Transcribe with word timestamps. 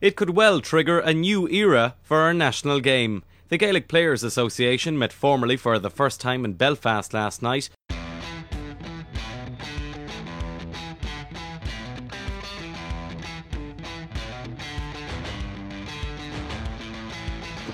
It 0.00 0.16
could 0.16 0.30
well 0.30 0.62
trigger 0.62 0.98
a 0.98 1.12
new 1.12 1.46
era 1.48 1.94
for 2.02 2.20
our 2.20 2.32
national 2.32 2.80
game. 2.80 3.22
The 3.48 3.58
Gaelic 3.58 3.86
Players 3.86 4.22
Association 4.22 4.98
met 4.98 5.12
formally 5.12 5.58
for 5.58 5.78
the 5.78 5.90
first 5.90 6.22
time 6.22 6.44
in 6.46 6.54
Belfast 6.54 7.12
last 7.12 7.42
night 7.42 7.68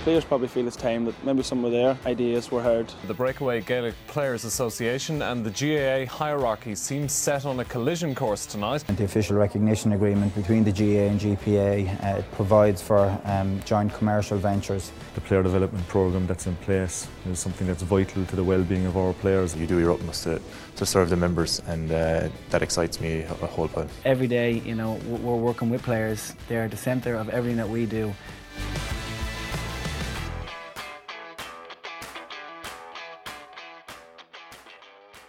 players 0.07 0.25
probably 0.25 0.46
feel 0.46 0.68
it's 0.68 0.77
time 0.77 1.04
that 1.04 1.25
maybe 1.25 1.43
some 1.43 1.64
of 1.64 1.72
their 1.72 1.98
ideas 2.07 2.52
were 2.52 2.62
heard. 2.62 2.86
The 3.09 3.12
Breakaway 3.12 3.61
Gaelic 3.61 3.96
Players 4.07 4.45
Association 4.45 5.21
and 5.21 5.45
the 5.45 5.50
GAA 5.50 6.09
hierarchy 6.09 6.77
seem 6.77 7.09
set 7.09 7.45
on 7.45 7.59
a 7.59 7.64
collision 7.64 8.14
course 8.14 8.46
tonight. 8.46 8.84
The 8.86 9.03
official 9.03 9.36
recognition 9.36 9.95
agreement 9.95 10.32
between 10.36 10.62
the 10.62 10.71
GAA 10.71 11.11
and 11.11 11.18
GPA 11.18 12.04
uh, 12.04 12.22
provides 12.36 12.80
for 12.80 13.21
um, 13.25 13.61
joint 13.64 13.93
commercial 13.95 14.39
ventures. 14.39 14.93
The 15.16 15.22
player 15.22 15.43
development 15.43 15.89
programme 15.89 16.29
that's 16.29 16.46
in 16.46 16.54
place 16.54 17.08
is 17.29 17.41
something 17.41 17.66
that's 17.66 17.82
vital 17.82 18.25
to 18.27 18.36
the 18.36 18.44
well-being 18.44 18.86
of 18.86 18.96
our 18.96 19.13
players. 19.13 19.57
You 19.57 19.66
do 19.66 19.80
your 19.80 19.91
utmost 19.91 20.22
to, 20.22 20.41
to 20.77 20.86
serve 20.86 21.11
the 21.11 21.16
members 21.16 21.61
and 21.66 21.91
uh, 21.91 22.29
that 22.50 22.63
excites 22.63 23.00
me 23.00 23.22
a 23.22 23.46
whole 23.49 23.66
pile. 23.66 23.88
Every 24.04 24.29
day, 24.29 24.52
you 24.52 24.77
know, 24.77 25.00
we're 25.08 25.35
working 25.35 25.68
with 25.68 25.82
players. 25.82 26.32
They're 26.46 26.68
the 26.68 26.77
centre 26.77 27.16
of 27.16 27.29
everything 27.29 27.57
that 27.57 27.68
we 27.68 27.86
do. 27.86 28.14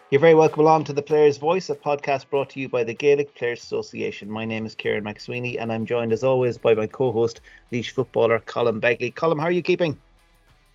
You're 0.09 0.21
very 0.21 0.35
welcome 0.35 0.61
along 0.61 0.85
to 0.85 0.93
the 0.93 1.01
Players 1.01 1.37
Voice, 1.37 1.69
a 1.69 1.75
podcast 1.75 2.29
brought 2.29 2.51
to 2.51 2.61
you 2.61 2.69
by 2.69 2.85
the 2.85 2.93
Gaelic 2.93 3.35
Players 3.35 3.61
Association. 3.61 4.31
My 4.31 4.45
name 4.45 4.65
is 4.65 4.73
Kieran 4.73 5.03
McSweeney, 5.03 5.59
and 5.59 5.69
I'm 5.69 5.85
joined 5.85 6.13
as 6.13 6.23
always 6.23 6.57
by 6.57 6.73
my 6.75 6.87
co-host, 6.87 7.41
Laois 7.73 7.91
footballer 7.91 8.39
Colm 8.39 8.79
Begley. 8.79 9.13
Colm, 9.13 9.37
how 9.37 9.47
are 9.47 9.51
you 9.51 9.61
keeping? 9.61 9.99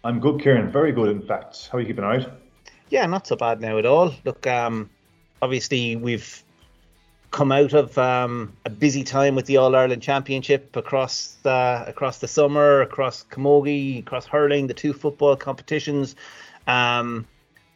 I'm 0.05 0.21
good, 0.21 0.43
Kieran. 0.43 0.71
Very 0.71 0.93
good, 0.93 1.09
in 1.09 1.23
fact. 1.23 1.71
How 1.73 1.79
are 1.79 1.81
you 1.81 1.87
keeping, 1.87 2.05
right? 2.05 2.29
Yeah, 2.91 3.06
not 3.06 3.27
so 3.27 3.34
bad 3.34 3.62
now 3.62 3.79
at 3.79 3.87
all. 3.87 4.15
Look, 4.27 4.47
um, 4.47 4.91
obviously 5.41 5.97
we've 5.97 6.45
come 7.31 7.53
out 7.53 7.73
of 7.73 7.97
um, 7.97 8.53
a 8.67 8.71
busy 8.71 9.03
time 9.03 9.34
with 9.34 9.47
the 9.47 9.56
All 9.56 9.75
Ireland 9.75 10.03
Championship 10.03 10.77
across 10.77 11.39
the 11.43 11.84
across 11.87 12.19
the 12.19 12.28
summer, 12.28 12.83
across 12.83 13.25
camogie, 13.31 14.01
across 14.01 14.27
hurling, 14.27 14.67
the 14.67 14.75
two 14.75 14.93
football 14.93 15.37
competitions. 15.37 16.17
Um, 16.67 17.27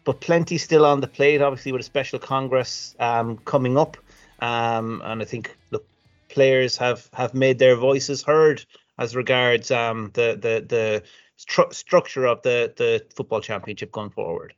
but 0.06 0.20
plenty 0.20 0.56
still 0.56 0.86
on 0.86 1.00
the 1.00 1.08
plate, 1.08 1.42
obviously, 1.42 1.72
with 1.72 1.80
a 1.80 1.84
special 1.84 2.18
Congress 2.18 2.94
um, 3.00 3.36
coming 3.38 3.76
up. 3.76 3.98
Um, 4.38 5.02
and 5.04 5.20
I 5.20 5.24
think 5.24 5.54
the 5.70 5.80
players 6.28 6.76
have, 6.76 7.10
have 7.12 7.34
made 7.34 7.58
their 7.58 7.74
voices 7.74 8.22
heard 8.22 8.64
as 8.98 9.14
regards 9.14 9.70
um, 9.70 10.10
the 10.14 10.38
the 10.40 10.64
the 10.66 11.02
stru- 11.36 11.74
structure 11.74 12.24
of 12.24 12.40
the 12.42 12.72
the 12.77 13.04
football 13.14 13.40
championship 13.40 13.90
going 13.92 14.10
forward. 14.10 14.54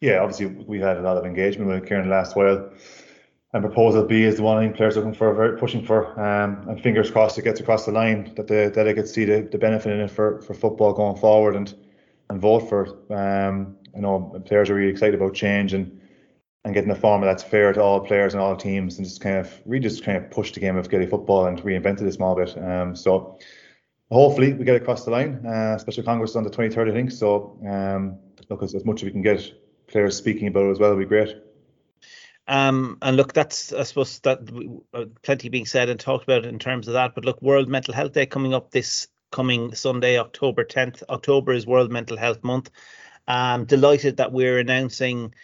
Yeah, 0.00 0.20
obviously 0.20 0.46
we 0.46 0.78
had 0.78 0.96
a 0.96 1.02
lot 1.02 1.16
of 1.16 1.26
engagement 1.26 1.70
with 1.70 1.88
Kieran 1.88 2.08
last 2.08 2.36
while, 2.36 2.70
and 3.52 3.64
proposal 3.64 4.04
B 4.04 4.22
is 4.22 4.36
the 4.36 4.42
one 4.42 4.58
I 4.58 4.60
think 4.60 4.76
players 4.76 4.96
looking 4.96 5.14
for, 5.14 5.34
very 5.34 5.58
pushing 5.58 5.84
for, 5.84 6.18
um, 6.20 6.68
and 6.68 6.80
fingers 6.80 7.10
crossed 7.10 7.38
it 7.38 7.42
gets 7.42 7.60
across 7.60 7.84
the 7.84 7.92
line 7.92 8.32
that 8.36 8.46
the 8.46 8.70
delegates 8.74 9.12
see 9.12 9.24
the, 9.24 9.42
the 9.50 9.58
benefit 9.58 9.92
in 9.92 10.00
it 10.00 10.10
for, 10.10 10.40
for 10.42 10.54
football 10.54 10.92
going 10.92 11.16
forward 11.16 11.56
and 11.56 11.74
and 12.30 12.40
vote 12.40 12.68
for. 12.68 13.12
Um, 13.12 13.76
I 13.96 14.00
know 14.00 14.42
players 14.44 14.70
are 14.70 14.74
really 14.74 14.90
excited 14.90 15.14
about 15.14 15.34
change 15.34 15.72
and 15.72 16.00
and 16.64 16.72
getting 16.72 16.90
a 16.90 16.94
format 16.94 17.26
that's 17.26 17.42
fair 17.42 17.72
to 17.74 17.82
all 17.82 18.00
players 18.00 18.32
and 18.32 18.42
all 18.42 18.56
teams, 18.56 18.96
and 18.96 19.06
just 19.06 19.20
kind 19.20 19.36
of 19.36 19.52
really 19.66 19.82
just 19.82 20.02
kind 20.02 20.16
of 20.16 20.30
push 20.30 20.52
the 20.52 20.60
game 20.60 20.76
of 20.76 20.88
Gaelic 20.88 21.10
football 21.10 21.46
and 21.46 21.62
reinvent 21.62 22.00
it 22.00 22.08
a 22.08 22.12
small 22.12 22.34
bit. 22.34 22.56
Um, 22.56 22.96
so 22.96 23.38
hopefully 24.10 24.54
we 24.54 24.64
get 24.64 24.76
across 24.76 25.04
the 25.04 25.10
line. 25.10 25.44
Uh, 25.44 25.76
special 25.76 26.04
Congress 26.04 26.30
is 26.30 26.36
on 26.36 26.44
the 26.44 26.50
23rd, 26.50 26.90
I 26.90 26.94
think. 26.94 27.10
So 27.10 27.58
um, 27.68 28.18
look, 28.48 28.62
as, 28.62 28.74
as 28.74 28.84
much 28.84 29.00
as 29.00 29.04
we 29.04 29.10
can 29.10 29.22
get 29.22 29.52
players 29.88 30.16
speaking 30.16 30.48
about 30.48 30.64
it 30.64 30.70
as 30.70 30.78
well, 30.78 30.92
it 30.92 30.96
would 30.96 31.02
be 31.02 31.08
great. 31.08 31.36
Um, 32.46 32.98
and 33.02 33.16
look, 33.16 33.32
that's 33.32 33.72
I 33.72 33.84
suppose 33.84 34.18
that 34.20 34.40
uh, 34.92 35.04
plenty 35.22 35.48
being 35.48 35.66
said 35.66 35.88
and 35.88 35.98
talked 35.98 36.24
about 36.24 36.44
in 36.44 36.58
terms 36.58 36.88
of 36.88 36.94
that. 36.94 37.14
But 37.14 37.24
look, 37.24 37.40
World 37.42 37.68
Mental 37.68 37.94
Health 37.94 38.12
Day 38.12 38.26
coming 38.26 38.54
up 38.54 38.70
this 38.70 39.08
coming 39.32 39.74
Sunday, 39.74 40.18
October 40.18 40.64
10th. 40.64 41.02
October 41.08 41.52
is 41.52 41.66
World 41.66 41.90
Mental 41.90 42.16
Health 42.16 42.44
Month. 42.44 42.70
I'm 43.26 43.64
delighted 43.64 44.18
that 44.18 44.32
we're 44.32 44.58
announcing 44.58 45.34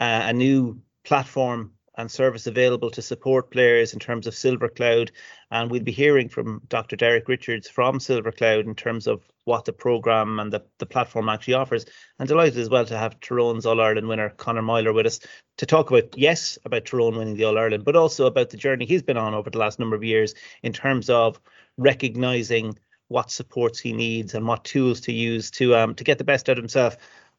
uh, 0.00 0.22
a 0.24 0.32
new 0.32 0.80
platform 1.04 1.72
and 1.98 2.10
service 2.10 2.46
available 2.46 2.90
to 2.92 3.02
support 3.02 3.50
players 3.50 3.92
in 3.92 3.98
terms 3.98 4.28
of 4.28 4.34
Silver 4.34 4.68
Cloud. 4.68 5.10
And 5.50 5.68
we'll 5.68 5.82
be 5.82 5.90
hearing 5.92 6.28
from 6.28 6.62
Dr. 6.68 6.94
Derek 6.94 7.28
Richards 7.28 7.68
from 7.68 7.98
Silver 7.98 8.30
Cloud 8.30 8.66
in 8.66 8.76
terms 8.76 9.08
of 9.08 9.24
what 9.44 9.64
the 9.64 9.72
program 9.72 10.38
and 10.38 10.52
the, 10.52 10.62
the 10.78 10.86
platform 10.86 11.28
actually 11.28 11.54
offers. 11.54 11.84
And 12.20 12.28
delighted 12.28 12.58
as 12.58 12.70
well 12.70 12.84
to 12.84 12.96
have 12.96 13.18
Tyrone's 13.18 13.66
All 13.66 13.80
Ireland 13.80 14.06
winner, 14.06 14.30
Conor 14.30 14.62
Meyler, 14.62 14.92
with 14.92 15.06
us 15.06 15.18
to 15.56 15.66
talk 15.66 15.90
about, 15.90 16.16
yes, 16.16 16.56
about 16.64 16.84
Tyrone 16.84 17.16
winning 17.16 17.34
the 17.34 17.44
All 17.44 17.58
Ireland, 17.58 17.84
but 17.84 17.96
also 17.96 18.26
about 18.26 18.50
the 18.50 18.56
journey 18.56 18.86
he's 18.86 19.02
been 19.02 19.16
on 19.16 19.34
over 19.34 19.50
the 19.50 19.58
last 19.58 19.80
number 19.80 19.96
of 19.96 20.04
years 20.04 20.34
in 20.62 20.72
terms 20.72 21.10
of 21.10 21.40
recognizing 21.76 22.78
what 23.08 23.30
supports 23.30 23.80
he 23.80 23.92
needs 23.92 24.34
and 24.34 24.46
what 24.46 24.64
tools 24.64 25.00
to 25.00 25.12
use 25.12 25.50
to 25.50 25.74
um, 25.74 25.94
to 25.94 26.04
get 26.04 26.18
the 26.18 26.24
best 26.24 26.48
out 26.48 26.58
of 26.58 26.62
himself 26.62 26.96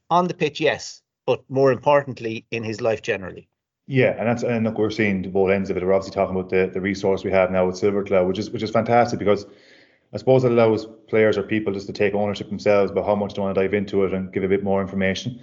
on 0.09 0.27
the 0.27 0.33
pitch, 0.33 0.59
yes, 0.59 1.01
but 1.25 1.43
more 1.49 1.71
importantly, 1.71 2.45
in 2.51 2.63
his 2.63 2.81
life 2.81 3.01
generally. 3.01 3.47
Yeah, 3.87 4.15
and 4.19 4.27
that's 4.27 4.43
and 4.43 4.65
look, 4.65 4.77
we're 4.77 4.91
seeing 4.91 5.31
both 5.31 5.49
ends 5.49 5.69
of 5.69 5.77
it. 5.77 5.83
We're 5.83 5.93
obviously 5.93 6.13
talking 6.13 6.35
about 6.35 6.49
the, 6.49 6.69
the 6.71 6.81
resource 6.81 7.23
we 7.23 7.31
have 7.31 7.51
now 7.51 7.65
with 7.65 7.77
Silver 7.77 8.03
Cloud, 8.03 8.27
which 8.27 8.37
is 8.37 8.51
which 8.51 8.61
is 8.61 8.69
fantastic 8.69 9.17
because 9.17 9.47
I 10.13 10.17
suppose 10.17 10.43
it 10.43 10.51
allows 10.51 10.87
players 11.07 11.37
or 11.37 11.43
people 11.43 11.73
just 11.73 11.87
to 11.87 11.93
take 11.93 12.13
ownership 12.13 12.49
themselves 12.49 12.91
about 12.91 13.05
how 13.05 13.15
much 13.15 13.33
they 13.33 13.41
want 13.41 13.55
to 13.55 13.61
dive 13.61 13.73
into 13.73 14.03
it 14.05 14.13
and 14.13 14.31
give 14.31 14.43
a 14.43 14.47
bit 14.47 14.63
more 14.63 14.81
information. 14.81 15.39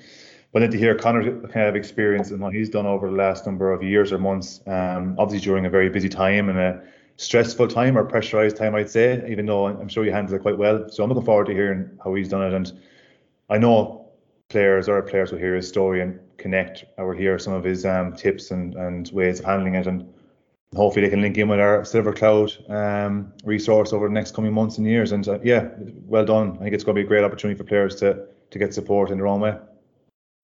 But 0.53 0.61
then 0.61 0.71
to 0.71 0.79
hear 0.79 0.95
Conor's 0.95 1.27
kind 1.53 1.69
of 1.69 1.77
experience 1.77 2.31
and 2.31 2.41
what 2.41 2.55
he's 2.55 2.71
done 2.71 2.87
over 2.87 3.11
the 3.11 3.17
last 3.17 3.47
number 3.47 3.73
of 3.73 3.83
years 3.83 4.13
or 4.13 4.19
months, 4.19 4.61
um, 4.67 5.17
obviously 5.19 5.45
during 5.45 5.67
a 5.67 5.71
very 5.71 5.91
busy 5.91 6.09
time 6.09 6.49
and 6.49 6.59
a 6.59 6.83
stressful 7.17 7.69
time 7.69 7.99
or 7.99 8.05
pressurized 8.05 8.57
time, 8.57 8.75
I'd 8.75 8.91
say, 8.91 9.29
even 9.29 9.47
though 9.47 9.67
I'm 9.67 9.89
sure 9.89 10.05
he 10.05 10.11
handles 10.11 10.33
it 10.33 10.43
quite 10.43 10.57
well. 10.57 10.89
So 10.89 11.03
I'm 11.03 11.09
looking 11.09 11.25
forward 11.25 11.47
to 11.47 11.53
hearing 11.53 11.91
how 12.03 12.15
he's 12.15 12.29
done 12.29 12.43
it. 12.43 12.55
And 12.55 12.73
I 13.51 13.59
know 13.59 14.06
players 14.49 14.89
or 14.89 15.03
players 15.03 15.33
will 15.33 15.39
hear 15.39 15.55
his 15.55 15.69
story 15.69 16.01
and 16.01 16.21
connect 16.39 16.85
or 16.99 17.15
hear 17.15 17.39
some 17.39 17.53
of 17.53 17.65
his 17.65 17.85
um, 17.85 18.13
tips 18.15 18.51
and, 18.51 18.75
and 18.75 19.11
ways 19.13 19.41
of 19.41 19.45
handling 19.45 19.75
it 19.75 19.87
and 19.87 20.13
hopefully 20.75 21.05
they 21.05 21.11
can 21.11 21.21
link 21.21 21.37
in 21.39 21.49
with 21.49 21.61
our 21.61 21.85
silver 21.85 22.13
cloud 22.13 22.53
um, 22.69 23.33
resource 23.45 23.93
over 23.93 24.09
the 24.09 24.15
next 24.15 24.35
coming 24.35 24.53
months 24.53 24.79
and 24.79 24.87
years 24.87 25.13
and 25.13 25.27
uh, 25.29 25.39
yeah 25.43 25.69
well 26.07 26.25
done 26.25 26.57
i 26.57 26.63
think 26.63 26.75
it's 26.75 26.85
going 26.85 26.95
to 26.95 27.03
be 27.03 27.05
a 27.05 27.09
great 27.09 27.25
opportunity 27.25 27.57
for 27.57 27.65
players 27.65 27.97
to 27.97 28.27
to 28.51 28.59
get 28.59 28.73
support 28.73 29.11
in 29.11 29.19
their 29.19 29.27
own 29.27 29.41
way 29.41 29.57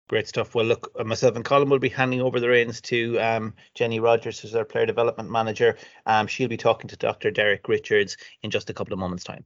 Great 0.09 0.29
stuff. 0.29 0.55
Well, 0.55 0.67
look, 0.67 0.93
uh, 0.99 1.05
myself 1.05 1.37
and 1.37 1.45
Colm 1.45 1.71
will 1.71 1.79
be 1.79 1.89
handing 1.89 2.21
over 2.21 2.39
the 2.39 2.49
reins 2.51 2.83
to 2.83 3.19
um, 3.19 3.55
Jenny 3.75 3.99
Rogers, 3.99 4.39
who's 4.39 4.55
our 4.55 4.65
player 4.65 4.85
development 4.85 5.31
manager. 5.31 5.79
Um, 6.05 6.27
she'll 6.27 6.49
be 6.49 6.59
talking 6.59 6.87
to 6.89 6.97
Dr. 6.97 7.31
Derek 7.31 7.67
Richards 7.67 8.19
in 8.43 8.51
just 8.51 8.69
a 8.69 8.75
couple 8.75 8.93
of 8.93 8.99
moments' 8.99 9.25
time. 9.25 9.43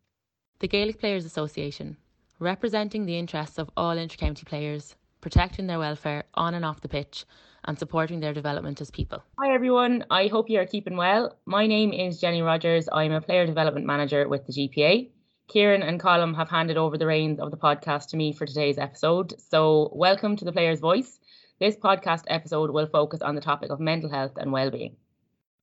The 0.59 0.67
Gaelic 0.67 0.99
Players 0.99 1.25
Association 1.25 1.97
representing 2.39 3.07
the 3.07 3.19
interests 3.19 3.59
of 3.59 3.71
all 3.77 3.97
intercounty 3.97 4.45
players, 4.45 4.95
protecting 5.21 5.67
their 5.67 5.79
welfare 5.79 6.25
on 6.35 6.53
and 6.55 6.65
off 6.65 6.83
the 6.83 6.89
pitch, 6.89 7.25
and 7.65 7.79
supporting 7.79 8.21
their 8.21 8.35
development 8.35 8.81
as 8.81 8.91
people. 8.91 9.23
Hi 9.39 9.55
everyone, 9.55 10.05
I 10.11 10.27
hope 10.27 10.51
you 10.51 10.61
are 10.61 10.67
keeping 10.67 10.97
well. 10.97 11.37
My 11.47 11.67
name 11.67 11.93
is 11.93 12.21
Jenny 12.21 12.43
Rogers. 12.43 12.89
I'm 12.93 13.13
a 13.13 13.21
player 13.21 13.47
development 13.47 13.87
manager 13.87 14.29
with 14.29 14.47
the 14.47 14.53
GPA. 14.53 15.09
Kieran 15.49 15.83
and 15.83 16.01
Colm 16.01 16.37
have 16.37 16.51
handed 16.51 16.77
over 16.77 16.99
the 16.99 17.07
reins 17.07 17.41
of 17.41 17.51
the 17.51 17.57
podcast 17.57 18.09
to 18.09 18.17
me 18.17 18.33
for 18.33 18.47
today's 18.47 18.79
episode. 18.79 19.35
So, 19.41 19.91
welcome 19.95 20.37
to 20.37 20.45
the 20.45 20.53
Player's 20.53 20.81
Voice. 20.81 21.19
This 21.59 21.77
podcast 21.77 22.25
episode 22.27 22.71
will 22.71 22.87
focus 22.87 23.23
on 23.23 23.35
the 23.35 23.41
topic 23.41 23.71
of 23.71 23.81
mental 23.81 24.11
health 24.11 24.33
and 24.37 24.53
well-being. 24.53 24.97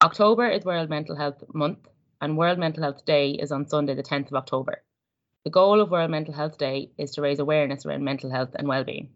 October 0.02 0.48
is 0.48 0.66
World 0.66 0.90
Mental 0.90 1.16
Health 1.16 1.44
Month, 1.54 1.88
and 2.20 2.36
World 2.36 2.58
Mental 2.58 2.82
Health 2.82 3.06
Day 3.06 3.32
is 3.32 3.52
on 3.52 3.68
Sunday, 3.68 3.94
the 3.94 4.04
10th 4.04 4.28
of 4.28 4.34
October. 4.34 4.82
The 5.46 5.50
goal 5.50 5.82
of 5.82 5.92
World 5.92 6.10
Mental 6.10 6.34
Health 6.34 6.58
Day 6.58 6.92
is 6.98 7.12
to 7.12 7.22
raise 7.22 7.40
awareness 7.40 7.86
around 7.86 8.06
mental 8.06 8.30
health 8.30 8.52
and 8.56 8.66
well-being. 8.66 9.10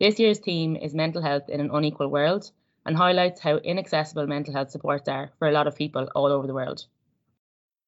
This 0.00 0.18
year's 0.18 0.38
theme 0.38 0.74
is 0.74 0.94
mental 0.94 1.20
health 1.20 1.50
in 1.50 1.60
an 1.60 1.70
unequal 1.70 2.08
world 2.08 2.50
and 2.86 2.96
highlights 2.96 3.40
how 3.40 3.56
inaccessible 3.56 4.26
mental 4.26 4.54
health 4.54 4.70
supports 4.70 5.06
are 5.06 5.32
for 5.38 5.46
a 5.46 5.52
lot 5.52 5.66
of 5.66 5.76
people 5.76 6.08
all 6.14 6.32
over 6.32 6.46
the 6.46 6.54
world. 6.54 6.86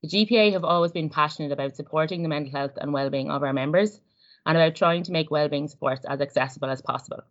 The 0.03 0.09
GPA 0.09 0.53
have 0.53 0.65
always 0.65 0.93
been 0.93 1.09
passionate 1.09 1.51
about 1.51 1.77
supporting 1.77 2.23
the 2.23 2.29
mental 2.29 2.53
health 2.53 2.77
and 2.77 2.93
well-being 2.93 3.31
of 3.31 3.43
our 3.43 3.55
members 3.55 4.03
and 4.45 4.59
about 4.59 4.75
trying 4.75 5.05
to 5.05 5.13
make 5.13 5.31
well-being 5.31 5.69
supports 5.69 6.05
as 6.05 6.21
accessible 6.21 6.69
as 6.69 6.83
possible. 6.83 7.23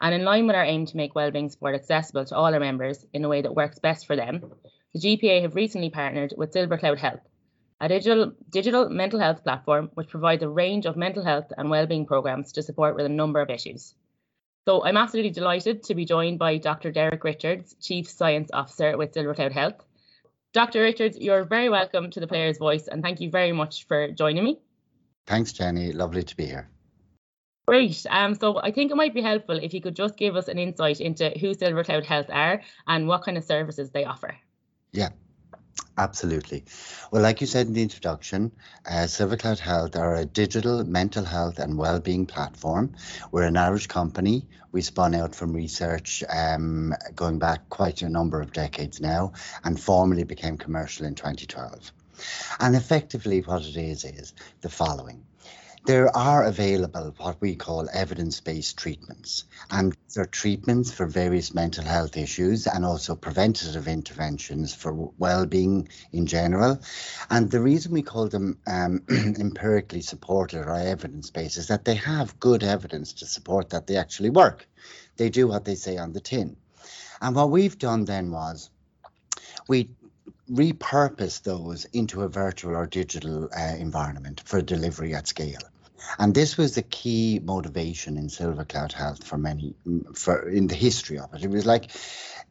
And 0.00 0.14
in 0.14 0.24
line 0.24 0.46
with 0.46 0.56
our 0.56 0.64
aim 0.64 0.86
to 0.86 0.96
make 0.96 1.14
well-being 1.14 1.50
support 1.50 1.74
accessible 1.74 2.24
to 2.24 2.34
all 2.34 2.54
our 2.54 2.60
members 2.60 3.04
in 3.12 3.26
a 3.26 3.28
way 3.28 3.42
that 3.42 3.54
works 3.54 3.78
best 3.78 4.06
for 4.06 4.16
them, 4.16 4.40
the 4.94 5.00
GPA 5.00 5.42
have 5.42 5.54
recently 5.54 5.90
partnered 5.90 6.32
with 6.34 6.54
Silver 6.54 6.78
Cloud 6.78 6.98
Health 6.98 7.20
a 7.80 7.88
digital, 7.88 8.32
digital 8.50 8.88
mental 8.88 9.18
health 9.18 9.42
platform 9.42 9.90
which 9.94 10.08
provides 10.08 10.42
a 10.42 10.48
range 10.48 10.86
of 10.86 10.96
mental 10.96 11.24
health 11.24 11.50
and 11.56 11.70
wellbeing 11.70 12.06
programs 12.06 12.52
to 12.52 12.62
support 12.62 12.94
with 12.94 13.06
a 13.06 13.08
number 13.08 13.40
of 13.40 13.50
issues. 13.50 13.94
So 14.66 14.84
I'm 14.84 14.98
absolutely 14.98 15.30
delighted 15.30 15.82
to 15.84 15.94
be 15.94 16.04
joined 16.04 16.38
by 16.38 16.58
Dr. 16.58 16.92
Derek 16.92 17.24
Richards, 17.24 17.74
Chief 17.80 18.08
Science 18.08 18.50
Officer 18.52 18.96
with 18.98 19.14
Silver 19.14 19.34
Cloud 19.34 19.52
Health. 19.52 19.82
Dr. 20.52 20.82
Richards, 20.82 21.16
you're 21.18 21.44
very 21.44 21.70
welcome 21.70 22.10
to 22.10 22.20
the 22.20 22.26
Player's 22.26 22.58
Voice 22.58 22.86
and 22.86 23.02
thank 23.02 23.20
you 23.20 23.30
very 23.30 23.52
much 23.52 23.86
for 23.86 24.08
joining 24.08 24.44
me. 24.44 24.60
Thanks, 25.26 25.52
Jenny. 25.52 25.92
Lovely 25.92 26.22
to 26.22 26.36
be 26.36 26.46
here. 26.46 26.68
Great. 27.66 28.04
Um, 28.10 28.34
so 28.34 28.60
I 28.60 28.72
think 28.72 28.90
it 28.90 28.96
might 28.96 29.14
be 29.14 29.22
helpful 29.22 29.56
if 29.56 29.72
you 29.72 29.80
could 29.80 29.94
just 29.94 30.16
give 30.16 30.34
us 30.36 30.48
an 30.48 30.58
insight 30.58 31.00
into 31.00 31.30
who 31.38 31.54
Silver 31.54 31.84
Cloud 31.84 32.04
Health 32.04 32.26
are 32.28 32.60
and 32.86 33.06
what 33.06 33.22
kind 33.22 33.38
of 33.38 33.44
services 33.44 33.90
they 33.90 34.04
offer. 34.04 34.36
Yeah, 34.92 35.10
absolutely. 35.98 36.64
Well, 37.10 37.22
like 37.22 37.40
you 37.40 37.46
said 37.46 37.66
in 37.66 37.72
the 37.72 37.82
introduction, 37.82 38.52
uh, 38.88 39.06
Silver 39.06 39.36
Cloud 39.36 39.58
Health 39.58 39.96
are 39.96 40.16
a 40.16 40.24
digital 40.24 40.84
mental 40.84 41.24
health 41.24 41.58
and 41.58 41.76
well-being 41.76 42.26
platform. 42.26 42.94
We're 43.30 43.44
an 43.44 43.56
Irish 43.56 43.86
company. 43.86 44.46
We 44.72 44.82
spun 44.82 45.14
out 45.14 45.34
from 45.34 45.52
research 45.52 46.22
um, 46.28 46.94
going 47.14 47.38
back 47.38 47.68
quite 47.68 48.02
a 48.02 48.08
number 48.08 48.40
of 48.40 48.52
decades 48.52 49.00
now 49.00 49.32
and 49.64 49.80
formally 49.80 50.24
became 50.24 50.56
commercial 50.56 51.06
in 51.06 51.14
2012. 51.14 51.92
And 52.60 52.76
effectively, 52.76 53.40
what 53.40 53.64
it 53.64 53.76
is 53.76 54.04
is 54.04 54.34
the 54.60 54.68
following 54.68 55.24
there 55.86 56.14
are 56.14 56.44
available 56.44 57.14
what 57.18 57.40
we 57.40 57.56
call 57.56 57.88
evidence-based 57.92 58.76
treatments 58.76 59.44
and 59.70 59.92
these 59.92 60.18
are 60.18 60.26
treatments 60.26 60.92
for 60.92 61.06
various 61.06 61.54
mental 61.54 61.84
health 61.84 62.16
issues 62.16 62.66
and 62.66 62.84
also 62.84 63.14
preventative 63.14 63.88
interventions 63.88 64.74
for 64.74 65.10
well-being 65.18 65.88
in 66.12 66.26
general. 66.26 66.80
And 67.30 67.50
the 67.50 67.60
reason 67.60 67.92
we 67.92 68.02
call 68.02 68.28
them 68.28 68.58
um, 68.66 69.02
empirically 69.10 70.02
supported 70.02 70.66
or 70.66 70.74
evidence-based 70.74 71.56
is 71.56 71.68
that 71.68 71.84
they 71.84 71.94
have 71.94 72.38
good 72.40 72.62
evidence 72.62 73.12
to 73.14 73.26
support 73.26 73.70
that 73.70 73.86
they 73.86 73.96
actually 73.96 74.30
work. 74.30 74.68
They 75.16 75.30
do 75.30 75.46
what 75.48 75.64
they 75.64 75.76
say 75.76 75.96
on 75.96 76.12
the 76.12 76.20
tin. 76.20 76.56
And 77.20 77.36
what 77.36 77.50
we've 77.50 77.78
done 77.78 78.04
then 78.04 78.30
was 78.30 78.70
we 79.68 79.90
repurpose 80.50 81.42
those 81.42 81.84
into 81.86 82.22
a 82.22 82.28
virtual 82.28 82.76
or 82.76 82.86
digital 82.86 83.48
uh, 83.56 83.76
environment 83.78 84.42
for 84.44 84.60
delivery 84.60 85.14
at 85.14 85.26
scale. 85.26 85.60
And 86.18 86.34
this 86.34 86.56
was 86.56 86.74
the 86.74 86.82
key 86.82 87.40
motivation 87.42 88.16
in 88.16 88.28
Silver 88.28 88.64
Cloud 88.64 88.92
Health 88.92 89.24
for 89.24 89.38
many, 89.38 89.74
for 90.14 90.48
in 90.48 90.66
the 90.66 90.74
history 90.74 91.18
of 91.18 91.34
it. 91.34 91.44
It 91.44 91.50
was 91.50 91.66
like 91.66 91.90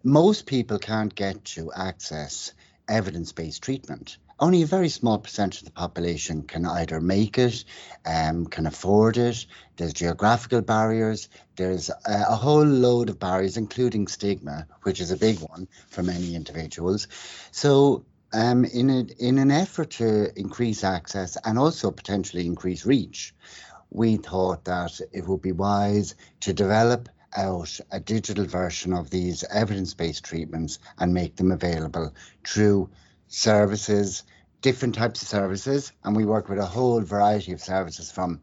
most 0.04 0.46
people 0.46 0.80
can't 0.80 1.14
get 1.14 1.46
to 1.46 1.72
access 1.74 2.54
evidence-based 2.88 3.62
treatment. 3.62 4.18
Only 4.42 4.62
a 4.62 4.68
very 4.68 4.88
small 4.88 5.18
percentage 5.18 5.60
of 5.62 5.66
the 5.66 5.72
population 5.72 6.44
can 6.44 6.66
either 6.66 7.02
make 7.02 7.38
it, 7.38 7.66
um, 8.06 8.46
can 8.46 8.66
afford 8.66 9.18
it. 9.18 9.46
There's 9.76 9.92
geographical 9.92 10.62
barriers. 10.62 11.28
There's 11.58 11.90
a, 11.90 11.96
a 12.06 12.36
whole 12.36 12.64
load 12.64 13.10
of 13.10 13.20
barriers, 13.20 13.58
including 13.58 14.08
stigma, 14.08 14.66
which 14.84 15.02
is 15.02 15.12
a 15.12 15.18
big 15.18 15.40
one 15.40 15.68
for 15.90 16.04
many 16.04 16.36
individuals. 16.36 17.10
So 17.52 18.06
um, 18.32 18.64
in, 18.64 18.90
a, 18.90 19.06
in 19.20 19.40
an 19.40 19.52
effort 19.52 19.90
to 19.92 20.32
increase 20.40 20.86
access 20.86 21.38
and 21.44 21.60
also 21.60 21.92
potentially 21.92 22.46
increase 22.46 22.86
reach, 22.86 23.36
we 23.90 24.16
thought 24.16 24.64
that 24.66 25.02
it 25.12 25.28
would 25.28 25.42
be 25.42 25.52
wise 25.52 26.16
to 26.42 26.54
develop 26.54 27.10
out 27.36 27.78
a 27.92 28.00
digital 28.00 28.46
version 28.46 28.94
of 28.94 29.10
these 29.10 29.44
evidence-based 29.52 30.24
treatments 30.24 30.80
and 30.98 31.14
make 31.14 31.36
them 31.36 31.52
available 31.52 32.14
through 32.46 32.90
services, 33.30 34.24
different 34.62 34.96
types 34.96 35.22
of 35.22 35.28
services, 35.28 35.94
and 36.04 36.16
we 36.16 36.26
work 36.26 36.50
with 36.50 36.60
a 36.60 36.66
whole 36.66 37.00
variety 37.02 37.54
of 37.54 37.62
services 37.62 38.12
from 38.12 38.42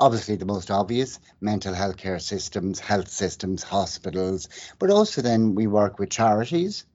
obviously 0.00 0.36
the 0.36 0.46
most 0.46 0.70
obvious 0.70 1.18
mental 1.40 1.74
health 1.74 1.96
care 1.96 2.20
systems, 2.20 2.78
health 2.78 3.08
systems, 3.08 3.62
hospitals, 3.62 4.48
but 4.78 4.90
also 4.90 5.20
then 5.20 5.54
we 5.54 5.66
work 5.66 5.98
with 5.98 6.08
charities, 6.08 6.86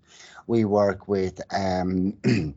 we 0.48 0.66
work 0.66 1.08
with 1.08 1.40
um, 1.52 2.14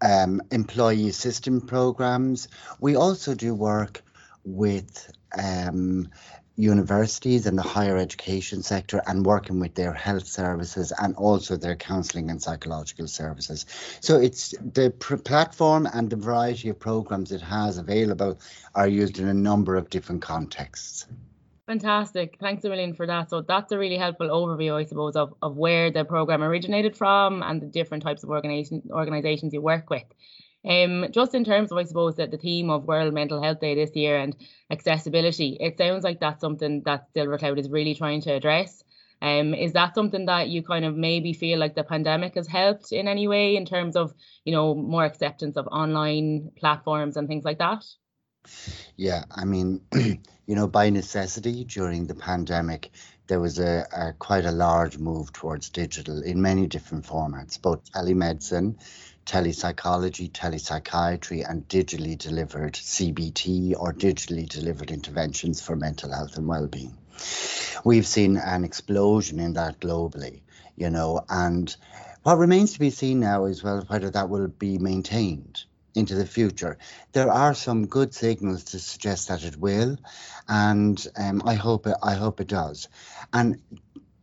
um, 0.00 0.42
employee 0.50 1.10
system 1.12 1.60
programs. 1.60 2.48
We 2.80 2.96
also 2.96 3.34
do 3.34 3.54
work 3.54 4.02
with 4.44 5.10
um, 5.36 6.10
universities 6.56 7.46
and 7.46 7.56
the 7.56 7.62
higher 7.62 7.96
education 7.96 8.62
sector 8.62 9.02
and 9.06 9.24
working 9.24 9.60
with 9.60 9.74
their 9.74 9.92
health 9.92 10.26
services 10.26 10.92
and 11.00 11.16
also 11.16 11.56
their 11.56 11.76
counselling 11.76 12.30
and 12.30 12.42
psychological 12.42 13.06
services. 13.06 13.66
So 14.00 14.20
it's 14.20 14.54
the 14.60 14.90
pr- 14.90 15.16
platform 15.16 15.88
and 15.92 16.10
the 16.10 16.16
variety 16.16 16.68
of 16.68 16.78
programs 16.78 17.32
it 17.32 17.40
has 17.40 17.78
available 17.78 18.38
are 18.74 18.88
used 18.88 19.18
in 19.18 19.28
a 19.28 19.34
number 19.34 19.76
of 19.76 19.90
different 19.90 20.22
contexts. 20.22 21.06
Fantastic. 21.66 22.36
Thanks 22.40 22.64
a 22.64 22.68
million 22.68 22.94
for 22.94 23.06
that. 23.06 23.30
So 23.30 23.42
that's 23.42 23.70
a 23.70 23.78
really 23.78 23.96
helpful 23.96 24.28
overview, 24.28 24.74
I 24.74 24.84
suppose, 24.86 25.14
of, 25.14 25.34
of 25.40 25.56
where 25.56 25.92
the 25.92 26.04
program 26.04 26.42
originated 26.42 26.96
from 26.96 27.44
and 27.44 27.62
the 27.62 27.66
different 27.66 28.02
types 28.02 28.24
of 28.24 28.30
organization, 28.30 28.82
organizations 28.90 29.52
you 29.52 29.62
work 29.62 29.88
with. 29.88 30.02
Um, 30.68 31.06
just 31.10 31.34
in 31.34 31.44
terms 31.44 31.72
of, 31.72 31.78
I 31.78 31.84
suppose, 31.84 32.16
that 32.16 32.30
the 32.30 32.36
theme 32.36 32.70
of 32.70 32.84
World 32.84 33.14
Mental 33.14 33.42
Health 33.42 33.60
Day 33.60 33.74
this 33.74 33.96
year 33.96 34.18
and 34.18 34.36
accessibility, 34.70 35.56
it 35.58 35.78
sounds 35.78 36.04
like 36.04 36.20
that's 36.20 36.40
something 36.40 36.82
that 36.84 37.08
Silver 37.14 37.38
Cloud 37.38 37.58
is 37.58 37.70
really 37.70 37.94
trying 37.94 38.20
to 38.22 38.32
address. 38.32 38.84
Um, 39.22 39.52
is 39.54 39.72
that 39.72 39.94
something 39.94 40.26
that 40.26 40.48
you 40.48 40.62
kind 40.62 40.84
of 40.84 40.96
maybe 40.96 41.32
feel 41.32 41.58
like 41.58 41.74
the 41.74 41.84
pandemic 41.84 42.34
has 42.36 42.46
helped 42.46 42.92
in 42.92 43.06
any 43.06 43.28
way 43.28 43.56
in 43.56 43.66
terms 43.66 43.96
of, 43.96 44.14
you 44.44 44.52
know, 44.52 44.74
more 44.74 45.04
acceptance 45.04 45.56
of 45.56 45.66
online 45.66 46.50
platforms 46.56 47.16
and 47.16 47.28
things 47.28 47.44
like 47.44 47.58
that? 47.58 47.84
Yeah, 48.96 49.24
I 49.30 49.44
mean, 49.44 49.82
you 49.94 50.54
know, 50.54 50.66
by 50.66 50.88
necessity 50.88 51.64
during 51.64 52.06
the 52.06 52.14
pandemic, 52.14 52.90
there 53.26 53.40
was 53.40 53.58
a, 53.58 53.86
a, 53.92 54.12
quite 54.14 54.46
a 54.46 54.50
large 54.50 54.98
move 54.98 55.32
towards 55.32 55.68
digital 55.68 56.22
in 56.22 56.40
many 56.40 56.66
different 56.66 57.04
formats, 57.04 57.60
both 57.60 57.92
telemedicine, 57.92 58.76
telepsychology, 59.30 60.28
telepsychiatry, 60.28 61.48
and 61.48 61.68
digitally 61.68 62.18
delivered 62.18 62.72
CBT 62.72 63.74
or 63.78 63.92
digitally 63.92 64.48
delivered 64.48 64.90
interventions 64.90 65.62
for 65.62 65.76
mental 65.76 66.12
health 66.12 66.36
and 66.36 66.48
well-being. 66.48 66.98
We've 67.84 68.06
seen 68.06 68.36
an 68.36 68.64
explosion 68.64 69.38
in 69.38 69.52
that 69.52 69.78
globally, 69.78 70.40
you 70.74 70.90
know, 70.90 71.24
and 71.28 71.74
what 72.24 72.38
remains 72.38 72.72
to 72.72 72.80
be 72.80 72.90
seen 72.90 73.20
now 73.20 73.44
is 73.44 73.62
well 73.62 73.84
whether 73.86 74.10
that 74.10 74.28
will 74.28 74.48
be 74.48 74.78
maintained 74.78 75.62
into 75.94 76.16
the 76.16 76.26
future. 76.26 76.78
There 77.12 77.30
are 77.30 77.54
some 77.54 77.86
good 77.86 78.12
signals 78.12 78.64
to 78.64 78.80
suggest 78.80 79.28
that 79.28 79.44
it 79.44 79.56
will, 79.56 79.96
and 80.48 81.06
um, 81.16 81.42
I 81.44 81.54
hope 81.54 81.86
it, 81.86 81.96
I 82.02 82.14
hope 82.14 82.40
it 82.40 82.48
does. 82.48 82.88
And 83.32 83.62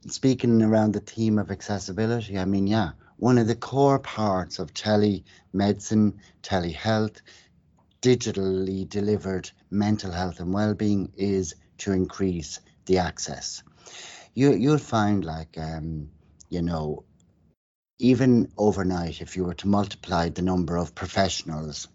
speaking 0.10 0.62
around 0.62 0.96
the 0.96 1.00
theme 1.00 1.40
of 1.40 1.50
accessibility, 1.50 2.38
I 2.38 2.44
mean, 2.44 2.68
yeah, 2.68 2.92
one 3.18 3.38
of 3.38 3.48
the 3.48 3.56
core 3.56 4.00
parts 4.00 4.60
of 4.60 4.74
telemedicine, 4.74 6.14
telehealth, 6.44 7.22
digitally 8.02 8.88
delivered 8.88 9.52
mental 9.70 10.12
health 10.12 10.40
and 10.40 10.54
well-being 10.54 11.12
is 11.18 11.56
to 11.80 11.92
increase 11.92 12.60
the 12.86 13.00
access. 13.00 13.64
You 14.34 14.54
you'll 14.54 14.78
find 14.78 15.26
like 15.26 15.58
um, 15.58 16.10
you 16.50 16.62
know 16.62 17.04
even 18.00 18.52
overnight, 18.58 19.22
if 19.22 19.36
you 19.36 19.44
were 19.44 19.56
to 19.56 19.68
multiply 19.68 20.30
the 20.30 20.44
number 20.44 20.78
of 20.78 20.94
professionals, 20.94 21.88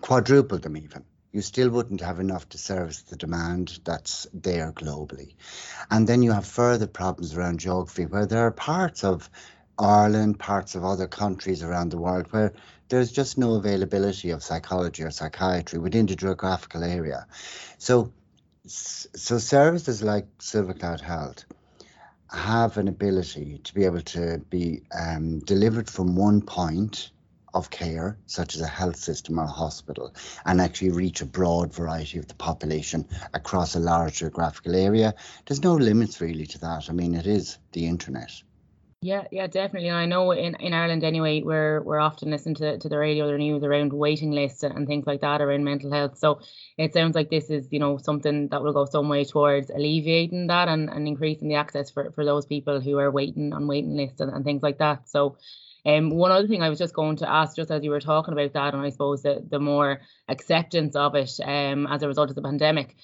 quadruple 0.00 0.58
them 0.58 0.76
even, 0.76 1.04
you 1.32 1.42
still 1.42 1.70
wouldn't 1.70 2.00
have 2.00 2.20
enough 2.20 2.48
to 2.48 2.58
service 2.58 3.02
the 3.02 3.16
demand 3.16 3.80
that's 3.84 4.26
there 4.32 4.72
globally. 4.72 5.34
And 5.90 6.06
then 6.06 6.22
you 6.22 6.32
have 6.32 6.46
further 6.46 6.86
problems 6.86 7.34
around 7.34 7.60
geography, 7.60 8.06
where 8.06 8.26
there 8.26 8.46
are 8.46 8.50
parts 8.50 9.04
of 9.04 9.28
Ireland, 9.78 10.38
parts 10.38 10.74
of 10.74 10.84
other 10.84 11.06
countries 11.06 11.62
around 11.62 11.90
the 11.90 11.98
world 11.98 12.26
where 12.30 12.52
there's 12.88 13.12
just 13.12 13.38
no 13.38 13.54
availability 13.54 14.30
of 14.30 14.42
psychology 14.42 15.02
or 15.02 15.10
psychiatry 15.10 15.78
within 15.78 16.06
the 16.06 16.16
geographical 16.16 16.82
area. 16.82 17.26
So, 17.76 18.12
so 18.66 19.38
services 19.38 20.02
like 20.02 20.26
Silver 20.38 20.74
Cloud 20.74 21.00
Health 21.00 21.44
have 22.30 22.76
an 22.76 22.88
ability 22.88 23.60
to 23.64 23.74
be 23.74 23.84
able 23.84 24.02
to 24.02 24.38
be 24.50 24.82
um, 24.98 25.40
delivered 25.40 25.88
from 25.88 26.16
one 26.16 26.42
point 26.42 27.10
of 27.54 27.70
care, 27.70 28.18
such 28.26 28.54
as 28.54 28.60
a 28.60 28.66
health 28.66 28.96
system 28.96 29.38
or 29.38 29.44
a 29.44 29.46
hospital, 29.46 30.14
and 30.44 30.60
actually 30.60 30.90
reach 30.90 31.20
a 31.20 31.26
broad 31.26 31.72
variety 31.72 32.18
of 32.18 32.28
the 32.28 32.34
population 32.34 33.06
across 33.34 33.74
a 33.74 33.80
large 33.80 34.18
geographical 34.18 34.74
area. 34.74 35.14
There's 35.46 35.62
no 35.62 35.74
limits 35.74 36.20
really 36.20 36.46
to 36.46 36.58
that. 36.58 36.88
I 36.88 36.92
mean, 36.92 37.14
it 37.14 37.26
is 37.26 37.58
the 37.72 37.86
internet. 37.86 38.30
Yeah, 39.00 39.28
yeah, 39.30 39.46
definitely. 39.46 39.90
And 39.90 39.96
I 39.96 40.06
know 40.06 40.32
in, 40.32 40.56
in 40.56 40.74
Ireland 40.74 41.04
anyway, 41.04 41.40
we're 41.42 41.80
we're 41.82 42.00
often 42.00 42.30
listening 42.30 42.56
to, 42.56 42.78
to 42.78 42.88
the 42.88 42.98
radio 42.98 43.28
or 43.28 43.38
news 43.38 43.62
around 43.62 43.92
waiting 43.92 44.32
lists 44.32 44.64
and, 44.64 44.76
and 44.76 44.88
things 44.88 45.06
like 45.06 45.20
that 45.20 45.40
around 45.40 45.62
mental 45.62 45.92
health. 45.92 46.18
So 46.18 46.40
it 46.76 46.94
sounds 46.94 47.14
like 47.14 47.30
this 47.30 47.48
is, 47.48 47.68
you 47.70 47.78
know, 47.78 47.98
something 47.98 48.48
that 48.48 48.60
will 48.60 48.72
go 48.72 48.86
some 48.86 49.08
way 49.08 49.24
towards 49.24 49.70
alleviating 49.70 50.48
that 50.48 50.66
and, 50.66 50.90
and 50.90 51.06
increasing 51.06 51.46
the 51.46 51.54
access 51.54 51.92
for, 51.92 52.10
for 52.10 52.24
those 52.24 52.46
people 52.46 52.80
who 52.80 52.98
are 52.98 53.12
waiting 53.12 53.52
on 53.52 53.68
waiting 53.68 53.96
lists 53.96 54.20
and, 54.20 54.32
and 54.32 54.44
things 54.44 54.64
like 54.64 54.78
that. 54.78 55.08
So 55.08 55.36
um, 55.88 56.10
one 56.10 56.30
other 56.30 56.46
thing 56.46 56.62
I 56.62 56.68
was 56.68 56.78
just 56.78 56.94
going 56.94 57.16
to 57.16 57.30
ask, 57.30 57.56
just 57.56 57.70
as 57.70 57.82
you 57.82 57.90
were 57.90 58.00
talking 58.00 58.34
about 58.34 58.52
that, 58.52 58.74
and 58.74 58.82
I 58.82 58.90
suppose 58.90 59.22
the, 59.22 59.42
the 59.48 59.58
more 59.58 60.02
acceptance 60.28 60.94
of 60.94 61.14
it 61.14 61.40
um, 61.42 61.86
as 61.86 62.02
a 62.02 62.08
result 62.08 62.28
of 62.28 62.36
the 62.36 62.42
pandemic, 62.42 62.96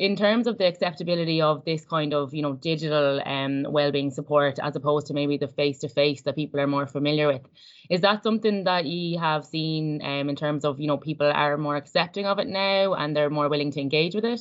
in 0.00 0.16
terms 0.16 0.48
of 0.48 0.58
the 0.58 0.66
acceptability 0.66 1.40
of 1.40 1.64
this 1.64 1.84
kind 1.84 2.12
of 2.12 2.34
you 2.34 2.42
know 2.42 2.54
digital 2.54 3.22
um, 3.24 3.64
well-being 3.68 4.10
support 4.10 4.58
as 4.60 4.74
opposed 4.74 5.06
to 5.06 5.14
maybe 5.14 5.36
the 5.36 5.46
face-to-face 5.46 6.22
that 6.22 6.34
people 6.34 6.58
are 6.58 6.66
more 6.66 6.86
familiar 6.86 7.28
with 7.28 7.42
is 7.88 8.00
that 8.00 8.24
something 8.24 8.64
that 8.64 8.86
you 8.86 9.20
have 9.20 9.44
seen 9.44 10.02
um, 10.02 10.28
in 10.28 10.34
terms 10.34 10.64
of 10.64 10.80
you 10.80 10.88
know 10.88 10.96
people 10.96 11.30
are 11.30 11.56
more 11.56 11.76
accepting 11.76 12.26
of 12.26 12.40
it 12.40 12.48
now 12.48 12.94
and 12.94 13.14
they're 13.14 13.30
more 13.30 13.48
willing 13.48 13.70
to 13.70 13.80
engage 13.80 14.16
with 14.16 14.24
it? 14.24 14.40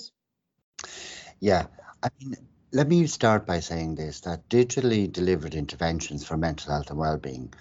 Yeah. 1.39 1.67
I 2.01 2.10
mean 2.20 2.36
let 2.74 2.88
me 2.88 3.05
start 3.05 3.46
by 3.46 3.60
saying 3.60 3.96
this 3.96 4.22
that 4.22 4.50
digitally 4.50 5.12
delivered 5.12 5.53
interventions 5.53 6.25
for 6.25 6.38
mental 6.38 6.72
health 6.72 6.89
and 6.89 6.98
well-being 6.98 7.53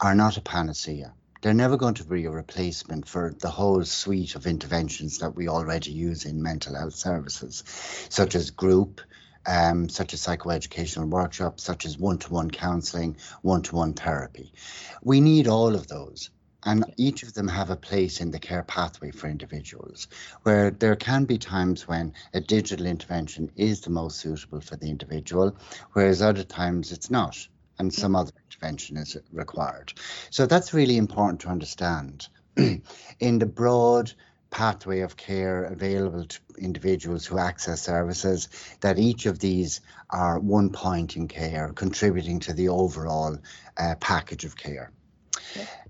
are 0.00 0.14
not 0.14 0.36
a 0.36 0.40
panacea 0.40 1.12
they're 1.44 1.52
never 1.52 1.76
going 1.76 1.92
to 1.92 2.04
be 2.04 2.24
a 2.24 2.30
replacement 2.30 3.06
for 3.06 3.34
the 3.38 3.50
whole 3.50 3.84
suite 3.84 4.34
of 4.34 4.46
interventions 4.46 5.18
that 5.18 5.36
we 5.36 5.46
already 5.46 5.90
use 5.90 6.24
in 6.24 6.42
mental 6.42 6.74
health 6.74 6.94
services, 6.94 7.62
such 8.08 8.34
as 8.34 8.50
group, 8.50 9.02
um, 9.44 9.90
such 9.90 10.14
as 10.14 10.22
psychoeducational 10.22 11.10
workshops, 11.10 11.62
such 11.62 11.84
as 11.84 11.98
one 11.98 12.16
to 12.20 12.32
one 12.32 12.50
counseling, 12.50 13.18
one 13.42 13.60
to 13.60 13.74
one 13.76 13.92
therapy. 13.92 14.54
We 15.02 15.20
need 15.20 15.46
all 15.46 15.74
of 15.74 15.86
those. 15.86 16.30
And 16.64 16.86
each 16.96 17.22
of 17.22 17.34
them 17.34 17.48
have 17.48 17.68
a 17.68 17.76
place 17.76 18.22
in 18.22 18.30
the 18.30 18.38
care 18.38 18.62
pathway 18.62 19.10
for 19.10 19.28
individuals, 19.28 20.08
where 20.44 20.70
there 20.70 20.96
can 20.96 21.26
be 21.26 21.36
times 21.36 21.86
when 21.86 22.14
a 22.32 22.40
digital 22.40 22.86
intervention 22.86 23.50
is 23.54 23.82
the 23.82 23.90
most 23.90 24.16
suitable 24.16 24.62
for 24.62 24.76
the 24.76 24.88
individual, 24.88 25.54
whereas 25.92 26.22
other 26.22 26.42
times 26.42 26.90
it's 26.90 27.10
not 27.10 27.46
and 27.84 27.94
some 27.94 28.16
other 28.16 28.32
intervention 28.48 28.96
is 28.96 29.16
required. 29.32 29.92
So 30.30 30.46
that's 30.46 30.74
really 30.74 30.96
important 30.96 31.40
to 31.42 31.48
understand. 31.48 32.28
in 32.56 33.38
the 33.38 33.46
broad 33.46 34.12
pathway 34.50 35.00
of 35.00 35.16
care 35.16 35.64
available 35.64 36.24
to 36.24 36.38
individuals 36.58 37.26
who 37.26 37.38
access 37.38 37.82
services, 37.82 38.48
that 38.80 38.98
each 38.98 39.26
of 39.26 39.38
these 39.38 39.80
are 40.10 40.38
one 40.38 40.70
point 40.70 41.16
in 41.16 41.28
care, 41.28 41.72
contributing 41.74 42.40
to 42.40 42.52
the 42.52 42.68
overall 42.68 43.36
uh, 43.76 43.94
package 44.00 44.44
of 44.44 44.56
care. 44.56 44.92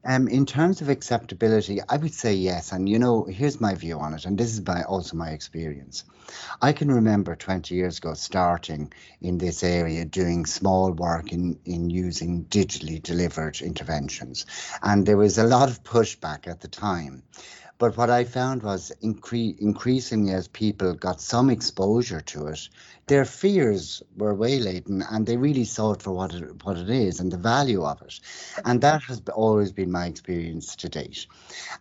Um, 0.05 0.29
in 0.29 0.45
terms 0.45 0.83
of 0.83 0.91
acceptability, 0.91 1.81
I 1.89 1.97
would 1.97 2.13
say 2.13 2.35
yes. 2.35 2.73
And 2.73 2.89
you 2.89 2.99
know, 2.99 3.25
here's 3.25 3.61
my 3.61 3.75
view 3.75 3.99
on 3.99 4.15
it, 4.15 4.27
and 4.27 4.37
this 4.37 4.53
is 4.53 4.63
also 4.87 5.17
my 5.17 5.31
experience. 5.31 6.05
I 6.61 6.73
can 6.73 6.91
remember 6.91 7.37
20 7.37 7.75
years 7.75 7.99
ago 7.99 8.15
starting 8.15 8.93
in 9.21 9.39
this 9.39 9.63
area 9.63 10.05
doing 10.05 10.47
small 10.47 10.93
work 10.93 11.33
in, 11.33 11.59
in 11.65 11.91
using 11.91 12.45
digitally 12.45 13.03
delivered 13.03 13.61
interventions. 13.61 14.47
And 14.83 15.07
there 15.07 15.17
was 15.17 15.39
a 15.39 15.45
lot 15.45 15.69
of 15.71 15.83
pushback 15.83 16.47
at 16.49 16.61
the 16.61 16.69
time. 16.69 17.23
But 17.85 17.99
what 17.99 18.09
I 18.09 18.25
found 18.25 18.63
was 18.63 18.93
incre- 19.03 19.59
increasingly 19.59 20.33
as 20.33 20.49
people 20.49 20.95
got 20.95 21.21
some 21.21 21.51
exposure 21.51 22.23
to 22.23 22.47
it, 22.47 22.71
their 23.09 23.27
fears 23.27 24.03
were 24.17 24.35
waylaid 24.35 24.89
and 24.89 25.27
they 25.27 25.37
really 25.37 25.67
saw 25.67 25.93
it 25.93 26.01
for 26.01 26.13
what 26.13 26.33
it, 26.33 26.65
what 26.65 26.79
it 26.79 26.89
is 26.89 27.21
and 27.21 27.31
the 27.31 27.37
value 27.37 27.85
of 27.85 28.01
it. 28.01 28.21
And 28.65 28.81
that 28.81 29.03
has 29.03 29.21
always 29.35 29.71
been 29.71 29.93
my 29.93 30.07
experience 30.07 30.77
to 30.77 30.89
date. 30.89 31.27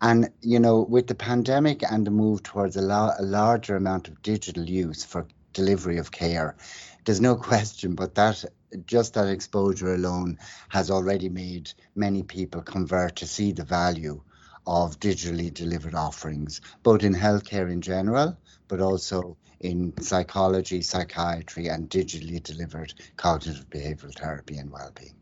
And, 0.02 0.30
you 0.42 0.60
know, 0.60 0.82
with 0.82 1.08
the 1.08 1.16
pandemic 1.16 1.90
and 1.90 2.06
the 2.06 2.12
move 2.12 2.44
towards 2.44 2.76
a, 2.76 2.82
la- 2.82 3.16
a 3.18 3.24
larger 3.24 3.78
amount 3.78 4.10
of 4.10 4.22
digital 4.22 4.70
use 4.70 5.06
for 5.06 5.26
delivery 5.54 6.00
of 6.00 6.12
care, 6.12 6.58
there's 7.06 7.22
no 7.22 7.36
question 7.52 7.96
but 7.96 8.16
that 8.16 8.44
just 8.88 9.14
that 9.14 9.30
exposure 9.30 9.94
alone 9.94 10.38
has 10.68 10.92
already 10.92 11.30
made 11.30 11.72
many 11.96 12.24
people 12.24 12.62
convert 12.62 13.16
to 13.16 13.26
see 13.26 13.54
the 13.54 13.64
value 13.64 14.22
of 14.66 15.00
digitally 15.00 15.54
delivered 15.54 15.96
offerings, 15.96 16.62
both 16.84 17.04
in 17.04 17.14
healthcare 17.14 17.72
in 17.72 17.82
general, 17.82 18.38
but 18.68 18.80
also 18.80 19.38
in 19.60 19.94
psychology, 20.02 20.82
psychiatry, 20.82 21.68
and 21.68 21.90
digitally 21.90 22.42
delivered 22.42 22.94
cognitive 23.18 23.70
behavioral 23.70 24.18
therapy 24.18 24.58
and 24.58 24.72
well-being. 24.72 25.16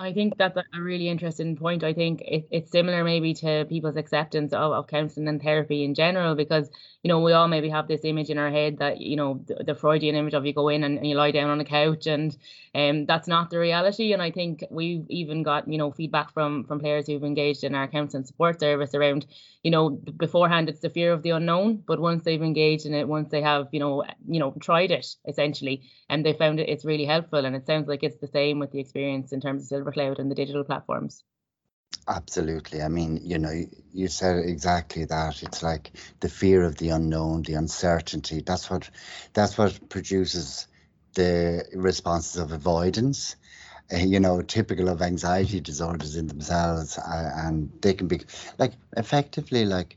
I 0.00 0.12
think 0.12 0.38
that's 0.38 0.56
a 0.56 0.80
really 0.80 1.08
interesting 1.08 1.56
point. 1.56 1.82
I 1.82 1.92
think 1.92 2.20
it, 2.20 2.46
it's 2.52 2.70
similar 2.70 3.02
maybe 3.02 3.34
to 3.34 3.64
people's 3.68 3.96
acceptance 3.96 4.52
of, 4.52 4.70
of 4.70 4.86
counseling 4.86 5.26
and 5.26 5.42
therapy 5.42 5.82
in 5.82 5.94
general, 5.94 6.36
because 6.36 6.70
you 7.02 7.08
know 7.08 7.18
we 7.18 7.32
all 7.32 7.48
maybe 7.48 7.68
have 7.68 7.88
this 7.88 8.04
image 8.04 8.30
in 8.30 8.38
our 8.38 8.48
head 8.48 8.78
that 8.78 9.00
you 9.00 9.16
know 9.16 9.42
the, 9.48 9.64
the 9.64 9.74
Freudian 9.74 10.14
image 10.14 10.34
of 10.34 10.46
you 10.46 10.52
go 10.52 10.68
in 10.68 10.84
and, 10.84 10.98
and, 10.98 11.06
you 11.08 11.16
lie 11.16 11.32
down 11.32 11.50
on 11.50 11.58
a 11.58 11.64
couch, 11.64 12.06
and 12.06 12.36
um, 12.76 13.06
that's 13.06 13.26
not 13.26 13.50
the 13.50 13.58
reality. 13.58 14.12
And 14.12 14.22
I 14.22 14.30
think 14.30 14.62
we've 14.70 15.04
even 15.08 15.42
got 15.42 15.66
you 15.66 15.78
know 15.78 15.90
feedback 15.90 16.32
from 16.32 16.62
from 16.62 16.78
players 16.78 17.08
who've 17.08 17.24
engaged 17.24 17.64
in 17.64 17.74
our 17.74 17.88
counseling 17.88 18.24
support 18.24 18.60
service 18.60 18.94
around 18.94 19.26
you 19.64 19.72
know 19.72 19.90
beforehand 19.90 20.68
it's 20.68 20.80
the 20.80 20.90
fear 20.90 21.12
of 21.12 21.24
the 21.24 21.30
unknown, 21.30 21.82
but 21.88 21.98
once 21.98 22.22
they've 22.22 22.40
engaged 22.40 22.86
in 22.86 22.94
it, 22.94 23.08
once 23.08 23.30
they 23.30 23.42
have 23.42 23.66
you 23.72 23.80
know 23.80 24.04
you 24.28 24.38
know 24.38 24.54
tried 24.60 24.92
it 24.92 25.16
essentially, 25.26 25.82
and 26.08 26.24
they 26.24 26.34
found 26.34 26.60
it 26.60 26.68
it's 26.68 26.84
really 26.84 27.04
helpful, 27.04 27.44
and 27.44 27.56
it 27.56 27.66
sounds 27.66 27.88
like 27.88 28.04
it's 28.04 28.18
the 28.18 28.28
same 28.28 28.60
with 28.60 28.70
the 28.70 28.78
experience 28.78 29.32
in 29.32 29.40
terms 29.40 29.72
of 29.72 29.87
Cloud 29.92 30.18
and 30.18 30.30
the 30.30 30.34
digital 30.34 30.64
platforms. 30.64 31.24
Absolutely. 32.08 32.82
I 32.82 32.88
mean, 32.88 33.20
you 33.22 33.38
know, 33.38 33.52
you 33.92 34.08
said 34.08 34.38
exactly 34.44 35.04
that. 35.04 35.42
It's 35.42 35.62
like 35.62 35.92
the 36.20 36.28
fear 36.28 36.62
of 36.62 36.76
the 36.76 36.90
unknown, 36.90 37.42
the 37.42 37.54
uncertainty. 37.54 38.40
That's 38.40 38.70
what 38.70 38.88
that's 39.34 39.56
what 39.58 39.88
produces 39.88 40.66
the 41.14 41.64
responses 41.74 42.36
of 42.40 42.52
avoidance. 42.52 43.36
Uh, 43.92 43.98
you 43.98 44.20
know, 44.20 44.42
typical 44.42 44.88
of 44.88 45.02
anxiety 45.02 45.60
disorders 45.60 46.16
in 46.16 46.26
themselves, 46.26 46.98
uh, 46.98 47.32
and 47.36 47.70
they 47.82 47.94
can 47.94 48.08
be 48.08 48.20
like 48.58 48.72
effectively 48.96 49.64
like 49.64 49.96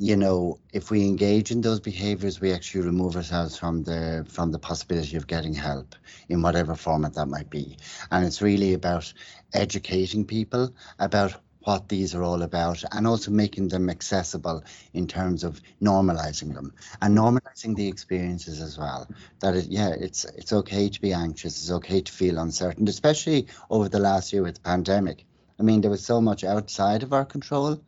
you 0.00 0.16
know, 0.16 0.60
if 0.72 0.92
we 0.92 1.04
engage 1.04 1.50
in 1.50 1.60
those 1.60 1.80
behaviors, 1.80 2.40
we 2.40 2.52
actually 2.52 2.82
remove 2.82 3.16
ourselves 3.16 3.58
from 3.58 3.82
the 3.82 4.24
from 4.30 4.52
the 4.52 4.58
possibility 4.58 5.16
of 5.16 5.26
getting 5.26 5.54
help 5.54 5.96
in 6.28 6.40
whatever 6.40 6.76
format 6.76 7.14
that 7.14 7.26
might 7.26 7.50
be. 7.50 7.76
And 8.12 8.24
it's 8.24 8.40
really 8.40 8.74
about 8.74 9.12
educating 9.52 10.24
people 10.24 10.72
about 11.00 11.34
what 11.64 11.88
these 11.88 12.14
are 12.14 12.22
all 12.22 12.42
about 12.42 12.84
and 12.92 13.08
also 13.08 13.32
making 13.32 13.68
them 13.68 13.90
accessible 13.90 14.62
in 14.94 15.08
terms 15.08 15.42
of 15.42 15.60
normalizing 15.82 16.54
them 16.54 16.72
and 17.02 17.18
normalizing 17.18 17.74
the 17.74 17.88
experiences 17.88 18.60
as 18.60 18.78
well. 18.78 19.08
That 19.40 19.56
it, 19.56 19.66
yeah 19.66 19.90
it's 19.90 20.24
it's 20.24 20.52
okay 20.52 20.90
to 20.90 21.00
be 21.00 21.12
anxious. 21.12 21.60
It's 21.60 21.72
okay 21.72 22.02
to 22.02 22.12
feel 22.12 22.38
uncertain 22.38 22.86
especially 22.86 23.48
over 23.68 23.88
the 23.88 23.98
last 23.98 24.32
year 24.32 24.44
with 24.44 24.54
the 24.54 24.60
pandemic. 24.60 25.24
I 25.58 25.64
mean 25.64 25.80
there 25.80 25.90
was 25.90 26.06
so 26.06 26.20
much 26.20 26.44
outside 26.44 27.02
of 27.02 27.12
our 27.12 27.24
control 27.24 27.80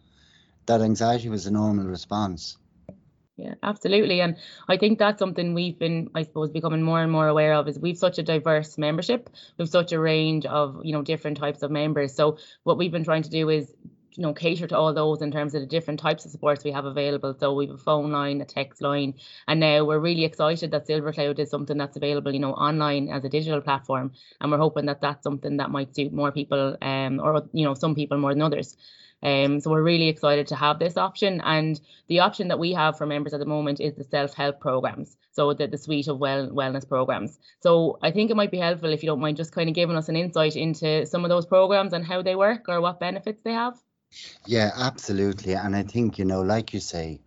that 0.70 0.82
anxiety 0.82 1.28
was 1.28 1.46
a 1.46 1.50
normal 1.50 1.86
response. 1.86 2.56
Yeah, 3.36 3.54
absolutely. 3.62 4.20
And 4.20 4.36
I 4.68 4.76
think 4.76 4.98
that's 4.98 5.18
something 5.18 5.54
we've 5.54 5.78
been, 5.78 6.10
I 6.14 6.22
suppose, 6.22 6.50
becoming 6.50 6.82
more 6.82 7.02
and 7.02 7.10
more 7.10 7.26
aware 7.26 7.54
of 7.54 7.66
is 7.68 7.78
we've 7.78 7.98
such 7.98 8.18
a 8.18 8.22
diverse 8.22 8.78
membership. 8.78 9.30
We've 9.58 9.68
such 9.68 9.92
a 9.92 9.98
range 9.98 10.46
of, 10.46 10.80
you 10.84 10.92
know, 10.92 11.02
different 11.02 11.38
types 11.38 11.62
of 11.62 11.70
members. 11.70 12.14
So 12.14 12.38
what 12.64 12.78
we've 12.78 12.92
been 12.92 13.04
trying 13.04 13.22
to 13.22 13.30
do 13.30 13.48
is 13.48 13.72
you 14.16 14.24
know 14.24 14.34
cater 14.34 14.66
to 14.66 14.76
all 14.76 14.92
those 14.92 15.22
in 15.22 15.30
terms 15.30 15.54
of 15.54 15.60
the 15.60 15.66
different 15.66 16.00
types 16.00 16.24
of 16.24 16.32
supports 16.32 16.64
we 16.64 16.72
have 16.72 16.84
available 16.84 17.32
so 17.38 17.54
we 17.54 17.66
have 17.66 17.76
a 17.76 17.78
phone 17.78 18.10
line 18.10 18.40
a 18.40 18.44
text 18.44 18.82
line 18.82 19.14
and 19.46 19.60
now 19.60 19.84
we're 19.84 20.00
really 20.00 20.24
excited 20.24 20.72
that 20.72 20.86
silver 20.86 21.12
cloud 21.12 21.38
is 21.38 21.48
something 21.48 21.78
that's 21.78 21.96
available 21.96 22.32
you 22.34 22.40
know 22.40 22.52
online 22.52 23.08
as 23.08 23.24
a 23.24 23.28
digital 23.28 23.60
platform 23.60 24.10
and 24.40 24.50
we're 24.50 24.58
hoping 24.58 24.86
that 24.86 25.00
that's 25.00 25.22
something 25.22 25.58
that 25.58 25.70
might 25.70 25.94
suit 25.94 26.12
more 26.12 26.32
people 26.32 26.76
um 26.82 27.20
or 27.20 27.48
you 27.52 27.64
know 27.64 27.74
some 27.74 27.94
people 27.94 28.18
more 28.18 28.34
than 28.34 28.42
others 28.42 28.76
um, 29.22 29.60
so 29.60 29.70
we're 29.70 29.82
really 29.82 30.08
excited 30.08 30.46
to 30.48 30.56
have 30.56 30.78
this 30.78 30.96
option. 30.96 31.40
And 31.42 31.80
the 32.08 32.20
option 32.20 32.48
that 32.48 32.58
we 32.58 32.72
have 32.72 32.96
for 32.96 33.06
members 33.06 33.34
at 33.34 33.40
the 33.40 33.46
moment 33.46 33.80
is 33.80 33.94
the 33.94 34.04
self-help 34.04 34.60
programs. 34.60 35.16
So 35.32 35.52
the, 35.54 35.66
the 35.66 35.78
suite 35.78 36.08
of 36.08 36.18
well 36.18 36.48
wellness 36.48 36.88
programs. 36.88 37.38
So 37.60 37.98
I 38.02 38.10
think 38.10 38.30
it 38.30 38.36
might 38.36 38.50
be 38.50 38.58
helpful 38.58 38.92
if 38.92 39.02
you 39.02 39.08
don't 39.08 39.20
mind 39.20 39.36
just 39.36 39.52
kind 39.52 39.68
of 39.68 39.74
giving 39.74 39.96
us 39.96 40.08
an 40.08 40.16
insight 40.16 40.56
into 40.56 41.06
some 41.06 41.24
of 41.24 41.28
those 41.28 41.46
programs 41.46 41.92
and 41.92 42.04
how 42.04 42.22
they 42.22 42.34
work 42.34 42.68
or 42.68 42.80
what 42.80 43.00
benefits 43.00 43.42
they 43.42 43.52
have. 43.52 43.78
Yeah, 44.46 44.70
absolutely. 44.76 45.52
And 45.52 45.76
I 45.76 45.82
think, 45.82 46.18
you 46.18 46.24
know, 46.24 46.42
like 46.42 46.74
you 46.74 46.80
say, 46.80 47.20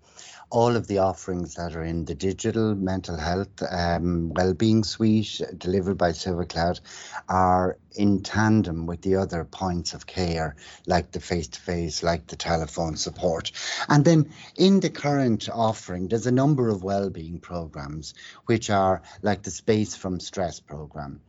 all 0.53 0.75
of 0.75 0.86
the 0.86 1.00
offerings 1.00 1.55
that 1.55 1.75
are 1.75 1.83
in 1.83 2.05
the 2.05 2.13
digital 2.13 2.75
mental 2.75 3.17
health 3.17 3.63
um, 3.72 4.31
well-being 4.36 4.83
suite 4.83 5.41
delivered 5.57 5.98
by 5.98 6.12
Silvercloud 6.12 6.79
are 7.27 7.79
in 7.95 8.22
tandem 8.22 8.86
with 8.86 9.01
the 9.01 9.15
other 9.15 9.45
points 9.45 9.95
of 9.95 10.05
care, 10.05 10.55
like 10.86 11.12
the 11.12 11.19
face-to-face, 11.19 12.03
like 12.03 12.27
the 12.27 12.36
telephone 12.36 12.95
support. 12.98 13.51
And 13.89 14.05
then 14.05 14.31
in 14.55 14.79
the 14.79 14.91
current 14.91 15.50
offering, 15.51 16.07
there's 16.07 16.27
a 16.27 16.31
number 16.31 16.69
of 16.69 16.83
well-being 16.83 17.39
programs, 17.39 18.13
which 18.45 18.69
are 18.69 19.01
like 19.24 19.41
the 19.41 19.50
Space 19.50 19.95
from 19.95 20.19
Stress 20.19 20.60
program. 20.60 21.19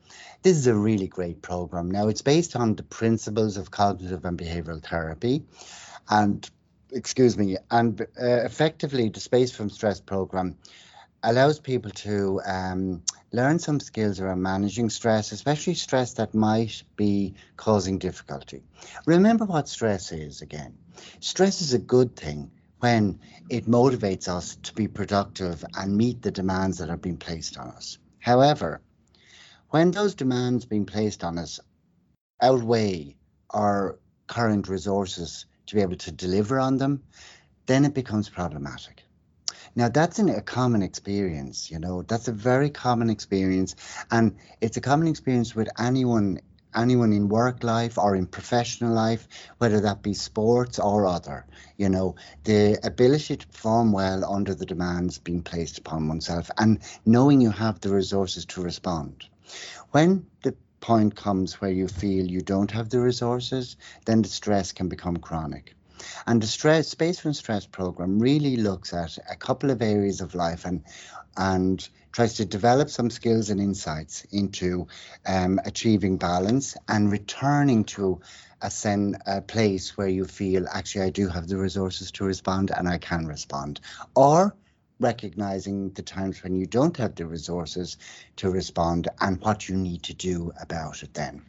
This 0.42 0.58
is 0.58 0.66
a 0.66 0.74
really 0.74 1.08
great 1.08 1.40
program. 1.40 1.90
Now, 1.90 2.08
it's 2.08 2.20
based 2.20 2.56
on 2.56 2.74
the 2.74 2.82
principles 2.82 3.56
of 3.56 3.70
cognitive 3.70 4.26
and 4.26 4.36
behavioral 4.36 4.84
therapy. 4.84 5.44
And 6.10 6.46
excuse 6.92 7.36
me, 7.36 7.56
and 7.70 8.00
uh, 8.00 8.04
effectively 8.44 9.08
the 9.08 9.20
Space 9.20 9.52
from 9.52 9.70
Stress 9.70 10.00
program 10.00 10.56
allows 11.22 11.58
people 11.58 11.90
to 11.90 12.40
um, 12.46 13.02
learn 13.32 13.58
some 13.58 13.80
skills 13.80 14.20
around 14.20 14.42
managing 14.42 14.90
stress, 14.90 15.32
especially 15.32 15.74
stress 15.74 16.14
that 16.14 16.34
might 16.34 16.82
be 16.96 17.34
causing 17.56 17.98
difficulty. 17.98 18.62
Remember 19.06 19.44
what 19.44 19.68
stress 19.68 20.12
is 20.12 20.42
again. 20.42 20.76
Stress 21.20 21.62
is 21.62 21.72
a 21.72 21.78
good 21.78 22.14
thing 22.14 22.50
when 22.80 23.18
it 23.48 23.66
motivates 23.66 24.28
us 24.28 24.56
to 24.56 24.74
be 24.74 24.86
productive 24.86 25.64
and 25.76 25.96
meet 25.96 26.20
the 26.20 26.30
demands 26.30 26.78
that 26.78 26.90
are 26.90 26.98
being 26.98 27.16
placed 27.16 27.56
on 27.56 27.68
us. 27.68 27.98
However, 28.20 28.82
when 29.70 29.90
those 29.90 30.14
demands 30.14 30.66
being 30.66 30.86
placed 30.86 31.24
on 31.24 31.38
us 31.38 31.60
outweigh 32.40 33.16
our 33.50 33.98
current 34.26 34.68
resources 34.68 35.46
to 35.66 35.74
be 35.74 35.82
able 35.82 35.96
to 35.96 36.12
deliver 36.12 36.58
on 36.58 36.78
them, 36.78 37.02
then 37.66 37.84
it 37.84 37.94
becomes 37.94 38.28
problematic. 38.28 39.04
Now, 39.76 39.88
that's 39.88 40.18
an, 40.18 40.28
a 40.28 40.40
common 40.40 40.82
experience, 40.82 41.70
you 41.70 41.78
know, 41.78 42.02
that's 42.02 42.28
a 42.28 42.32
very 42.32 42.70
common 42.70 43.10
experience. 43.10 43.74
And 44.10 44.36
it's 44.60 44.76
a 44.76 44.80
common 44.80 45.08
experience 45.08 45.54
with 45.54 45.68
anyone 45.78 46.40
anyone 46.74 47.12
in 47.12 47.28
work 47.28 47.62
life 47.62 47.98
or 47.98 48.16
in 48.16 48.26
professional 48.26 48.92
life, 48.92 49.28
whether 49.58 49.80
that 49.80 50.02
be 50.02 50.14
sports 50.14 50.78
or 50.78 51.06
other. 51.06 51.46
You 51.76 51.88
know, 51.88 52.16
the 52.44 52.78
ability 52.84 53.36
to 53.36 53.46
perform 53.46 53.92
well 53.92 54.24
under 54.24 54.54
the 54.54 54.66
demands 54.66 55.18
being 55.18 55.42
placed 55.42 55.78
upon 55.78 56.08
oneself 56.08 56.50
and 56.58 56.80
knowing 57.06 57.40
you 57.40 57.50
have 57.50 57.80
the 57.80 57.90
resources 57.90 58.44
to 58.46 58.62
respond. 58.62 59.24
When 59.90 60.26
the 60.42 60.56
point 60.84 61.16
comes 61.16 61.62
where 61.62 61.70
you 61.70 61.88
feel 61.88 62.26
you 62.26 62.42
don't 62.42 62.70
have 62.70 62.90
the 62.90 63.00
resources, 63.00 63.76
then 64.04 64.20
the 64.20 64.28
stress 64.28 64.70
can 64.70 64.86
become 64.86 65.16
chronic. 65.16 65.74
And 66.26 66.42
the 66.42 66.46
stress 66.46 66.88
space 66.88 67.18
from 67.18 67.32
stress 67.32 67.64
program 67.64 68.18
really 68.18 68.56
looks 68.56 68.92
at 68.92 69.16
a 69.30 69.34
couple 69.34 69.70
of 69.70 69.80
areas 69.80 70.20
of 70.20 70.34
life 70.34 70.66
and 70.66 70.82
and 71.38 71.88
tries 72.12 72.34
to 72.34 72.44
develop 72.44 72.90
some 72.90 73.08
skills 73.08 73.48
and 73.48 73.60
insights 73.60 74.24
into 74.30 74.86
um, 75.26 75.58
achieving 75.64 76.18
balance 76.18 76.76
and 76.86 77.10
returning 77.10 77.84
to 77.84 78.20
a, 78.60 78.70
sen- 78.70 79.16
a 79.26 79.40
place 79.40 79.96
where 79.96 80.08
you 80.08 80.26
feel 80.26 80.66
actually 80.68 81.06
I 81.06 81.10
do 81.10 81.28
have 81.28 81.48
the 81.48 81.56
resources 81.56 82.12
to 82.12 82.24
respond 82.24 82.70
and 82.76 82.86
I 82.86 82.98
can 82.98 83.26
respond, 83.26 83.80
or 84.14 84.54
recognizing 85.00 85.90
the 85.90 86.02
times 86.02 86.42
when 86.42 86.54
you 86.54 86.66
don't 86.66 86.96
have 86.96 87.14
the 87.14 87.26
resources 87.26 87.96
to 88.36 88.50
respond 88.50 89.08
and 89.20 89.40
what 89.40 89.68
you 89.68 89.76
need 89.76 90.02
to 90.04 90.14
do 90.14 90.52
about 90.60 91.02
it 91.02 91.14
then. 91.14 91.42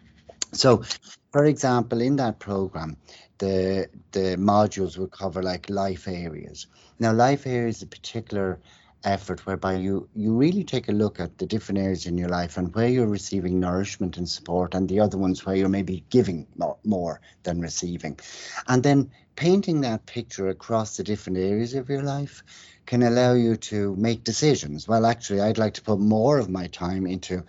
So, 0.52 0.84
for 1.32 1.46
example, 1.46 2.02
in 2.02 2.16
that 2.18 2.40
program, 2.40 2.98
the 3.38 3.90
the 4.12 4.38
modules 4.38 4.98
will 4.98 5.08
cover 5.08 5.44
like 5.44 5.70
life 5.70 6.08
areas. 6.08 6.68
Now, 7.00 7.12
life 7.12 7.46
areas 7.46 7.78
is 7.78 7.84
a 7.84 7.88
particular 7.88 8.60
effort 9.06 9.46
whereby 9.46 9.76
you 9.76 10.10
you 10.16 10.34
really 10.34 10.64
take 10.64 10.88
a 10.88 10.92
look 10.92 11.20
at 11.20 11.38
the 11.38 11.46
different 11.46 11.80
areas 11.80 12.06
in 12.06 12.18
your 12.18 12.30
life 12.30 12.58
and 12.58 12.74
where 12.74 12.88
you're 12.88 13.06
receiving 13.06 13.60
nourishment 13.60 14.18
and 14.18 14.28
support 14.28 14.74
and 14.74 14.90
the 14.90 15.00
other 15.00 15.18
ones 15.18 15.46
where 15.46 15.56
you're 15.56 15.70
maybe 15.70 16.04
giving 16.10 16.48
more, 16.58 16.78
more 16.84 17.22
than 17.44 17.62
receiving 17.62 18.18
and 18.68 18.82
then 18.82 19.12
painting 19.36 19.82
that 19.82 20.06
picture 20.06 20.48
across 20.48 20.98
the 20.98 21.04
different 21.04 21.38
areas 21.38 21.76
of 21.76 21.90
your 21.90 22.02
life 22.02 22.44
can 22.86 23.04
allow 23.04 23.34
you 23.34 23.56
to 23.56 23.96
make 23.96 24.24
decisions 24.24 24.88
well 24.88 25.06
actually 25.06 25.42
i'd 25.42 25.58
like 25.58 25.74
to 25.74 25.82
put 25.82 26.00
more 26.00 26.38
of 26.38 26.50
my 26.50 26.68
time 26.68 27.06
into 27.06 27.44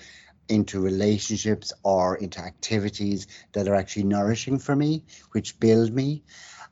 into 0.49 0.81
relationships 0.81 1.73
or 1.83 2.16
into 2.16 2.40
activities 2.40 3.26
that 3.52 3.66
are 3.66 3.75
actually 3.75 4.05
nourishing 4.05 4.59
for 4.59 4.76
me 4.76 5.02
which 5.33 5.59
build 5.59 5.93
me 5.93 6.23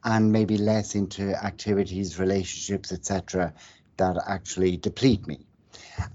and 0.04 0.30
maybe 0.30 0.56
less 0.58 0.94
into 0.94 1.34
activities 1.34 2.18
relationships 2.18 2.92
etc 2.92 3.52
that 3.96 4.16
actually 4.26 4.76
deplete 4.76 5.26
me. 5.26 5.46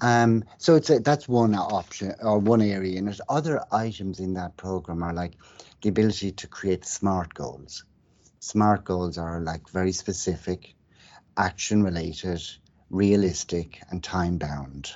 Um, 0.02 0.44
so 0.58 0.76
it's 0.76 0.90
a, 0.90 1.00
that's 1.00 1.28
one 1.28 1.56
option 1.56 2.14
or 2.22 2.40
one 2.40 2.62
area 2.62 2.98
and 2.98 3.08
there's 3.08 3.22
Other 3.30 3.62
items 3.72 4.20
in 4.20 4.34
that 4.34 4.58
program 4.58 5.04
are 5.04 5.14
like 5.14 5.34
the 5.82 5.90
ability 5.90 6.34
to 6.34 6.48
create 6.48 6.86
smart 6.86 7.34
goals. 7.34 7.86
Smart 8.40 8.84
goals 8.84 9.18
are 9.18 9.40
like 9.42 9.70
very 9.70 9.92
specific, 9.92 10.76
action 11.40 11.82
related, 11.84 12.42
realistic, 12.90 13.82
and 13.90 14.04
time 14.04 14.38
bound 14.38 14.94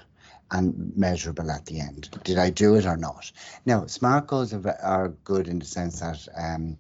and 0.51 0.93
measurable 0.95 1.49
at 1.49 1.65
the 1.65 1.79
end. 1.79 2.09
Did 2.23 2.37
I 2.37 2.49
do 2.51 2.75
it 2.75 2.85
or 2.85 2.97
not? 2.97 3.31
Now, 3.65 3.87
SMART 3.87 4.27
goals 4.27 4.53
are, 4.53 5.13
good 5.23 5.47
in 5.47 5.59
the 5.59 5.65
sense 5.65 6.01
that 6.01 6.27
um, 6.37 6.77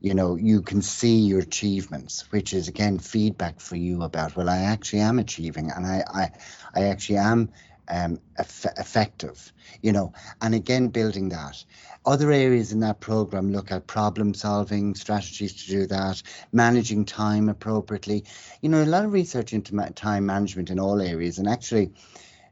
you 0.00 0.14
know 0.14 0.36
you 0.36 0.62
can 0.62 0.82
see 0.82 1.18
your 1.20 1.40
achievements 1.40 2.30
which 2.30 2.52
is 2.54 2.68
again 2.68 2.98
feedback 2.98 3.58
for 3.58 3.74
you 3.74 4.02
about 4.02 4.36
well 4.36 4.48
i 4.48 4.58
actually 4.58 5.00
am 5.00 5.18
achieving 5.18 5.72
and 5.72 5.84
i 5.84 6.04
i, 6.06 6.30
I 6.72 6.84
actually 6.84 7.18
am 7.18 7.50
um, 7.88 8.18
eff- 8.36 8.66
effective 8.78 9.52
you 9.82 9.92
know 9.92 10.12
and 10.40 10.54
again 10.54 10.88
building 10.88 11.30
that. 11.30 11.64
Other 12.04 12.32
areas 12.32 12.72
in 12.72 12.80
that 12.80 13.00
program 13.00 13.52
look 13.52 13.70
at 13.70 13.86
problem 13.86 14.34
solving 14.34 14.94
strategies 14.94 15.64
to 15.64 15.70
do 15.70 15.86
that 15.86 16.22
managing 16.52 17.04
time 17.04 17.48
appropriately. 17.48 18.24
You 18.60 18.68
know 18.68 18.82
a 18.82 18.84
lot 18.84 19.04
of 19.04 19.12
research 19.12 19.52
into 19.52 19.74
ma- 19.74 19.88
time 19.94 20.26
management 20.26 20.70
in 20.70 20.78
all 20.78 21.00
areas 21.00 21.38
and 21.38 21.48
actually 21.48 21.92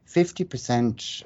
50% 0.07 1.23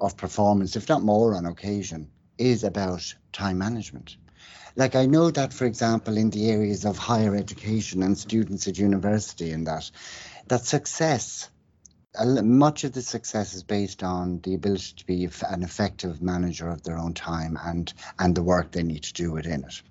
of 0.00 0.16
performance 0.16 0.76
if 0.76 0.88
not 0.88 1.02
more 1.02 1.34
on 1.34 1.46
occasion 1.46 2.10
is 2.38 2.64
about 2.64 3.14
time 3.32 3.58
management. 3.58 4.16
Like 4.76 4.96
I 4.96 5.06
know 5.06 5.30
that, 5.30 5.52
for 5.52 5.66
example, 5.66 6.16
in 6.16 6.30
the 6.30 6.50
areas 6.50 6.84
of 6.84 6.98
higher 6.98 7.36
education 7.36 8.02
and 8.02 8.18
students 8.18 8.66
at 8.66 8.76
university 8.76 9.52
and 9.52 9.66
that, 9.68 9.90
that 10.48 10.64
success, 10.64 11.48
much 12.22 12.84
of 12.84 12.92
the 12.92 13.02
success 13.02 13.54
is 13.54 13.62
based 13.62 14.02
on 14.02 14.40
the 14.40 14.54
ability 14.54 14.94
to 14.96 15.06
be 15.06 15.28
an 15.48 15.62
effective 15.62 16.22
manager 16.22 16.68
of 16.68 16.82
their 16.82 16.98
own 16.98 17.14
time 17.14 17.58
and 17.64 17.92
and 18.18 18.34
the 18.34 18.42
work 18.42 18.70
they 18.70 18.82
need 18.82 19.02
to 19.02 19.12
do 19.12 19.32
within 19.32 19.64
it. 19.64 19.82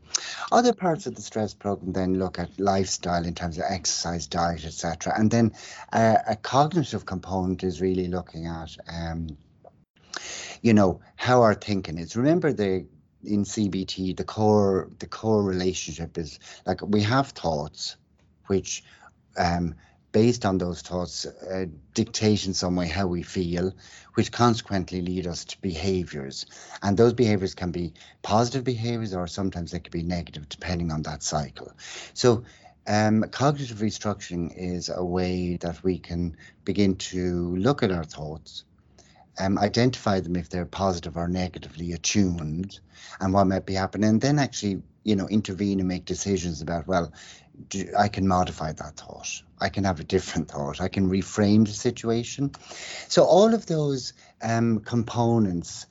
Other 0.51 0.73
parts 0.73 1.07
of 1.07 1.15
the 1.15 1.21
stress 1.21 1.53
program 1.53 1.91
then 1.91 2.19
look 2.19 2.39
at 2.39 2.59
lifestyle 2.59 3.25
in 3.25 3.33
terms 3.33 3.57
of 3.57 3.65
exercise, 3.67 4.27
diet, 4.27 4.63
etc. 4.63 5.13
And 5.17 5.31
then 5.31 5.53
uh, 5.91 6.17
a 6.27 6.35
cognitive 6.35 7.05
component 7.05 7.63
is 7.63 7.81
really 7.81 8.07
looking 8.07 8.45
at, 8.45 8.77
um, 8.87 9.35
you 10.61 10.73
know, 10.73 11.01
how 11.15 11.41
our 11.41 11.55
thinking 11.55 11.97
is. 11.97 12.15
Remember 12.15 12.53
the 12.53 12.85
in 13.23 13.43
CBT, 13.43 14.15
the 14.15 14.23
core 14.23 14.89
the 14.99 15.07
core 15.07 15.43
relationship 15.43 16.17
is 16.17 16.39
like 16.65 16.81
we 16.81 17.01
have 17.01 17.29
thoughts, 17.29 17.95
which 18.47 18.83
um, 19.37 19.75
based 20.13 20.45
on 20.45 20.57
those 20.57 20.81
thoughts 20.81 21.25
uh, 21.25 21.65
dictate 21.93 22.47
in 22.47 22.53
some 22.53 22.77
way 22.77 22.87
how 22.87 23.07
we 23.07 23.23
feel, 23.23 23.73
which 24.13 24.31
consequently 24.31 25.01
lead 25.01 25.27
us 25.27 25.43
to 25.43 25.59
behaviors. 25.59 26.45
And 26.81 26.95
those 26.95 27.13
behaviors 27.13 27.53
can 27.53 27.71
be 27.71 27.93
positive 28.21 28.63
behaviors 28.63 29.13
or 29.13 29.27
sometimes 29.27 29.71
they 29.71 29.79
can 29.79 29.91
be 29.91 30.03
negative 30.03 30.47
depending 30.47 30.91
on 30.91 31.01
that 31.01 31.23
cycle. 31.23 31.73
So 32.13 32.45
um, 32.87 33.23
cognitive 33.31 33.79
restructuring 33.79 34.53
is 34.55 34.89
a 34.89 35.03
way 35.03 35.57
that 35.57 35.83
we 35.83 35.99
can 35.99 36.37
begin 36.63 36.95
to 36.95 37.55
look 37.57 37.83
at 37.83 37.91
our 37.91 38.05
thoughts 38.05 38.63
um, 39.39 39.57
identify 39.57 40.19
them 40.19 40.35
if 40.35 40.49
they're 40.49 40.65
positive 40.65 41.17
or 41.17 41.27
negatively 41.27 41.93
attuned 41.93 42.79
and 43.19 43.33
what 43.33 43.45
might 43.45 43.65
be 43.65 43.73
happening, 43.73 44.09
and 44.09 44.21
then 44.21 44.39
actually, 44.39 44.81
you 45.03 45.15
know, 45.15 45.27
intervene 45.27 45.79
and 45.79 45.87
make 45.87 46.05
decisions 46.05 46.61
about, 46.61 46.87
well, 46.87 47.11
I 47.97 48.07
can 48.07 48.27
modify 48.27 48.71
that 48.73 48.97
thought. 48.97 49.41
I 49.59 49.69
can 49.69 49.83
have 49.83 49.99
a 49.99 50.03
different 50.03 50.49
thought. 50.49 50.81
I 50.81 50.87
can 50.87 51.09
reframe 51.09 51.65
the 51.65 51.73
situation. 51.73 52.51
So 53.07 53.23
all 53.23 53.53
of 53.53 53.65
those 53.65 54.13
um, 54.41 54.79
components 54.79 55.85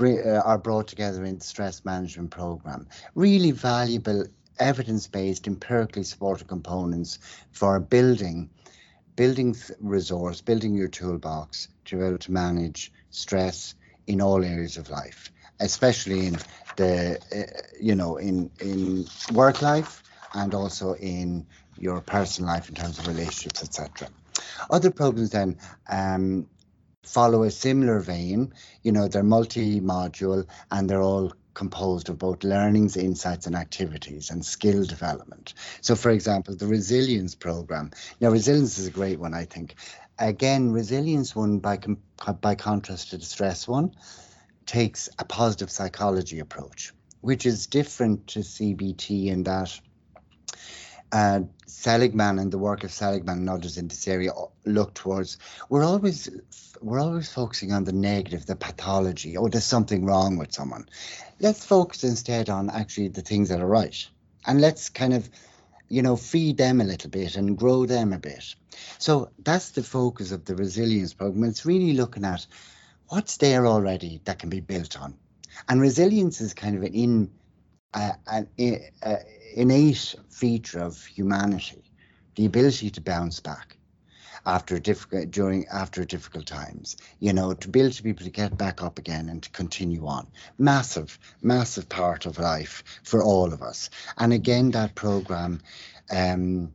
uh, 0.00 0.40
are 0.44 0.58
brought 0.58 0.88
together 0.88 1.24
in 1.24 1.38
the 1.38 1.44
stress 1.44 1.84
management 1.84 2.30
program. 2.30 2.88
Really 3.14 3.52
valuable 3.52 4.24
evidence-based 4.58 5.46
empirically 5.46 6.04
supported 6.04 6.46
components 6.46 7.18
for 7.50 7.80
building 7.80 8.50
building 9.16 9.54
resource, 9.80 10.40
building 10.40 10.74
your 10.74 10.88
toolbox 10.88 11.68
to 11.84 11.98
be 11.98 12.04
able 12.04 12.18
to 12.18 12.32
manage 12.32 12.92
stress 13.10 13.76
in 14.08 14.20
all 14.20 14.44
areas 14.44 14.76
of 14.76 14.90
life, 14.90 15.30
especially 15.60 16.26
in 16.26 16.36
the, 16.76 17.18
uh, 17.32 17.62
you 17.80 17.94
know, 17.94 18.16
in 18.16 18.50
in 18.60 19.06
work 19.32 19.62
life 19.62 20.02
and 20.34 20.54
also 20.54 20.94
in 20.94 21.46
your 21.76 22.00
personal 22.00 22.50
life 22.52 22.68
in 22.68 22.74
terms 22.74 22.98
of 22.98 23.06
relationships, 23.06 23.62
etc. 23.62 24.08
Other 24.70 24.90
programs 24.90 25.30
then 25.30 25.58
um, 25.88 26.46
follow 27.02 27.42
a 27.44 27.50
similar 27.50 28.00
vein. 28.00 28.52
You 28.82 28.92
know, 28.92 29.08
they're 29.08 29.22
multi-module 29.22 30.46
and 30.70 30.88
they're 30.88 31.02
all 31.02 31.32
composed 31.54 32.08
of 32.08 32.18
both 32.18 32.42
learnings, 32.42 32.96
insights, 32.96 33.46
and 33.46 33.54
activities 33.54 34.30
and 34.30 34.44
skill 34.44 34.84
development. 34.84 35.54
So, 35.80 35.94
for 35.94 36.10
example, 36.10 36.56
the 36.56 36.66
resilience 36.66 37.34
program. 37.34 37.92
Now, 38.20 38.30
resilience 38.30 38.78
is 38.78 38.88
a 38.88 38.90
great 38.90 39.20
one, 39.20 39.34
I 39.34 39.44
think. 39.44 39.76
Again, 40.18 40.72
resilience 40.72 41.34
one, 41.34 41.58
by, 41.58 41.76
com- 41.76 42.02
by 42.40 42.56
contrast 42.56 43.10
to 43.10 43.18
the 43.18 43.24
stress 43.24 43.66
one, 43.68 43.94
takes 44.66 45.08
a 45.18 45.24
positive 45.24 45.70
psychology 45.70 46.40
approach, 46.40 46.92
which 47.20 47.46
is 47.46 47.66
different 47.66 48.28
to 48.28 48.40
CBT 48.40 49.26
in 49.26 49.44
that 49.44 49.80
uh, 51.12 51.40
Seligman 51.66 52.38
and 52.38 52.52
the 52.52 52.58
work 52.58 52.84
of 52.84 52.92
Seligman 52.92 53.38
and 53.38 53.50
others 53.50 53.78
in 53.78 53.88
this 53.88 54.08
area 54.08 54.32
look 54.64 54.94
towards. 54.94 55.38
We're 55.68 55.84
always 55.84 56.28
we're 56.80 57.00
always 57.00 57.32
focusing 57.32 57.72
on 57.72 57.84
the 57.84 57.92
negative, 57.92 58.46
the 58.46 58.56
pathology. 58.56 59.36
Oh, 59.36 59.48
there's 59.48 59.64
something 59.64 60.04
wrong 60.04 60.36
with 60.36 60.52
someone. 60.52 60.88
Let's 61.40 61.64
focus 61.64 62.04
instead 62.04 62.50
on 62.50 62.70
actually 62.70 63.08
the 63.08 63.22
things 63.22 63.48
that 63.48 63.60
are 63.60 63.66
right, 63.66 64.06
and 64.46 64.60
let's 64.60 64.88
kind 64.88 65.14
of 65.14 65.28
you 65.88 66.02
know, 66.02 66.16
feed 66.16 66.56
them 66.56 66.80
a 66.80 66.84
little 66.84 67.10
bit 67.10 67.36
and 67.36 67.56
grow 67.56 67.86
them 67.86 68.12
a 68.12 68.18
bit. 68.18 68.54
So 68.98 69.30
that's 69.38 69.70
the 69.70 69.82
focus 69.82 70.32
of 70.32 70.44
the 70.44 70.56
resilience 70.56 71.14
program. 71.14 71.44
It's 71.44 71.66
really 71.66 71.92
looking 71.92 72.24
at 72.24 72.46
what's 73.08 73.36
there 73.36 73.66
already 73.66 74.20
that 74.24 74.38
can 74.38 74.50
be 74.50 74.60
built 74.60 75.00
on. 75.00 75.14
And 75.68 75.80
resilience 75.80 76.40
is 76.40 76.54
kind 76.54 76.76
of 76.76 76.82
an 76.82 76.94
in 76.94 77.30
an 77.94 78.48
innate 79.54 80.14
feature 80.28 80.80
of 80.80 81.04
humanity, 81.04 81.82
the 82.36 82.46
ability 82.46 82.90
to 82.90 83.00
bounce 83.00 83.40
back 83.40 83.76
after 84.46 84.78
difficult 84.78 85.30
during 85.30 85.66
after 85.68 86.04
difficult 86.04 86.46
times. 86.46 86.96
You 87.20 87.32
know 87.32 87.54
to 87.54 87.68
be 87.68 87.80
able 87.80 87.92
to 87.92 88.02
be 88.02 88.10
able 88.10 88.24
to 88.24 88.30
get 88.30 88.58
back 88.58 88.82
up 88.82 88.98
again 88.98 89.28
and 89.28 89.42
to 89.42 89.50
continue 89.50 90.06
on. 90.06 90.26
Massive 90.58 91.18
massive 91.42 91.88
part 91.88 92.26
of 92.26 92.38
life 92.38 92.82
for 93.02 93.22
all 93.22 93.52
of 93.52 93.62
us. 93.62 93.90
And 94.18 94.32
again 94.32 94.70
that 94.72 94.94
program 94.94 95.60
um, 96.10 96.72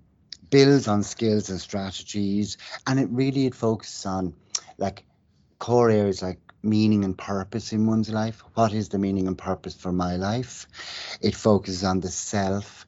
builds 0.50 0.88
on 0.88 1.04
skills 1.04 1.50
and 1.50 1.62
strategies 1.62 2.58
and 2.88 3.00
it 3.00 3.10
really 3.12 3.46
it 3.46 3.56
focuses 3.56 4.06
on 4.06 4.34
like 4.78 5.04
core 5.60 5.90
areas 5.90 6.22
like 6.22 6.40
meaning 6.62 7.04
and 7.04 7.18
purpose 7.18 7.74
in 7.74 7.88
one's 7.88 8.10
life 8.10 8.44
what 8.54 8.74
is 8.74 8.90
the 8.90 9.00
meaning 9.00 9.28
and 9.28 9.38
purpose 9.38 9.76
for 9.76 9.92
my 9.92 10.16
life 10.16 10.68
it 11.22 11.36
focuses 11.36 11.84
on 11.84 12.00
the 12.00 12.10
self 12.10 12.86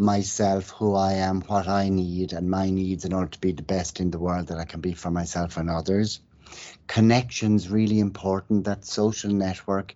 myself, 0.00 0.70
who 0.70 0.94
I 0.94 1.12
am, 1.14 1.42
what 1.42 1.68
I 1.68 1.90
need, 1.90 2.32
and 2.32 2.50
my 2.50 2.70
needs 2.70 3.04
in 3.04 3.12
order 3.12 3.30
to 3.30 3.38
be 3.38 3.52
the 3.52 3.62
best 3.62 4.00
in 4.00 4.10
the 4.10 4.18
world 4.18 4.48
that 4.48 4.58
I 4.58 4.64
can 4.64 4.80
be 4.80 4.94
for 4.94 5.10
myself 5.10 5.58
and 5.58 5.68
others. 5.68 6.20
Connections 6.86 7.68
really 7.68 8.00
important. 8.00 8.64
That 8.64 8.84
social 8.84 9.30
network, 9.30 9.94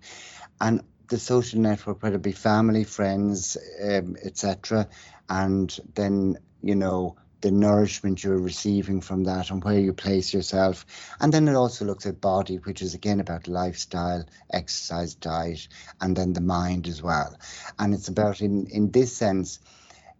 and 0.60 0.82
the 1.08 1.18
social 1.18 1.60
network, 1.60 2.02
whether 2.02 2.16
it 2.16 2.22
be 2.22 2.32
family, 2.32 2.84
friends, 2.84 3.56
um, 3.82 4.16
etc., 4.22 4.88
and 5.28 5.76
then 5.94 6.36
you 6.62 6.74
know 6.74 7.16
the 7.44 7.50
nourishment 7.50 8.24
you're 8.24 8.38
receiving 8.38 9.02
from 9.02 9.24
that 9.24 9.50
and 9.50 9.62
where 9.62 9.78
you 9.78 9.92
place 9.92 10.32
yourself. 10.32 10.86
And 11.20 11.30
then 11.30 11.46
it 11.46 11.54
also 11.54 11.84
looks 11.84 12.06
at 12.06 12.18
body, 12.18 12.56
which 12.56 12.80
is 12.80 12.94
again 12.94 13.20
about 13.20 13.48
lifestyle, 13.48 14.24
exercise, 14.50 15.14
diet, 15.14 15.68
and 16.00 16.16
then 16.16 16.32
the 16.32 16.40
mind 16.40 16.88
as 16.88 17.02
well. 17.02 17.36
And 17.78 17.92
it's 17.92 18.08
about 18.08 18.40
in 18.40 18.68
in 18.68 18.90
this 18.90 19.14
sense 19.14 19.60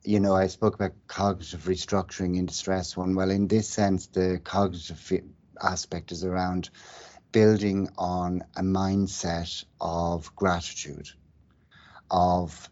you 0.06 0.20
know, 0.20 0.34
I 0.36 0.48
spoke 0.48 0.74
about 0.74 0.92
cognitive 1.06 1.62
restructuring 1.62 2.36
in 2.36 2.44
distress 2.44 2.94
one. 2.94 3.14
Well, 3.14 3.30
in 3.30 3.48
this 3.48 3.70
sense, 3.70 4.06
the 4.08 4.38
cognitive 4.44 5.22
aspect 5.62 6.12
is 6.12 6.24
around 6.24 6.68
building 7.32 7.88
on 7.96 8.44
a 8.54 8.60
mindset 8.60 9.64
of 9.80 10.36
gratitude, 10.36 11.08
of 12.10 12.68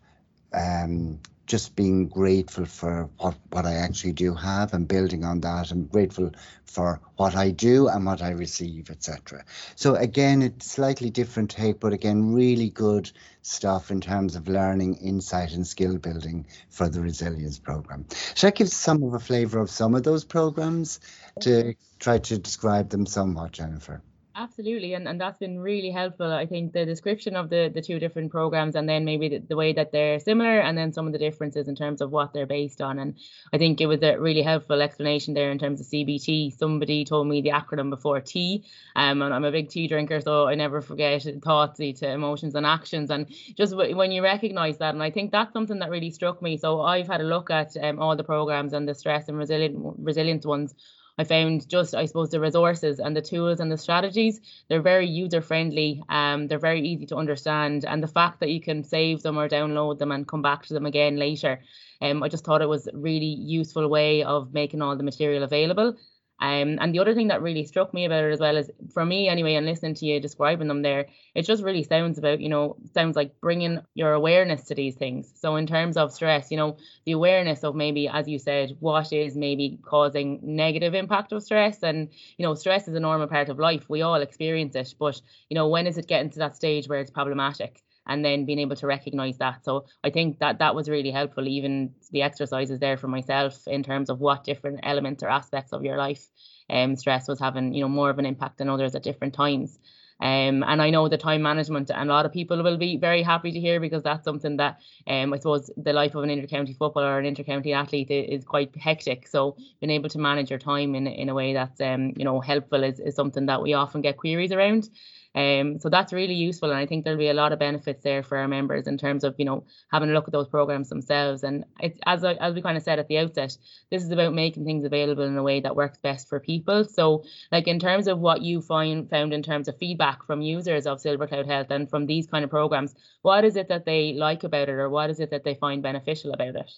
um, 0.52 1.20
just 1.46 1.74
being 1.74 2.08
grateful 2.08 2.64
for 2.64 3.10
what, 3.18 3.34
what 3.50 3.66
I 3.66 3.74
actually 3.74 4.12
do 4.12 4.34
have 4.34 4.72
and 4.72 4.86
building 4.86 5.24
on 5.24 5.40
that 5.40 5.70
and 5.70 5.90
grateful 5.90 6.30
for 6.64 7.00
what 7.16 7.34
I 7.34 7.50
do 7.50 7.88
and 7.88 8.06
what 8.06 8.22
I 8.22 8.30
receive, 8.30 8.90
etc. 8.90 9.44
So 9.74 9.94
again, 9.94 10.42
it's 10.42 10.70
slightly 10.70 11.10
different 11.10 11.50
take, 11.50 11.80
but 11.80 11.92
again, 11.92 12.32
really 12.32 12.70
good 12.70 13.10
stuff 13.42 13.90
in 13.90 14.00
terms 14.00 14.36
of 14.36 14.48
learning, 14.48 14.94
insight, 14.96 15.52
and 15.52 15.66
skill 15.66 15.98
building 15.98 16.46
for 16.70 16.88
the 16.88 17.00
resilience 17.00 17.58
program. 17.58 18.06
Should 18.34 18.48
I 18.48 18.50
give 18.50 18.68
some 18.68 19.02
of 19.02 19.14
a 19.14 19.18
flavour 19.18 19.58
of 19.58 19.70
some 19.70 19.94
of 19.94 20.04
those 20.04 20.24
programs 20.24 21.00
to 21.40 21.74
try 21.98 22.18
to 22.18 22.38
describe 22.38 22.90
them 22.90 23.06
somewhat, 23.06 23.52
Jennifer? 23.52 24.02
Absolutely, 24.34 24.94
and, 24.94 25.06
and 25.06 25.20
that's 25.20 25.36
been 25.36 25.58
really 25.58 25.90
helpful. 25.90 26.32
I 26.32 26.46
think 26.46 26.72
the 26.72 26.86
description 26.86 27.36
of 27.36 27.50
the, 27.50 27.70
the 27.72 27.82
two 27.82 27.98
different 27.98 28.30
programs 28.30 28.76
and 28.76 28.88
then 28.88 29.04
maybe 29.04 29.28
the, 29.28 29.38
the 29.40 29.56
way 29.56 29.74
that 29.74 29.92
they're 29.92 30.18
similar 30.18 30.58
and 30.58 30.76
then 30.76 30.90
some 30.90 31.06
of 31.06 31.12
the 31.12 31.18
differences 31.18 31.68
in 31.68 31.74
terms 31.74 32.00
of 32.00 32.10
what 32.10 32.32
they're 32.32 32.46
based 32.46 32.80
on. 32.80 32.98
And 32.98 33.18
I 33.52 33.58
think 33.58 33.82
it 33.82 33.86
was 33.86 34.02
a 34.02 34.16
really 34.16 34.40
helpful 34.40 34.80
explanation 34.80 35.34
there 35.34 35.50
in 35.50 35.58
terms 35.58 35.80
of 35.82 35.86
CBT. 35.86 36.50
Somebody 36.56 37.04
told 37.04 37.28
me 37.28 37.42
the 37.42 37.50
acronym 37.50 37.90
before 37.90 38.22
T, 38.22 38.64
um, 38.96 39.20
and 39.20 39.34
I'm 39.34 39.44
a 39.44 39.52
big 39.52 39.68
tea 39.68 39.86
drinker, 39.86 40.22
so 40.22 40.48
I 40.48 40.54
never 40.54 40.80
forget 40.80 41.26
thoughts 41.44 41.76
to 41.78 42.10
emotions 42.10 42.54
and 42.54 42.64
actions. 42.64 43.10
And 43.10 43.26
just 43.54 43.72
w- 43.72 43.94
when 43.94 44.12
you 44.12 44.22
recognize 44.22 44.78
that, 44.78 44.94
and 44.94 45.02
I 45.02 45.10
think 45.10 45.30
that's 45.30 45.52
something 45.52 45.78
that 45.80 45.90
really 45.90 46.10
struck 46.10 46.40
me. 46.40 46.56
So 46.56 46.80
I've 46.80 47.06
had 47.06 47.20
a 47.20 47.24
look 47.24 47.50
at 47.50 47.76
um, 47.82 47.98
all 47.98 48.16
the 48.16 48.24
programs 48.24 48.72
and 48.72 48.88
the 48.88 48.94
stress 48.94 49.28
and 49.28 49.36
resilient 49.36 49.76
resilience 49.98 50.46
ones 50.46 50.74
I 51.18 51.24
found 51.24 51.68
just, 51.68 51.94
I 51.94 52.06
suppose, 52.06 52.30
the 52.30 52.40
resources 52.40 52.98
and 52.98 53.14
the 53.14 53.22
tools 53.22 53.60
and 53.60 53.70
the 53.70 53.78
strategies, 53.78 54.40
they're 54.68 54.80
very 54.80 55.06
user 55.06 55.42
friendly. 55.42 56.02
Um, 56.08 56.48
they're 56.48 56.58
very 56.58 56.80
easy 56.80 57.06
to 57.06 57.16
understand. 57.16 57.84
And 57.84 58.02
the 58.02 58.08
fact 58.08 58.40
that 58.40 58.50
you 58.50 58.60
can 58.60 58.82
save 58.82 59.22
them 59.22 59.38
or 59.38 59.48
download 59.48 59.98
them 59.98 60.12
and 60.12 60.26
come 60.26 60.42
back 60.42 60.64
to 60.66 60.74
them 60.74 60.86
again 60.86 61.16
later, 61.16 61.60
um, 62.00 62.22
I 62.22 62.28
just 62.28 62.44
thought 62.44 62.62
it 62.62 62.68
was 62.68 62.86
a 62.86 62.96
really 62.96 63.26
useful 63.26 63.88
way 63.88 64.24
of 64.24 64.52
making 64.54 64.80
all 64.80 64.96
the 64.96 65.02
material 65.02 65.42
available. 65.42 65.96
Um, 66.42 66.78
and 66.80 66.92
the 66.92 66.98
other 66.98 67.14
thing 67.14 67.28
that 67.28 67.40
really 67.40 67.64
struck 67.64 67.94
me 67.94 68.04
about 68.04 68.24
it 68.24 68.32
as 68.32 68.40
well 68.40 68.56
is, 68.56 68.68
for 68.92 69.06
me 69.06 69.28
anyway, 69.28 69.54
and 69.54 69.64
listening 69.64 69.94
to 69.94 70.06
you 70.06 70.18
describing 70.18 70.66
them 70.66 70.82
there, 70.82 71.06
it 71.36 71.42
just 71.42 71.62
really 71.62 71.84
sounds 71.84 72.18
about, 72.18 72.40
you 72.40 72.48
know, 72.48 72.76
sounds 72.92 73.14
like 73.14 73.40
bringing 73.40 73.78
your 73.94 74.12
awareness 74.12 74.64
to 74.64 74.74
these 74.74 74.96
things. 74.96 75.32
So 75.36 75.54
in 75.54 75.68
terms 75.68 75.96
of 75.96 76.12
stress, 76.12 76.50
you 76.50 76.56
know, 76.56 76.78
the 77.06 77.12
awareness 77.12 77.62
of 77.62 77.76
maybe, 77.76 78.08
as 78.08 78.26
you 78.26 78.40
said, 78.40 78.76
what 78.80 79.12
is 79.12 79.36
maybe 79.36 79.78
causing 79.82 80.40
negative 80.42 80.94
impact 80.94 81.30
of 81.32 81.44
stress, 81.44 81.78
and 81.84 82.08
you 82.38 82.44
know, 82.44 82.54
stress 82.54 82.88
is 82.88 82.96
a 82.96 83.00
normal 83.00 83.28
part 83.28 83.48
of 83.48 83.60
life. 83.60 83.88
We 83.88 84.02
all 84.02 84.16
experience 84.20 84.74
it, 84.74 84.94
but 84.98 85.22
you 85.48 85.54
know, 85.54 85.68
when 85.68 85.86
is 85.86 85.96
it 85.96 86.08
getting 86.08 86.30
to 86.30 86.40
that 86.40 86.56
stage 86.56 86.88
where 86.88 87.00
it's 87.00 87.10
problematic? 87.12 87.80
And 88.06 88.24
then 88.24 88.44
being 88.44 88.58
able 88.58 88.76
to 88.76 88.86
recognize 88.86 89.38
that. 89.38 89.64
So 89.64 89.86
I 90.02 90.10
think 90.10 90.38
that 90.40 90.58
that 90.58 90.74
was 90.74 90.88
really 90.88 91.10
helpful, 91.10 91.46
even 91.46 91.94
the 92.10 92.22
exercises 92.22 92.78
there 92.80 92.96
for 92.96 93.08
myself 93.08 93.66
in 93.66 93.82
terms 93.82 94.10
of 94.10 94.20
what 94.20 94.44
different 94.44 94.80
elements 94.82 95.22
or 95.22 95.28
aspects 95.28 95.72
of 95.72 95.84
your 95.84 95.96
life 95.96 96.26
um, 96.70 96.96
stress 96.96 97.28
was 97.28 97.40
having, 97.40 97.74
you 97.74 97.82
know, 97.82 97.88
more 97.88 98.10
of 98.10 98.18
an 98.18 98.26
impact 98.26 98.58
than 98.58 98.68
others 98.68 98.94
at 98.94 99.02
different 99.02 99.34
times. 99.34 99.78
Um, 100.22 100.62
and 100.62 100.80
I 100.80 100.90
know 100.90 101.08
the 101.08 101.18
time 101.18 101.42
management, 101.42 101.90
and 101.90 102.08
a 102.08 102.12
lot 102.12 102.26
of 102.26 102.32
people 102.32 102.62
will 102.62 102.76
be 102.76 102.96
very 102.96 103.24
happy 103.24 103.50
to 103.50 103.58
hear 103.58 103.80
because 103.80 104.04
that's 104.04 104.24
something 104.24 104.56
that 104.58 104.80
um, 105.08 105.32
I 105.32 105.38
suppose 105.38 105.68
the 105.76 105.92
life 105.92 106.14
of 106.14 106.22
an 106.22 106.30
intercounty 106.30 106.76
footballer 106.76 107.08
or 107.08 107.18
an 107.18 107.34
intercounty 107.34 107.74
athlete 107.74 108.10
is, 108.10 108.44
quite 108.44 108.74
hectic. 108.76 109.26
So 109.26 109.56
being 109.80 109.90
able 109.90 110.08
to 110.10 110.18
manage 110.18 110.48
your 110.48 110.60
time 110.60 110.94
in, 110.94 111.08
in 111.08 111.28
a 111.28 111.34
way 111.34 111.54
that's 111.54 111.80
um, 111.80 112.12
you 112.16 112.24
know 112.24 112.38
helpful 112.38 112.84
is, 112.84 113.00
is 113.00 113.16
something 113.16 113.46
that 113.46 113.62
we 113.62 113.74
often 113.74 114.00
get 114.00 114.16
queries 114.16 114.52
around. 114.52 114.90
Um, 115.34 115.78
so 115.80 115.88
that's 115.88 116.12
really 116.12 116.34
useful, 116.34 116.70
and 116.70 116.78
I 116.78 116.84
think 116.84 117.04
there'll 117.04 117.18
be 117.18 117.30
a 117.30 117.34
lot 117.34 117.52
of 117.52 117.58
benefits 117.58 118.04
there 118.04 118.22
for 118.22 118.36
our 118.36 118.48
members 118.48 118.86
in 118.86 118.98
terms 118.98 119.24
of 119.24 119.34
you 119.38 119.44
know 119.44 119.64
having 119.90 120.10
a 120.10 120.12
look 120.12 120.28
at 120.28 120.32
those 120.32 120.48
programs 120.48 120.90
themselves. 120.90 121.42
And 121.42 121.64
as 122.06 122.22
I, 122.22 122.34
as 122.34 122.54
we 122.54 122.60
kind 122.60 122.76
of 122.76 122.82
said 122.82 122.98
at 122.98 123.08
the 123.08 123.18
outset, 123.18 123.56
this 123.90 124.02
is 124.02 124.10
about 124.10 124.34
making 124.34 124.64
things 124.64 124.84
available 124.84 125.24
in 125.24 125.36
a 125.36 125.42
way 125.42 125.60
that 125.60 125.76
works 125.76 125.98
best 125.98 126.28
for 126.28 126.38
people. 126.38 126.84
So 126.84 127.24
like 127.50 127.66
in 127.66 127.78
terms 127.78 128.08
of 128.08 128.18
what 128.18 128.42
you 128.42 128.60
find 128.60 129.08
found 129.08 129.32
in 129.32 129.42
terms 129.42 129.68
of 129.68 129.78
feedback 129.78 130.26
from 130.26 130.42
users 130.42 130.86
of 130.86 131.00
Silver 131.00 131.26
Cloud 131.26 131.46
Health 131.46 131.70
and 131.70 131.88
from 131.88 132.06
these 132.06 132.26
kind 132.26 132.44
of 132.44 132.50
programs, 132.50 132.94
what 133.22 133.44
is 133.44 133.56
it 133.56 133.68
that 133.68 133.86
they 133.86 134.12
like 134.12 134.44
about 134.44 134.68
it, 134.68 134.72
or 134.72 134.90
what 134.90 135.10
is 135.10 135.20
it 135.20 135.30
that 135.30 135.44
they 135.44 135.54
find 135.54 135.82
beneficial 135.82 136.32
about 136.32 136.56
it? 136.56 136.70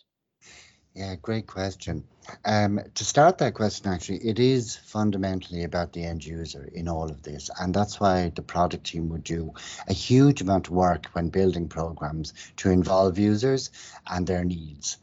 Yeah, 0.97 1.17
great 1.21 1.49
question. 1.49 2.05
Um, 2.45 2.81
to 2.95 3.05
start 3.05 3.39
that 3.39 3.55
question, 3.55 3.91
actually, 3.91 4.19
it 4.29 4.39
is 4.39 4.77
fundamentally 4.77 5.65
about 5.65 5.93
the 5.93 6.05
end 6.05 6.25
user 6.25 6.69
in 6.73 6.87
all 6.87 7.11
of 7.11 7.21
this. 7.25 7.51
And 7.59 7.75
that's 7.75 7.99
why 7.99 8.31
the 8.33 8.43
product 8.43 8.85
team 8.85 9.09
would 9.09 9.25
do 9.25 9.55
a 9.89 9.93
huge 9.93 10.41
amount 10.41 10.69
of 10.69 10.73
work 10.73 11.07
when 11.13 11.31
building 11.31 11.69
programs 11.69 12.33
to 12.59 12.71
involve 12.71 13.19
users 13.19 13.73
and 14.07 14.25
their 14.25 14.45
needs. 14.45 14.99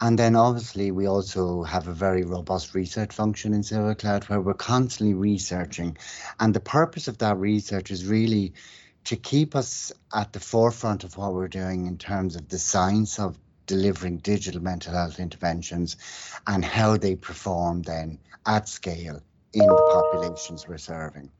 And 0.00 0.16
then 0.16 0.36
obviously 0.36 0.92
we 0.92 1.08
also 1.08 1.64
have 1.64 1.88
a 1.88 1.92
very 1.92 2.22
robust 2.22 2.74
research 2.74 3.12
function 3.12 3.52
in 3.52 3.64
Silver 3.64 3.96
Cloud 3.96 4.28
where 4.28 4.40
we're 4.40 4.54
constantly 4.54 5.14
researching. 5.14 5.98
And 6.38 6.54
the 6.54 6.60
purpose 6.60 7.08
of 7.08 7.18
that 7.18 7.36
research 7.38 7.90
is 7.90 8.06
really 8.06 8.52
to 9.04 9.16
keep 9.16 9.56
us 9.56 9.90
at 10.14 10.32
the 10.32 10.40
forefront 10.40 11.02
of 11.02 11.16
what 11.16 11.34
we're 11.34 11.48
doing 11.48 11.86
in 11.86 11.98
terms 11.98 12.36
of 12.36 12.48
the 12.48 12.58
science 12.58 13.18
of 13.18 13.36
delivering 13.66 14.18
digital 14.18 14.62
mental 14.62 14.94
health 14.94 15.18
interventions 15.18 15.96
and 16.46 16.64
how 16.64 16.96
they 16.96 17.16
perform 17.16 17.82
then 17.82 18.18
at 18.46 18.68
scale 18.68 19.20
in 19.52 19.66
the 19.66 19.90
populations 19.92 20.68
we're 20.68 20.78
serving. 20.78 21.30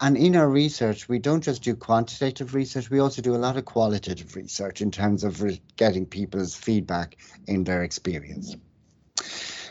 And 0.00 0.16
in 0.16 0.36
our 0.36 0.48
research, 0.48 1.08
we 1.08 1.18
don't 1.18 1.42
just 1.42 1.62
do 1.62 1.74
quantitative 1.74 2.54
research, 2.54 2.90
we 2.90 2.98
also 2.98 3.22
do 3.22 3.34
a 3.34 3.38
lot 3.38 3.56
of 3.56 3.64
qualitative 3.64 4.36
research 4.36 4.82
in 4.82 4.90
terms 4.90 5.24
of 5.24 5.42
getting 5.76 6.04
people's 6.04 6.54
feedback 6.54 7.16
in 7.46 7.64
their 7.64 7.82
experience. 7.82 8.54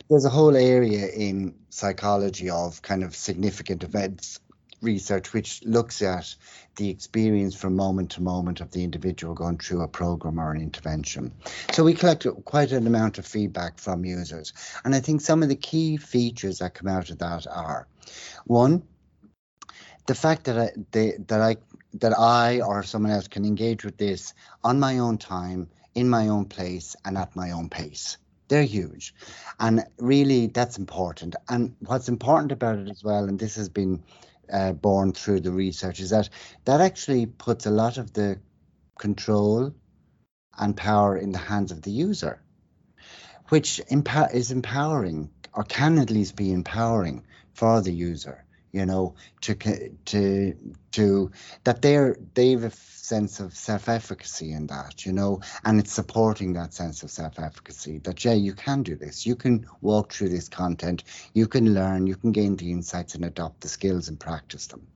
There's 0.09 0.25
a 0.25 0.29
whole 0.29 0.55
area 0.55 1.07
in 1.07 1.55
psychology 1.69 2.49
of 2.49 2.81
kind 2.81 3.03
of 3.03 3.15
significant 3.15 3.83
events 3.83 4.39
research 4.85 5.33
which 5.33 5.61
looks 5.63 6.01
at 6.01 6.35
the 6.77 6.89
experience 6.89 7.55
from 7.55 7.75
moment 7.75 8.11
to 8.11 8.21
moment 8.21 8.61
of 8.61 8.71
the 8.71 8.83
individual 8.83 9.33
going 9.33 9.57
through 9.57 9.81
a 9.81 9.87
program 9.87 10.39
or 10.39 10.51
an 10.51 10.61
intervention. 10.61 11.33
So 11.73 11.83
we 11.83 11.93
collect 11.93 12.25
quite 12.45 12.71
an 12.71 12.87
amount 12.87 13.17
of 13.17 13.25
feedback 13.25 13.79
from 13.79 14.05
users. 14.05 14.53
And 14.83 14.95
I 14.95 14.99
think 14.99 15.21
some 15.21 15.43
of 15.43 15.49
the 15.49 15.55
key 15.55 15.97
features 15.97 16.59
that 16.59 16.75
come 16.75 16.87
out 16.87 17.09
of 17.09 17.19
that 17.19 17.47
are 17.47 17.87
one, 18.45 18.83
the 20.05 20.15
fact 20.15 20.45
that 20.45 20.57
I, 20.57 20.71
they, 20.91 21.13
that 21.27 21.41
I 21.41 21.57
that 21.99 22.17
I 22.17 22.61
or 22.61 22.83
someone 22.83 23.11
else 23.11 23.27
can 23.27 23.45
engage 23.45 23.85
with 23.85 23.97
this 23.97 24.33
on 24.63 24.79
my 24.79 24.99
own 24.99 25.17
time, 25.17 25.69
in 25.93 26.09
my 26.09 26.27
own 26.27 26.45
place, 26.45 26.95
and 27.05 27.17
at 27.17 27.35
my 27.35 27.51
own 27.51 27.69
pace. 27.69 28.17
They're 28.47 28.63
huge. 28.63 29.15
And 29.59 29.85
really, 29.97 30.47
that's 30.47 30.77
important. 30.77 31.35
And 31.49 31.75
what's 31.79 32.09
important 32.09 32.51
about 32.51 32.77
it 32.77 32.89
as 32.89 33.03
well, 33.03 33.25
and 33.25 33.39
this 33.39 33.55
has 33.55 33.69
been 33.69 34.03
uh, 34.51 34.71
born 34.73 35.11
through 35.13 35.41
the 35.41 35.51
research, 35.51 35.99
is 35.99 36.09
that 36.09 36.29
that 36.65 36.81
actually 36.81 37.25
puts 37.25 37.65
a 37.65 37.71
lot 37.71 37.97
of 37.97 38.13
the 38.13 38.39
control 38.99 39.73
and 40.57 40.77
power 40.77 41.17
in 41.17 41.31
the 41.31 41.37
hands 41.37 41.71
of 41.71 41.81
the 41.81 41.91
user, 41.91 42.41
which 43.49 43.81
is 43.89 44.51
empowering 44.51 45.29
or 45.53 45.63
can 45.63 45.97
at 45.97 46.09
least 46.09 46.35
be 46.35 46.51
empowering 46.51 47.25
for 47.53 47.81
the 47.81 47.93
user 47.93 48.45
you 48.75 48.85
know 48.85 49.15
to 49.39 49.55
to 50.03 50.53
to 50.91 51.31
that 51.63 51.81
they're 51.81 52.17
they've 52.33 52.73
sense 53.05 53.39
of 53.39 53.55
self-efficacy 53.55 54.51
in 54.51 54.67
that 54.67 55.05
you 55.05 55.13
know 55.13 55.39
and 55.63 55.79
it's 55.79 55.93
supporting 55.93 56.53
that 56.53 56.73
sense 56.73 57.03
of 57.03 57.11
self-efficacy 57.11 57.99
that 57.99 58.23
yeah 58.25 58.33
you 58.33 58.53
can 58.53 58.83
do 58.83 58.95
this. 58.95 59.25
You 59.25 59.35
can 59.35 59.65
walk 59.81 60.13
through 60.13 60.29
this 60.29 60.49
content. 60.49 61.03
You 61.33 61.47
can 61.47 61.73
learn. 61.73 62.07
You 62.07 62.15
can 62.15 62.31
gain 62.31 62.55
the 62.55 62.71
insights 62.71 63.15
and 63.15 63.25
adopt 63.25 63.61
the 63.61 63.67
skills 63.67 64.07
and 64.07 64.19
practice 64.19 64.67
them. 64.67 64.87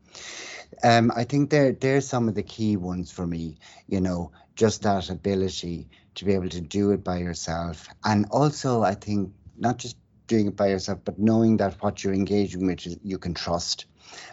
Um, 0.84 1.12
I 1.16 1.24
think 1.24 1.50
there 1.50 1.72
there's 1.74 2.08
some 2.08 2.28
of 2.28 2.36
the 2.36 2.44
key 2.44 2.78
ones 2.78 3.12
for 3.12 3.26
me, 3.26 3.58
you 3.88 4.02
know, 4.02 4.32
just 4.56 4.84
that 4.84 5.10
ability 5.10 5.88
to 6.16 6.26
be 6.26 6.34
able 6.34 6.50
to 6.50 6.62
do 6.62 6.92
it 6.92 7.04
by 7.04 7.18
yourself. 7.18 7.88
And 8.04 8.28
also 8.32 8.84
I 8.84 8.96
think 8.96 9.34
not 9.58 9.78
just 9.78 9.98
doing 10.28 10.48
it 10.48 10.56
by 10.56 10.68
yourself, 10.68 11.00
but 11.04 11.20
knowing 11.20 11.58
that 11.58 11.82
what 11.82 12.04
you're 12.04 12.14
engaging 12.14 12.68
with 12.68 12.86
you 13.04 13.18
can 13.18 13.34
trust 13.34 13.86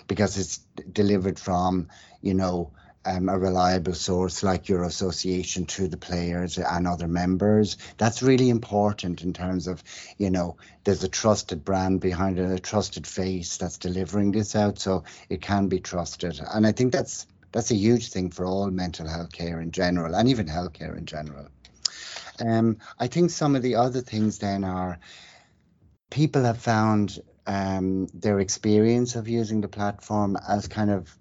because 0.07 0.39
it's 0.39 0.59
delivered 0.93 1.39
from, 1.39 1.89
you 2.23 2.35
know, 2.35 2.73
um, 3.07 3.29
a 3.29 3.38
reliable 3.38 3.95
source 3.95 4.42
like 4.42 4.69
your 4.69 4.83
association 4.83 5.64
to 5.66 5.88
the 5.88 5.97
players 5.97 6.59
and 6.59 6.87
other 6.87 7.09
members. 7.09 7.77
That's 7.97 8.23
really 8.23 8.51
important 8.51 9.23
in 9.23 9.33
terms 9.33 9.69
of, 9.69 9.83
you 10.19 10.31
know, 10.31 10.57
there's 10.85 11.05
a 11.05 11.09
trusted 11.09 11.64
brand 11.64 12.01
behind 12.01 12.38
it, 12.38 12.51
a 12.51 12.59
trusted 12.59 13.07
face 13.07 13.57
that's 13.57 13.79
delivering 13.79 14.33
this 14.33 14.57
out, 14.57 14.79
so 14.79 15.05
it 15.29 15.40
can 15.40 15.69
be 15.69 15.81
trusted. 15.81 16.40
And 16.53 16.66
I 16.66 16.73
think 16.73 16.92
that's 16.92 17.27
that's 17.53 17.71
a 17.71 17.77
huge 17.77 18.11
thing 18.11 18.31
for 18.31 18.45
all 18.45 18.71
mental 18.71 19.09
health 19.09 19.33
care 19.33 19.61
in 19.61 19.71
general, 19.71 20.14
and 20.14 20.29
even 20.29 20.47
healthcare 20.47 20.99
in 20.99 21.07
general. 21.07 21.47
Um, 22.38 22.79
I 22.99 23.07
think 23.07 23.31
some 23.31 23.57
of 23.57 23.62
the 23.62 23.77
other 23.77 24.03
things 24.03 24.38
then 24.38 24.64
are 24.64 24.99
people 26.11 26.42
have 26.42 26.59
found 26.59 27.19
um, 27.47 28.09
their 28.12 28.40
experience 28.40 29.16
of 29.16 29.29
using 29.29 29.61
the 29.61 29.69
platform 29.69 30.37
as 30.49 30.69
kind 30.69 30.90
of 30.90 31.16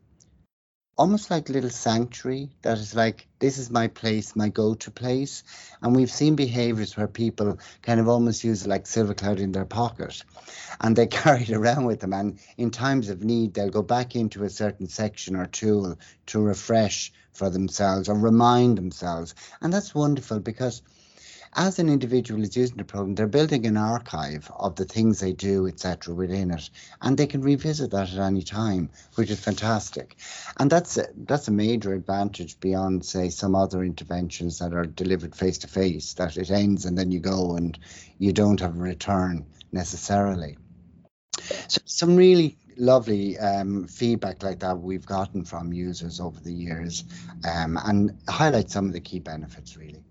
almost 0.97 1.29
like 1.29 1.49
little 1.49 1.69
sanctuary 1.69 2.49
that 2.62 2.77
is 2.77 2.95
like 2.95 3.27
this 3.39 3.58
is 3.58 3.69
my 3.69 3.88
place 3.88 4.36
my 4.36 4.49
go-to 4.49 4.91
place. 4.91 5.43
And 5.81 5.95
we've 5.95 6.12
seen 6.12 6.36
behaviors 6.36 6.95
where 6.95 7.08
people 7.08 7.60
kind 7.81 7.99
of 7.99 8.08
almost 8.08 8.43
use 8.43 8.65
like 8.65 8.88
silver 8.88 9.13
cloud 9.13 9.39
in 9.39 9.51
their 9.51 9.65
pocket 9.65 10.23
and 10.79 10.95
they 10.95 11.08
carry 11.21 11.43
it 11.43 11.51
around 11.51 11.86
with 11.86 11.99
them. 11.99 12.13
And 12.13 12.39
in 12.58 12.71
times 12.71 13.10
of 13.10 13.23
need 13.23 13.53
they'll 13.53 13.69
go 13.69 13.81
back 13.81 14.15
into 14.15 14.43
a 14.43 14.49
certain 14.49 14.88
section 14.88 15.36
or 15.36 15.45
tool 15.47 15.97
to 16.27 16.41
refresh 16.41 17.12
for 17.34 17.49
themselves 17.49 18.08
or 18.08 18.15
remind 18.15 18.77
themselves. 18.77 19.36
And 19.62 19.73
that's 19.73 19.93
wonderful 19.93 20.39
because 20.39 20.81
as 21.56 21.80
an 21.80 21.88
individual 21.88 22.44
is 22.44 22.58
using 22.58 22.78
the 22.78 22.84
program, 22.84 23.15
they're 23.15 23.28
building 23.28 23.65
an 23.65 23.78
archive 23.78 24.52
of 24.58 24.76
the 24.76 24.86
things 24.86 25.20
they 25.20 25.32
do, 25.32 25.68
etc., 25.68 26.13
within 26.13 26.52
it, 26.52 26.70
and 27.02 27.18
they 27.18 27.28
can 27.28 27.41
revisit 27.41 27.91
that 27.91 28.12
at 28.12 28.20
any 28.20 28.41
time, 28.41 28.89
which 29.15 29.32
is 29.32 29.39
fantastic. 29.39 30.18
And 30.58 30.70
that's 30.70 30.98
a, 30.98 31.08
that's 31.15 31.48
a 31.48 31.52
major 31.52 31.94
advantage 31.94 32.60
beyond, 32.60 33.06
say, 33.06 33.30
some 33.30 33.56
other 33.56 33.84
interventions 33.84 34.60
that 34.60 34.74
are 34.74 34.86
delivered 34.86 35.36
face 35.36 35.60
to 35.60 35.68
face. 35.68 36.13
That 36.15 36.38
it 36.38 36.52
ends 36.52 36.86
and 36.86 36.98
then 36.98 37.12
you 37.12 37.22
go 37.22 37.56
and 37.56 37.78
you 38.18 38.34
don't 38.34 38.60
have 38.60 38.76
a 38.76 38.82
return 38.82 39.46
necessarily. 39.72 40.58
So 41.68 41.82
some 41.86 42.15
really 42.15 42.58
lovely 42.78 43.38
um, 43.39 43.88
feedback 43.88 44.44
like 44.44 44.60
that 44.60 44.80
we've 44.80 45.06
gotten 45.06 45.46
from 45.46 45.72
users 45.72 46.20
over 46.20 46.39
the 46.39 46.54
years, 46.54 47.06
um, 47.50 47.80
and 47.82 48.18
highlight 48.28 48.70
some 48.70 48.88
of 48.88 48.94
the 48.94 49.00
key 49.00 49.20
benefits 49.20 49.78
really. 49.78 50.04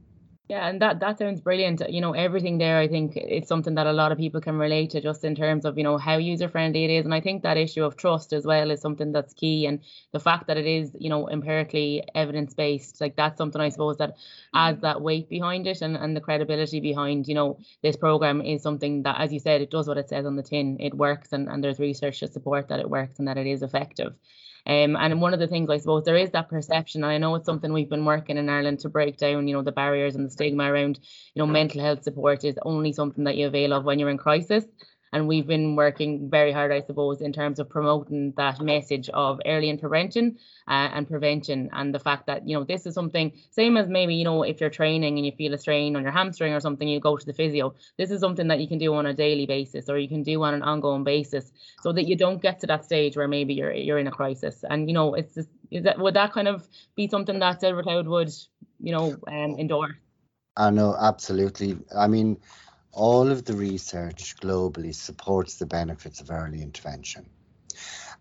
Yeah, 0.55 0.69
and 0.69 0.81
that 0.83 1.01
that 1.01 1.19
sounds 1.19 1.41
brilliant. 1.41 1.83
You 1.89 2.01
know, 2.01 2.13
everything 2.13 2.59
there, 2.59 2.79
I 2.79 2.87
think 2.87 3.17
it's 3.17 3.49
something 3.49 3.75
that 3.75 3.89
a 3.89 3.93
lot 3.93 4.13
of 4.13 4.19
people 4.19 4.41
can 4.41 4.57
relate 4.57 4.91
to, 4.91 5.01
just 5.01 5.25
in 5.25 5.35
terms 5.35 5.65
of 5.65 5.77
you 5.77 5.83
know 5.83 5.99
how 5.99 6.17
user 6.17 6.49
friendly 6.49 6.85
it 6.85 6.91
is, 6.91 7.05
and 7.05 7.13
I 7.13 7.21
think 7.21 7.43
that 7.43 7.57
issue 7.57 7.83
of 7.83 7.97
trust 7.97 8.33
as 8.33 8.47
well 8.47 8.71
is 8.71 8.81
something 8.81 9.11
that's 9.11 9.35
key, 9.35 9.67
and 9.67 9.81
the 10.13 10.21
fact 10.21 10.47
that 10.47 10.57
it 10.57 10.65
is 10.65 10.93
you 10.97 11.11
know 11.11 11.29
empirically 11.29 12.05
evidence 12.15 12.55
based, 12.55 13.01
like 13.01 13.17
that's 13.17 13.37
something 13.37 13.61
I 13.61 13.71
suppose 13.71 13.97
that 13.97 14.17
adds 14.55 14.77
mm-hmm. 14.77 14.87
that 14.87 15.03
weight 15.03 15.29
behind 15.29 15.67
it, 15.67 15.83
and 15.83 15.97
and 15.97 16.17
the 16.17 16.21
credibility 16.21 16.79
behind 16.79 17.27
you 17.27 17.35
know 17.35 17.59
this 17.83 17.97
program 17.97 18.41
is 18.41 18.63
something 18.63 19.03
that, 19.03 19.21
as 19.21 19.33
you 19.33 19.41
said, 19.41 19.61
it 19.61 19.73
does 19.73 19.89
what 19.89 19.99
it 19.99 20.09
says 20.09 20.25
on 20.25 20.37
the 20.37 20.45
tin, 20.45 20.77
it 20.79 20.95
works, 20.95 21.33
and 21.33 21.49
and 21.49 21.65
there's 21.65 21.81
research 21.81 22.21
to 22.21 22.29
support 22.29 22.69
that 22.69 22.79
it 22.79 22.89
works 22.89 23.19
and 23.19 23.27
that 23.27 23.39
it 23.39 23.49
is 23.49 23.65
effective. 23.65 24.15
Um, 24.67 24.97
and 24.97 25.21
one 25.21 25.35
of 25.35 25.41
the 25.41 25.47
things 25.47 25.69
I 25.69 25.77
suppose 25.77 26.05
there 26.05 26.17
is 26.17 26.31
that 26.31 26.49
perception, 26.49 27.05
and 27.05 27.13
I 27.13 27.19
know 27.19 27.35
it's 27.35 27.45
something 27.45 27.73
we've 27.73 27.91
been 27.91 28.07
working 28.07 28.39
in 28.39 28.49
Ireland 28.49 28.81
to 28.81 28.89
break 28.89 29.19
down, 29.19 29.47
you 29.47 29.55
know, 29.55 29.63
the 29.63 29.73
barriers 29.73 30.17
and 30.17 30.25
the 30.25 30.31
stigma 30.31 30.73
around, 30.73 31.01
you 31.35 31.41
know, 31.41 31.47
mental 31.47 31.83
health 31.83 32.03
support 32.03 32.45
is 32.45 32.59
only 32.63 32.93
something 32.93 33.25
that 33.25 33.37
you 33.37 33.47
avail 33.47 33.75
of 33.75 33.85
when 33.85 33.99
you're 33.99 34.09
in 34.09 34.17
crisis. 34.17 34.65
And 35.15 35.29
we've 35.29 35.47
been 35.47 35.77
working 35.77 36.29
very 36.29 36.51
hard, 36.51 36.73
I 36.73 36.81
suppose, 36.81 37.21
in 37.21 37.33
terms 37.33 37.61
of 37.61 37.69
promoting 37.69 38.35
that 38.37 38.61
message 38.61 39.09
of 39.11 39.41
early 39.47 39.71
intervention 39.71 40.39
uh, 40.67 40.91
and 40.93 41.09
prevention, 41.09 41.71
and 41.73 41.95
the 41.95 42.01
fact 42.01 42.27
that 42.27 42.49
you 42.49 42.57
know 42.57 42.65
this 42.65 42.85
is 42.85 42.95
something 42.95 43.31
same 43.51 43.77
as 43.77 43.89
maybe 43.89 44.17
you 44.17 44.25
know 44.25 44.43
if 44.43 44.61
you're 44.61 44.71
training 44.71 45.17
and 45.17 45.25
you 45.25 45.31
feel 45.31 45.55
a 45.55 45.59
strain 45.59 45.95
on 45.95 46.03
your 46.03 46.11
hamstring 46.11 46.53
or 46.53 46.59
something, 46.59 46.89
you 46.89 46.99
go 46.99 47.17
to 47.17 47.25
the 47.25 47.33
physio. 47.33 47.77
This 47.97 48.11
is 48.11 48.21
something 48.21 48.49
that 48.49 48.59
you 48.59 48.67
can 48.67 48.79
do 48.79 48.93
on 48.95 49.07
a 49.07 49.15
daily 49.15 49.47
basis 49.47 49.89
or 49.89 49.99
you 49.99 50.09
can 50.09 50.25
do 50.25 50.43
on 50.43 50.53
an 50.53 50.63
ongoing 50.63 51.05
basis, 51.05 51.53
so 51.81 51.93
that 51.93 52.09
you 52.09 52.17
don't 52.17 52.43
get 52.43 52.59
to 52.61 52.67
that 52.67 52.85
stage 52.85 53.17
where 53.17 53.29
maybe 53.29 53.55
you're 53.55 53.73
you're 53.73 54.01
in 54.01 54.09
a 54.09 54.17
crisis. 54.21 54.65
And 54.69 54.89
you 54.89 54.95
know, 54.95 55.15
it's 55.15 55.37
just, 55.37 55.49
that 55.71 55.97
would 55.97 56.15
that 56.15 56.33
kind 56.33 56.49
of 56.49 56.67
be 56.97 57.07
something 57.07 57.39
that 57.39 57.61
Silvercloud 57.61 58.07
would 58.07 58.33
you 58.81 58.91
know 58.91 59.17
um, 59.29 59.55
endorse? 59.61 59.95
I 60.57 60.71
know 60.71 60.97
absolutely. 60.99 61.79
I 61.97 62.09
mean 62.09 62.39
all 62.95 63.31
of 63.31 63.45
the 63.45 63.55
research 63.55 64.37
globally 64.41 64.95
supports 64.95 65.57
the 65.57 65.67
benefits 65.67 66.21
of 66.21 66.31
early 66.31 66.63
intervention. 66.63 67.27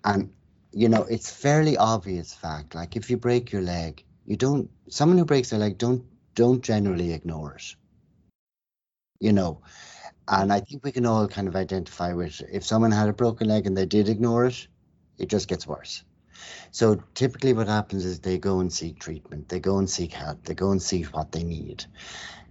And, 0.03 0.31
you 0.71 0.89
know, 0.89 1.03
it's 1.03 1.31
fairly 1.31 1.77
obvious 1.77 2.33
fact. 2.33 2.75
Like 2.75 2.95
if 2.95 3.09
you 3.09 3.17
break 3.17 3.51
your 3.51 3.61
leg, 3.61 4.03
you 4.25 4.35
don't, 4.35 4.69
someone 4.89 5.17
who 5.17 5.25
breaks 5.25 5.51
their 5.51 5.59
leg, 5.59 5.77
don't, 5.77 6.03
don't 6.35 6.61
generally 6.61 7.13
ignore 7.13 7.55
it. 7.55 7.75
You 9.19 9.31
know, 9.31 9.61
and 10.27 10.51
I 10.51 10.59
think 10.59 10.83
we 10.83 10.91
can 10.91 11.05
all 11.05 11.27
kind 11.27 11.47
of 11.47 11.55
identify 11.55 12.13
with 12.13 12.41
if 12.51 12.65
someone 12.65 12.91
had 12.91 13.09
a 13.09 13.13
broken 13.13 13.47
leg 13.47 13.67
and 13.67 13.77
they 13.77 13.85
did 13.85 14.09
ignore 14.09 14.45
it, 14.45 14.67
it 15.17 15.29
just 15.29 15.47
gets 15.47 15.67
worse. 15.67 16.03
So 16.71 17.01
typically 17.13 17.53
what 17.53 17.67
happens 17.67 18.03
is 18.03 18.19
they 18.19 18.37
go 18.37 18.59
and 18.59 18.73
seek 18.73 18.99
treatment, 18.99 19.47
they 19.49 19.59
go 19.59 19.77
and 19.77 19.89
seek 19.89 20.11
help, 20.11 20.43
they 20.43 20.55
go 20.55 20.71
and 20.71 20.81
see 20.81 21.03
what 21.03 21.31
they 21.31 21.43
need. 21.43 21.85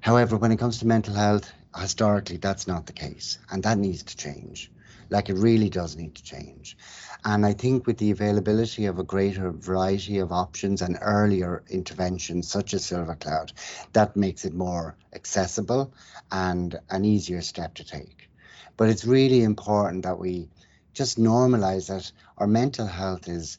However, 0.00 0.36
when 0.36 0.52
it 0.52 0.58
comes 0.58 0.78
to 0.78 0.86
mental 0.86 1.14
health, 1.14 1.52
historically 1.76 2.36
that's 2.38 2.66
not 2.66 2.86
the 2.86 2.92
case 2.92 3.38
and 3.50 3.62
that 3.62 3.78
needs 3.78 4.02
to 4.02 4.16
change. 4.16 4.70
Like 5.10 5.28
it 5.28 5.36
really 5.36 5.68
does 5.70 5.96
need 5.96 6.14
to 6.16 6.22
change. 6.22 6.76
And 7.24 7.46
i 7.46 7.52
think 7.52 7.86
with 7.86 7.98
the 7.98 8.10
availability 8.10 8.86
of 8.86 8.98
a 8.98 9.04
greater 9.04 9.50
variety 9.52 10.18
of 10.18 10.32
options 10.32 10.82
and 10.82 10.98
earlier 11.00 11.62
interventions 11.70 12.48
such 12.48 12.74
as 12.74 12.84
silver 12.84 13.14
cloud 13.14 13.52
that 13.92 14.16
makes 14.16 14.44
it 14.44 14.54
more 14.54 14.96
accessible 15.14 15.92
and 16.30 16.78
an 16.90 17.04
easier 17.04 17.42
step 17.42 17.74
to 17.74 17.84
take. 17.84 18.28
But 18.76 18.88
it's 18.88 19.04
really 19.04 19.42
important 19.42 20.02
that 20.04 20.18
we 20.18 20.48
just 20.94 21.18
normalize 21.18 21.88
that 21.88 22.10
our 22.38 22.46
mental 22.46 22.86
health 22.86 23.28
is 23.28 23.58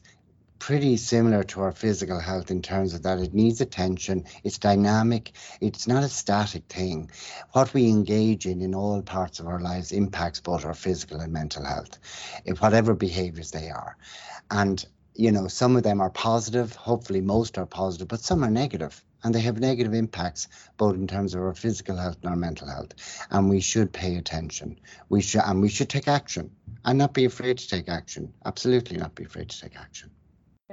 pretty 0.58 0.96
similar 0.96 1.42
to 1.44 1.60
our 1.60 1.72
physical 1.72 2.18
health 2.18 2.50
in 2.50 2.62
terms 2.62 2.94
of 2.94 3.02
that 3.02 3.18
it 3.18 3.34
needs 3.34 3.60
attention, 3.60 4.24
it's 4.42 4.58
dynamic, 4.58 5.32
it's 5.60 5.86
not 5.86 6.04
a 6.04 6.08
static 6.08 6.64
thing. 6.68 7.10
What 7.52 7.74
we 7.74 7.88
engage 7.88 8.46
in 8.46 8.62
in 8.62 8.74
all 8.74 9.02
parts 9.02 9.40
of 9.40 9.46
our 9.46 9.60
lives 9.60 9.92
impacts 9.92 10.40
both 10.40 10.64
our 10.64 10.74
physical 10.74 11.20
and 11.20 11.32
mental 11.32 11.64
health, 11.64 11.98
in 12.44 12.56
whatever 12.56 12.94
behaviors 12.94 13.50
they 13.50 13.70
are. 13.70 13.96
And, 14.50 14.84
you 15.14 15.32
know, 15.32 15.48
some 15.48 15.76
of 15.76 15.82
them 15.82 16.00
are 16.00 16.10
positive, 16.10 16.74
hopefully 16.74 17.20
most 17.20 17.58
are 17.58 17.66
positive, 17.66 18.08
but 18.08 18.20
some 18.20 18.42
are 18.42 18.50
negative 18.50 19.04
and 19.24 19.34
they 19.34 19.40
have 19.40 19.58
negative 19.58 19.94
impacts 19.94 20.48
both 20.76 20.94
in 20.94 21.06
terms 21.06 21.34
of 21.34 21.40
our 21.42 21.54
physical 21.54 21.96
health 21.96 22.18
and 22.22 22.30
our 22.30 22.36
mental 22.36 22.68
health 22.68 22.92
and 23.30 23.48
we 23.48 23.60
should 23.60 23.92
pay 23.92 24.16
attention 24.16 24.78
we 25.08 25.22
should 25.22 25.40
and 25.44 25.60
we 25.62 25.68
should 25.68 25.88
take 25.88 26.06
action 26.06 26.50
and 26.84 26.98
not 26.98 27.14
be 27.14 27.24
afraid 27.24 27.58
to 27.58 27.68
take 27.68 27.88
action 27.88 28.32
absolutely 28.44 28.98
not 28.98 29.14
be 29.14 29.24
afraid 29.24 29.48
to 29.48 29.60
take 29.60 29.76
action 29.76 30.10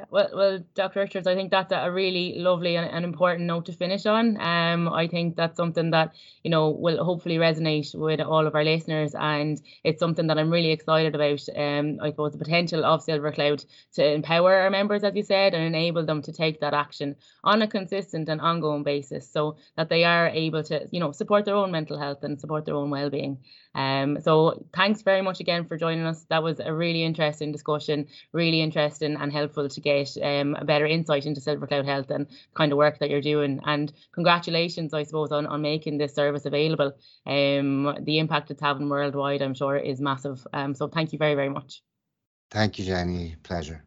well, 0.10 0.30
well, 0.34 0.60
Dr. 0.74 1.02
Richards, 1.02 1.28
I 1.28 1.36
think 1.36 1.52
that's 1.52 1.74
a 1.74 1.92
really 1.92 2.36
lovely 2.38 2.78
and, 2.78 2.90
and, 2.90 3.04
important 3.04 3.46
note 3.46 3.66
to 3.66 3.74
finish 3.74 4.06
on. 4.06 4.40
Um, 4.40 4.88
I 4.88 5.06
think 5.08 5.36
that's 5.36 5.58
something 5.58 5.92
that 5.92 6.16
you 6.44 6.50
know 6.50 6.70
will 6.70 7.04
hopefully 7.04 7.36
resonate 7.36 7.94
with 7.94 8.22
all 8.22 8.48
of 8.48 8.56
our 8.56 8.64
listeners, 8.64 9.14
and 9.16 9.62
it's 9.84 10.00
something 10.00 10.28
that 10.28 10.38
I'm 10.38 10.50
really 10.50 10.72
excited 10.72 11.14
about. 11.14 11.46
Um, 11.58 12.00
I 12.02 12.12
suppose 12.12 12.32
the 12.32 12.38
potential 12.38 12.86
of 12.86 13.04
Silver 13.04 13.34
Cloud 13.34 13.66
to 13.96 14.14
empower 14.14 14.56
our 14.56 14.70
members, 14.70 15.04
as 15.04 15.14
you 15.14 15.24
said, 15.24 15.54
and 15.54 15.64
enable 15.64 16.06
them 16.06 16.22
to 16.22 16.32
take 16.32 16.62
that 16.62 16.74
action 16.74 17.18
on 17.44 17.62
a 17.62 17.68
consistent 17.68 18.30
and 18.30 18.40
ongoing 18.40 18.84
basis, 18.84 19.30
so 19.30 19.58
that 19.76 19.90
they 19.90 20.06
are 20.06 20.30
able 20.30 20.64
to, 20.64 20.88
you 20.92 21.02
know, 21.02 21.12
support 21.12 21.44
their 21.44 21.56
own 21.56 21.72
mental 21.72 22.00
health 22.00 22.24
and 22.24 22.40
support 22.40 22.64
their 22.64 22.76
own 22.76 22.92
well-being. 22.92 23.40
Um, 23.76 24.20
so 24.22 24.66
thanks 24.74 25.02
very 25.02 25.22
much 25.22 25.40
again 25.40 25.66
for 25.66 25.78
joining 25.78 26.06
us. 26.06 26.26
That 26.30 26.44
was 26.44 26.60
a 26.60 26.74
really 26.74 27.04
interesting 27.04 27.52
discussion, 27.52 28.08
really 28.32 28.62
interesting 28.62 29.16
and 29.16 29.32
helpful 29.32 29.68
to 29.68 29.81
get 29.82 30.15
um, 30.22 30.56
a 30.56 30.65
better 30.65 30.86
insight 30.86 31.26
into 31.26 31.41
Silver 31.41 31.67
Cloud 31.67 31.86
Health 31.86 32.10
and 32.10 32.28
kind 32.54 32.72
of 32.72 32.78
work 32.78 33.00
that 33.00 33.10
you're 33.10 33.22
doing. 33.22 33.60
And 33.65 33.91
congratulations, 34.12 34.94
I 34.94 35.04
suppose, 35.04 35.32
on, 35.32 35.46
on 35.46 35.62
making 35.62 35.98
this 35.98 36.13
service 36.13 36.46
available. 36.46 36.94
Um, 37.26 37.98
the 38.02 38.20
impact 38.20 38.52
it's 38.52 38.62
having 38.62 38.89
worldwide, 38.89 39.41
I'm 39.41 39.54
sure, 39.54 39.78
is 39.78 40.02
massive. 40.02 40.46
Um, 40.54 40.74
so 40.74 40.88
thank 40.88 41.13
you 41.13 41.20
very, 41.20 41.36
very 41.36 41.50
much. 41.50 41.82
Thank 42.50 42.80
you, 42.80 42.86
Jenny. 42.86 43.36
Pleasure. 43.44 43.84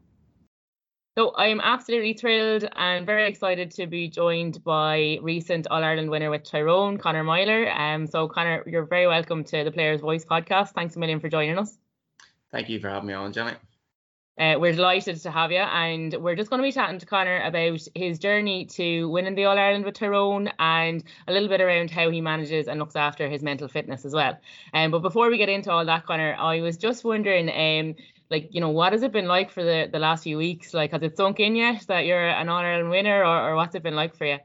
So 1.17 1.33
I'm 1.37 1.61
absolutely 1.61 2.15
thrilled 2.15 2.69
and 2.75 3.07
very 3.07 3.29
excited 3.29 3.71
to 3.73 3.87
be 3.87 4.09
joined 4.09 4.65
by 4.65 5.19
recent 5.23 5.69
All 5.71 5.85
Ireland 5.85 6.11
winner 6.11 6.29
with 6.29 6.43
Tyrone, 6.43 6.99
Conor 6.99 7.23
Meyler. 7.23 7.71
Um, 7.71 8.09
so 8.09 8.27
Conor, 8.27 8.65
you're 8.67 8.85
very 8.85 9.07
welcome 9.07 9.45
to 9.45 9.63
the 9.63 9.71
Players 9.71 10.01
Voice 10.01 10.25
podcast. 10.25 10.71
Thanks 10.71 10.97
a 10.97 10.99
million 10.99 11.21
for 11.21 11.29
joining 11.29 11.57
us. 11.57 11.79
Thank 12.51 12.69
you 12.69 12.81
for 12.81 12.89
having 12.89 13.07
me 13.07 13.15
on, 13.15 13.33
Jenny. 13.33 13.53
Uh, 14.37 14.57
we're 14.59 14.73
delighted 14.73 15.17
to 15.23 15.31
have 15.31 15.53
you, 15.53 15.59
and 15.59 16.13
we're 16.15 16.35
just 16.35 16.51
going 16.51 16.61
to 16.61 16.67
be 16.67 16.73
chatting 16.73 16.99
to 16.99 17.07
Conor 17.07 17.41
about 17.43 17.81
his 17.95 18.19
journey 18.19 18.65
to 18.65 19.09
winning 19.09 19.37
the 19.37 19.45
All 19.45 19.57
Ireland 19.57 19.85
with 19.85 19.95
Tyrone 19.95 20.51
and 20.59 21.05
a 21.29 21.33
little 21.33 21.49
bit 21.49 21.61
around 21.61 21.91
how 21.91 22.11
he 22.11 22.21
manages 22.21 22.67
and 22.67 22.81
looks 22.81 22.97
after 22.97 23.29
his 23.29 23.43
mental 23.43 23.69
fitness 23.69 24.05
as 24.05 24.13
well. 24.13 24.37
Um, 24.73 24.91
but 24.91 25.01
before 25.01 25.31
we 25.31 25.39
get 25.39 25.49
into 25.49 25.71
all 25.71 25.85
that, 25.85 26.07
Conor, 26.07 26.35
I 26.37 26.61
was 26.63 26.77
just 26.77 27.05
wondering, 27.05 27.49
um, 27.49 27.95
like 28.31 28.49
you 28.53 28.61
know 28.61 28.71
what 28.71 28.93
has 28.93 29.03
it 29.03 29.13
been 29.13 29.27
like 29.27 29.51
for 29.51 29.63
the 29.63 29.89
the 29.93 29.99
last 29.99 30.25
few 30.25 30.39
weeks 30.39 30.73
like 30.73 30.93
has 30.93 31.03
it 31.03 31.17
sunk 31.17 31.41
in 31.41 31.55
yet 31.55 31.85
that 31.89 32.07
you're 32.07 32.27
an 32.27 32.49
all 32.49 32.59
ireland 32.59 32.91
winner 32.91 33.23
or, 33.23 33.51
or 33.51 33.55
what's 33.55 33.75
it 33.75 33.83
been 33.83 33.95
like 33.95 34.17
for 34.17 34.25
you 34.25 34.39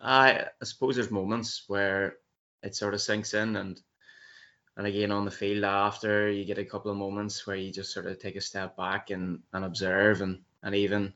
I, 0.00 0.44
I 0.60 0.64
suppose 0.64 0.96
there's 0.96 1.10
moments 1.10 1.64
where 1.66 2.16
it 2.62 2.76
sort 2.76 2.94
of 2.94 3.00
sinks 3.00 3.34
in 3.34 3.56
and 3.56 3.80
and 4.76 4.86
again 4.86 5.10
on 5.10 5.24
the 5.24 5.30
field 5.30 5.64
after 5.64 6.30
you 6.30 6.44
get 6.44 6.58
a 6.58 6.64
couple 6.64 6.90
of 6.90 6.96
moments 6.96 7.46
where 7.46 7.56
you 7.56 7.72
just 7.72 7.92
sort 7.92 8.06
of 8.06 8.18
take 8.18 8.36
a 8.36 8.40
step 8.40 8.76
back 8.76 9.10
and, 9.10 9.40
and 9.52 9.64
observe 9.64 10.20
and 10.20 10.40
and 10.62 10.74
even 10.74 11.12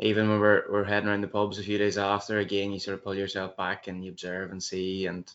even 0.00 0.28
when 0.28 0.38
we're, 0.38 0.64
we're 0.70 0.84
heading 0.84 1.08
around 1.08 1.22
the 1.22 1.28
pubs 1.28 1.58
a 1.58 1.62
few 1.62 1.78
days 1.78 1.98
after 1.98 2.38
again 2.38 2.72
you 2.72 2.78
sort 2.78 2.96
of 2.96 3.02
pull 3.02 3.14
yourself 3.14 3.56
back 3.56 3.88
and 3.88 4.04
you 4.04 4.10
observe 4.10 4.50
and 4.50 4.62
see 4.62 5.06
and 5.06 5.32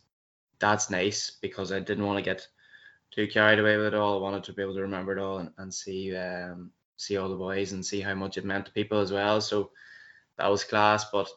that's 0.60 0.90
nice 0.90 1.32
because 1.42 1.72
I 1.72 1.80
didn't 1.80 2.06
want 2.06 2.18
to 2.18 2.24
get 2.24 2.48
too 3.12 3.28
carried 3.28 3.60
away 3.60 3.78
with 3.78 3.88
it 3.88 3.94
all. 3.94 4.18
I 4.18 4.22
wanted 4.22 4.44
to 4.46 4.54
be 4.54 4.62
able 4.62 4.76
to 4.76 4.82
remember 4.82 5.12
it 5.12 5.22
all 5.22 5.40
and, 5.40 5.52
and 5.58 5.74
see 5.74 6.16
um, 6.16 6.72
see 6.96 7.18
all 7.18 7.30
the 7.30 7.36
boys 7.36 7.74
and 7.74 7.86
see 7.86 8.00
how 8.00 8.14
much 8.14 8.38
it 8.38 8.46
meant 8.46 8.66
to 8.68 8.72
people 8.72 9.00
as 9.00 9.12
well. 9.12 9.42
So 9.42 9.72
that 10.38 10.50
was 10.50 10.64
class, 10.64 11.06
but 11.12 11.28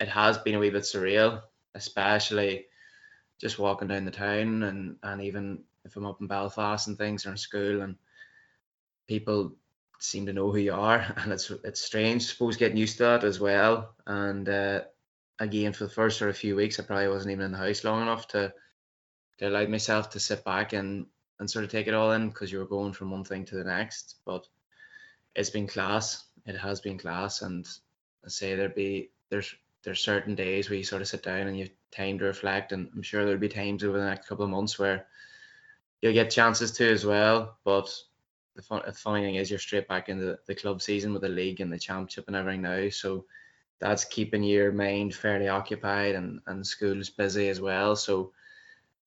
it 0.00 0.08
has 0.08 0.36
been 0.38 0.56
a 0.56 0.58
wee 0.58 0.70
bit 0.70 0.82
surreal, 0.82 1.42
especially 1.74 2.66
just 3.42 3.58
walking 3.58 3.88
down 3.88 4.06
the 4.06 4.10
town 4.10 4.62
and 4.62 4.96
and 5.02 5.20
even 5.20 5.64
if 5.84 5.96
I'm 5.96 6.06
up 6.06 6.20
in 6.20 6.28
Belfast 6.28 6.88
and 6.88 6.96
things 6.96 7.26
or 7.26 7.32
in 7.32 7.36
school 7.36 7.82
and 7.82 7.96
people 9.06 9.52
seem 9.98 10.26
to 10.26 10.32
know 10.32 10.50
who 10.50 10.58
you 10.58 10.72
are 10.72 11.14
and 11.18 11.32
it's 11.32 11.50
it's 11.50 11.82
strange 11.82 12.22
I 12.22 12.26
suppose 12.26 12.56
getting 12.56 12.78
used 12.78 12.96
to 12.98 13.04
that 13.04 13.24
as 13.24 13.38
well 13.38 13.94
and 14.06 14.48
uh, 14.48 14.80
again 15.38 15.74
for 15.74 15.84
the 15.84 15.90
first 15.90 16.18
sort 16.18 16.30
of 16.30 16.36
few 16.36 16.56
weeks 16.56 16.80
I 16.80 16.84
probably 16.84 17.08
wasn't 17.08 17.32
even 17.32 17.44
in 17.44 17.52
the 17.52 17.58
house 17.58 17.84
long 17.84 18.00
enough 18.00 18.28
to 18.28 18.54
to 19.38 19.48
allow 19.48 19.66
myself 19.66 20.10
to 20.10 20.20
sit 20.20 20.44
back 20.44 20.72
and 20.72 21.06
and 21.42 21.50
sort 21.50 21.64
of 21.64 21.72
take 21.72 21.88
it 21.88 21.94
all 21.94 22.12
in 22.12 22.28
because 22.28 22.52
you 22.52 22.60
were 22.60 22.64
going 22.64 22.92
from 22.92 23.10
one 23.10 23.24
thing 23.24 23.44
to 23.46 23.56
the 23.56 23.64
next. 23.64 24.14
But 24.24 24.46
it's 25.34 25.50
been 25.50 25.66
class. 25.66 26.24
It 26.46 26.56
has 26.56 26.80
been 26.80 26.98
class, 26.98 27.42
and 27.42 27.66
I 28.24 28.28
say 28.28 28.54
there'd 28.54 28.76
be 28.76 29.10
there's 29.28 29.52
there's 29.82 30.00
certain 30.00 30.36
days 30.36 30.70
where 30.70 30.78
you 30.78 30.84
sort 30.84 31.02
of 31.02 31.08
sit 31.08 31.24
down 31.24 31.48
and 31.48 31.58
you 31.58 31.68
time 31.92 32.18
to 32.18 32.24
reflect, 32.24 32.72
and 32.72 32.88
I'm 32.94 33.02
sure 33.02 33.24
there'll 33.24 33.40
be 33.40 33.48
times 33.48 33.84
over 33.84 33.98
the 33.98 34.04
next 34.04 34.28
couple 34.28 34.44
of 34.44 34.50
months 34.50 34.78
where 34.78 35.06
you'll 36.00 36.12
get 36.12 36.30
chances 36.30 36.72
to 36.72 36.90
as 36.90 37.06
well. 37.06 37.56
But 37.64 37.94
the, 38.56 38.62
fun, 38.62 38.82
the 38.84 38.92
funny 38.92 39.22
thing 39.22 39.36
is, 39.36 39.50
you're 39.50 39.58
straight 39.58 39.88
back 39.88 40.08
into 40.08 40.38
the 40.46 40.54
club 40.54 40.82
season 40.82 41.12
with 41.12 41.22
the 41.22 41.28
league 41.28 41.60
and 41.60 41.72
the 41.72 41.78
championship 41.78 42.24
and 42.26 42.36
everything 42.36 42.62
now. 42.62 42.88
So 42.88 43.24
that's 43.78 44.04
keeping 44.04 44.42
your 44.42 44.72
mind 44.72 45.14
fairly 45.14 45.48
occupied, 45.48 46.14
and 46.14 46.40
and 46.46 46.66
school's 46.66 47.10
busy 47.10 47.48
as 47.48 47.60
well. 47.60 47.96
So 47.96 48.32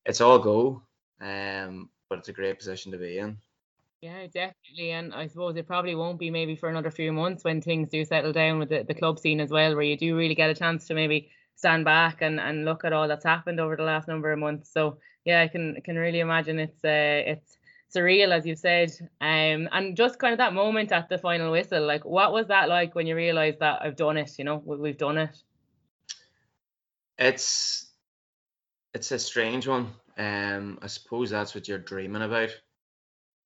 it's 0.06 0.22
all 0.22 0.40
go. 0.40 0.82
Um, 1.22 1.90
but 2.10 2.20
it's 2.20 2.30
a 2.30 2.34
great 2.34 2.58
position 2.58 2.92
to 2.92 2.98
be 2.98 3.18
in. 3.18 3.38
Yeah, 4.02 4.28
definitely. 4.28 4.92
And 4.92 5.14
I 5.14 5.28
suppose 5.28 5.56
it 5.56 5.66
probably 5.66 5.96
won't 5.96 6.20
be 6.20 6.30
maybe 6.30 6.56
for 6.56 6.70
another 6.70 6.92
few 6.92 7.12
months 7.12 7.44
when 7.44 7.62
things 7.62 7.90
do 7.90 8.06
settle 8.06 8.34
down 8.34 8.60
with 8.60 8.70
the, 8.70 8.84
the 8.84 8.94
club 8.94 9.18
scene 9.18 9.40
as 9.40 9.50
well, 9.50 9.74
where 9.74 9.84
you 9.84 9.98
do 9.98 10.16
really 10.16 10.36
get 10.36 10.50
a 10.50 10.54
chance 10.54 10.86
to 10.88 10.94
maybe 10.94 11.32
stand 11.56 11.86
back 11.86 12.22
and, 12.22 12.40
and 12.40 12.66
look 12.66 12.86
at 12.86 12.94
all 12.94 13.08
that's 13.08 13.26
happened 13.26 13.60
over 13.60 13.76
the 13.76 13.84
last 13.84 14.08
number 14.08 14.32
of 14.32 14.40
months. 14.40 14.72
So 14.72 14.98
yeah, 15.24 15.42
I 15.42 15.48
can 15.48 15.82
can 15.84 15.96
really 15.96 16.20
imagine 16.20 16.60
it's 16.60 16.84
uh, 16.84 17.24
it's 17.32 17.58
surreal 17.94 18.32
as 18.32 18.46
you 18.46 18.56
said. 18.56 18.92
Um 19.22 19.70
and 19.72 19.96
just 19.96 20.20
kind 20.20 20.34
of 20.34 20.40
that 20.40 20.54
moment 20.54 20.92
at 20.92 21.10
the 21.10 21.18
final 21.18 21.52
whistle, 21.52 21.86
like 21.86 22.06
what 22.06 22.34
was 22.34 22.48
that 22.48 22.70
like 22.70 22.96
when 22.96 23.08
you 23.08 23.16
realised 23.16 23.60
that 23.60 23.82
I've 23.82 23.96
done 23.96 24.18
it, 24.18 24.32
you 24.38 24.46
know, 24.46 24.62
we've 24.66 24.98
done 24.98 25.18
it? 25.18 25.36
It's 27.18 27.88
it's 28.94 29.12
a 29.12 29.20
strange 29.20 29.68
one. 29.68 29.94
Um, 30.18 30.80
I 30.82 30.88
suppose 30.88 31.30
that's 31.30 31.54
what 31.54 31.68
you're 31.68 31.78
dreaming 31.78 32.22
about 32.22 32.50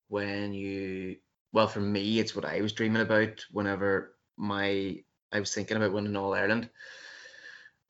when 0.07 0.53
you. 0.53 1.17
Well, 1.51 1.67
for 1.67 1.79
me, 1.79 2.19
it's 2.19 2.35
what 2.35 2.45
I 2.45 2.61
was 2.61 2.73
dreaming 2.73 3.01
about 3.01 3.43
whenever 3.51 4.13
my 4.37 5.03
I 5.31 5.39
was 5.39 5.53
thinking 5.53 5.77
about 5.77 5.91
winning 5.91 6.15
All 6.15 6.35
Ireland 6.35 6.69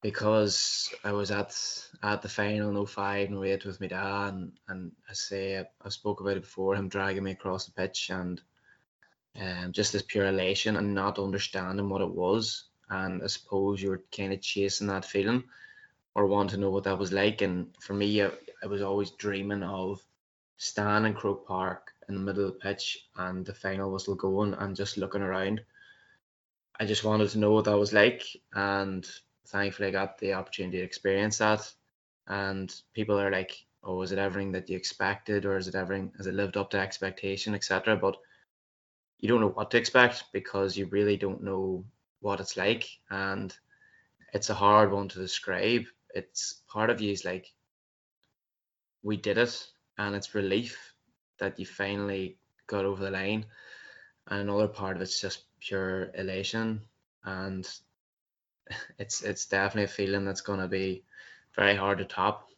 because 0.02 0.94
I 1.04 1.12
was 1.12 1.32
at 1.32 1.56
at 2.04 2.22
the 2.22 2.30
final 2.30 2.70
in 2.70 2.86
05 2.86 3.30
and 3.30 3.44
08 3.44 3.66
with 3.66 3.82
my 3.82 3.88
dad 3.88 4.34
and, 4.34 4.52
and 4.68 4.92
I 5.10 5.14
say 5.14 5.60
I, 5.60 5.66
I 5.84 5.90
spoke 5.90 6.22
about 6.22 6.38
it 6.38 6.44
before 6.44 6.76
him 6.76 6.90
dragging 6.90 7.24
me 7.24 7.32
across 7.32 7.66
the 7.66 7.72
pitch 7.72 8.10
and 8.10 8.42
um, 9.40 9.72
just 9.72 9.94
this 9.94 10.02
pure 10.02 10.28
elation 10.28 10.78
and 10.78 10.94
not 10.94 11.20
understanding 11.20 11.90
what 11.90 12.02
it 12.02 12.10
was 12.10 12.66
and 12.90 13.22
I 13.22 13.28
suppose 13.28 13.82
you 13.82 13.90
were 13.90 14.04
kind 14.16 14.34
of 14.34 14.42
chasing 14.42 14.88
that 14.88 15.06
feeling 15.06 15.44
or 16.16 16.26
want 16.26 16.50
to 16.52 16.58
know 16.58 16.70
what 16.70 16.84
that 16.86 16.98
was 16.98 17.14
like. 17.14 17.42
And 17.42 17.68
for 17.80 17.94
me, 17.94 18.24
I, 18.24 18.32
I 18.64 18.68
was 18.68 18.82
always 18.82 19.12
dreaming 19.12 19.64
of 19.64 20.02
standing 20.58 21.14
in 21.14 21.18
Croke 21.18 21.48
Park 21.48 21.92
in 22.08 22.16
the 22.16 22.22
middle 22.22 22.46
of 22.46 22.54
the 22.54 22.60
pitch 22.60 23.08
and 23.16 23.46
the 23.46 23.54
final 23.54 23.92
whistle 23.92 24.16
going 24.16 24.54
and 24.56 24.76
just 24.76 24.98
looking 24.98 25.22
around. 25.22 25.62
I 26.80 26.86
just 26.86 27.04
wanted 27.04 27.30
to 27.30 27.40
know 27.40 27.52
what 27.52 27.66
that 27.66 27.78
was 27.78 27.94
like, 27.94 28.24
and 28.54 29.06
thankfully 29.52 29.90
I 29.90 29.92
got 29.92 30.18
the 30.18 30.34
opportunity 30.34 30.78
to 30.78 30.84
experience 30.84 31.38
that. 31.40 31.72
And 32.28 32.74
people 32.94 33.20
are 33.20 33.32
like, 33.32 33.66
"Oh, 33.84 34.02
is 34.02 34.12
it 34.12 34.20
everything 34.20 34.52
that 34.54 34.70
you 34.70 34.78
expected, 34.78 35.46
or 35.46 35.58
is 35.58 35.68
it 35.68 35.76
everything? 35.76 36.14
Has 36.18 36.28
it 36.28 36.36
lived 36.36 36.58
up 36.58 36.70
to 36.72 36.80
expectation, 36.80 37.56
etc.?" 37.56 37.96
But 37.98 38.18
you 39.20 39.28
don't 39.28 39.42
know 39.42 39.50
what 39.50 39.72
to 39.72 39.78
expect 39.78 40.26
because 40.34 40.78
you 40.78 40.86
really 40.88 41.18
don't 41.18 41.44
know 41.44 41.86
what 42.22 42.40
it's 42.40 42.58
like, 42.58 42.88
and 43.10 43.58
it's 44.34 44.50
a 44.50 44.54
hard 44.54 44.92
one 44.92 45.08
to 45.10 45.20
describe 45.20 45.86
it's 46.14 46.62
part 46.68 46.90
of 46.90 47.02
you 47.02 47.12
is 47.12 47.26
like 47.26 47.54
we 49.04 49.18
did 49.18 49.38
it 49.38 49.68
and 49.98 50.16
it's 50.16 50.36
relief 50.36 50.94
that 51.40 51.60
you 51.60 51.66
finally 51.66 52.38
got 52.68 52.86
over 52.86 53.04
the 53.04 53.12
line 53.12 53.46
and 54.28 54.42
another 54.42 54.68
part 54.68 54.96
of 54.96 55.02
it's 55.02 55.22
just 55.22 55.46
pure 55.60 56.12
elation 56.16 56.82
and 57.24 57.68
it's 58.98 59.22
it's 59.22 59.46
definitely 59.46 59.84
a 59.84 59.88
feeling 59.88 60.26
that's 60.26 60.42
going 60.42 60.60
to 60.60 60.68
be 60.68 61.04
very 61.56 61.76
hard 61.76 61.98
to 61.98 62.06
top 62.06 62.50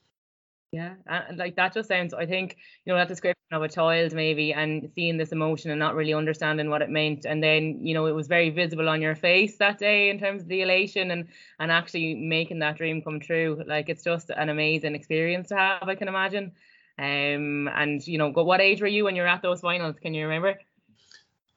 yeah, 0.71 0.93
and 1.05 1.37
like 1.37 1.57
that 1.57 1.73
just 1.73 1.89
sounds. 1.89 2.13
I 2.13 2.25
think 2.25 2.55
you 2.85 2.93
know 2.93 2.97
that 2.97 3.09
description 3.09 3.43
of 3.51 3.61
a 3.61 3.67
child 3.67 4.13
maybe, 4.13 4.53
and 4.53 4.89
seeing 4.95 5.17
this 5.17 5.33
emotion 5.33 5.69
and 5.69 5.79
not 5.79 5.95
really 5.95 6.13
understanding 6.13 6.69
what 6.69 6.81
it 6.81 6.89
meant, 6.89 7.25
and 7.25 7.43
then 7.43 7.85
you 7.85 7.93
know 7.93 8.05
it 8.05 8.13
was 8.13 8.27
very 8.27 8.51
visible 8.51 8.87
on 8.87 9.01
your 9.01 9.15
face 9.15 9.57
that 9.57 9.79
day 9.79 10.09
in 10.09 10.17
terms 10.17 10.43
of 10.43 10.47
the 10.47 10.61
elation 10.61 11.11
and 11.11 11.27
and 11.59 11.73
actually 11.73 12.15
making 12.15 12.59
that 12.59 12.77
dream 12.77 13.01
come 13.01 13.19
true. 13.19 13.61
Like 13.67 13.89
it's 13.89 14.05
just 14.05 14.29
an 14.29 14.47
amazing 14.47 14.95
experience 14.95 15.49
to 15.49 15.57
have. 15.57 15.89
I 15.89 15.95
can 15.95 16.07
imagine. 16.07 16.53
Um, 16.97 17.67
and 17.67 18.05
you 18.07 18.17
know, 18.17 18.29
what 18.29 18.61
age 18.61 18.79
were 18.79 18.87
you 18.87 19.03
when 19.03 19.17
you 19.17 19.23
were 19.23 19.27
at 19.27 19.41
those 19.41 19.59
finals? 19.59 19.97
Can 20.01 20.13
you 20.13 20.23
remember? 20.23 20.57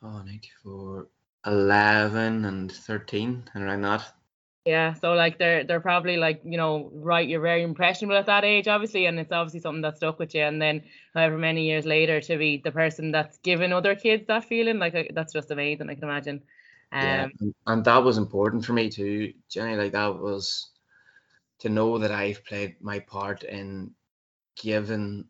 Oh, 0.03 0.23
94, 0.23 1.07
11 1.47 2.45
and 2.47 2.73
13 2.73 3.45
and 3.55 3.63
around 3.63 3.83
that. 3.83 4.13
Yeah, 4.65 4.95
so 4.95 5.13
like 5.13 5.39
they're 5.39 5.63
they're 5.65 5.81
probably 5.81 6.17
like 6.17 6.41
you 6.43 6.57
know 6.57 6.91
right. 6.95 7.29
You're 7.29 7.43
very 7.43 7.63
impressionable 7.63 8.17
at 8.17 8.27
that 8.27 8.45
age, 8.45 8.67
obviously, 8.67 9.05
and 9.05 9.21
it's 9.21 9.31
obviously 9.31 9.61
something 9.61 9.83
that 9.83 9.99
stuck 9.99 10.19
with 10.19 10.35
you. 10.35 10.41
And 10.41 10.61
then, 10.61 10.83
however 11.13 11.37
many 11.37 11.67
years 11.67 11.85
later, 11.85 12.19
to 12.23 12.39
be 12.39 12.63
the 12.65 12.73
person 12.73 13.13
that's 13.13 13.37
giving 13.39 13.75
other 13.75 13.95
kids 13.95 14.27
that 14.27 14.47
feeling, 14.47 14.79
like 14.79 15.11
that's 15.15 15.35
just 15.35 15.51
amazing. 15.51 15.91
I 15.91 15.95
can 15.95 16.05
imagine. 16.05 16.43
Um, 16.93 17.03
yeah, 17.03 17.29
and, 17.67 17.85
that 17.85 18.03
was 18.03 18.17
important 18.17 18.65
for 18.65 18.73
me 18.73 18.89
too, 18.89 19.35
Jenny. 19.51 19.77
Like 19.77 19.93
that 19.93 20.19
was 20.19 20.71
to 21.59 21.69
know 21.69 21.99
that 21.99 22.11
I've 22.11 22.43
played 22.47 22.77
my 22.81 23.01
part 23.01 23.43
in 23.43 23.91
giving 24.57 25.27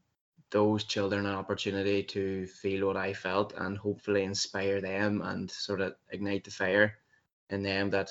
those 0.53 0.85
children 0.85 1.27
an 1.27 1.35
opportunity 1.35 2.05
to 2.05 2.47
feel 2.47 2.87
what 2.87 2.97
I 2.97 3.13
felt 3.13 3.53
and 3.57 3.77
hopefully 3.77 4.23
inspire 4.23 4.81
them 4.81 5.23
and 5.23 5.51
sort 5.51 5.81
of 5.81 5.95
ignite 6.13 6.45
the 6.45 6.53
fire 6.53 6.99
in 7.51 7.65
them 7.65 7.91
that 7.91 8.09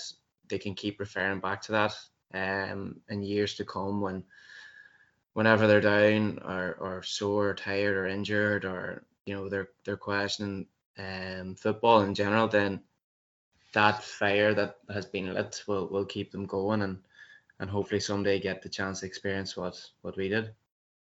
they 0.50 0.58
can 0.58 0.76
keep 0.76 1.00
referring 1.00 1.40
back 1.40 1.62
to 1.62 1.72
that 1.72 1.96
um, 2.34 3.00
in 3.10 3.22
years 3.22 3.56
to 3.56 3.66
come 3.66 4.02
when 4.02 4.24
whenever 5.34 5.68
they're 5.68 5.82
down 5.82 6.40
or, 6.44 6.76
or 6.80 7.04
sore 7.04 7.50
or 7.50 7.54
tired 7.54 7.98
or 7.98 8.08
injured 8.08 8.66
or 8.66 9.04
you 9.26 9.34
know 9.34 9.50
they're 9.50 9.70
they're 9.84 9.98
questioning 9.98 10.66
um, 10.98 11.56
football 11.56 12.02
in 12.02 12.14
general 12.14 12.48
then 12.48 12.80
that 13.74 14.04
fire 14.04 14.54
that 14.54 14.78
has 14.94 15.08
been 15.08 15.34
lit 15.34 15.64
will, 15.68 15.88
will 15.88 16.06
keep 16.06 16.32
them 16.32 16.46
going 16.46 16.82
and 16.82 17.00
and 17.60 17.70
hopefully 17.70 18.00
someday 18.00 18.40
get 18.40 18.62
the 18.62 18.70
chance 18.70 19.00
to 19.00 19.06
experience 19.06 19.58
what 19.58 19.80
what 20.02 20.18
we 20.18 20.30
did 20.30 20.54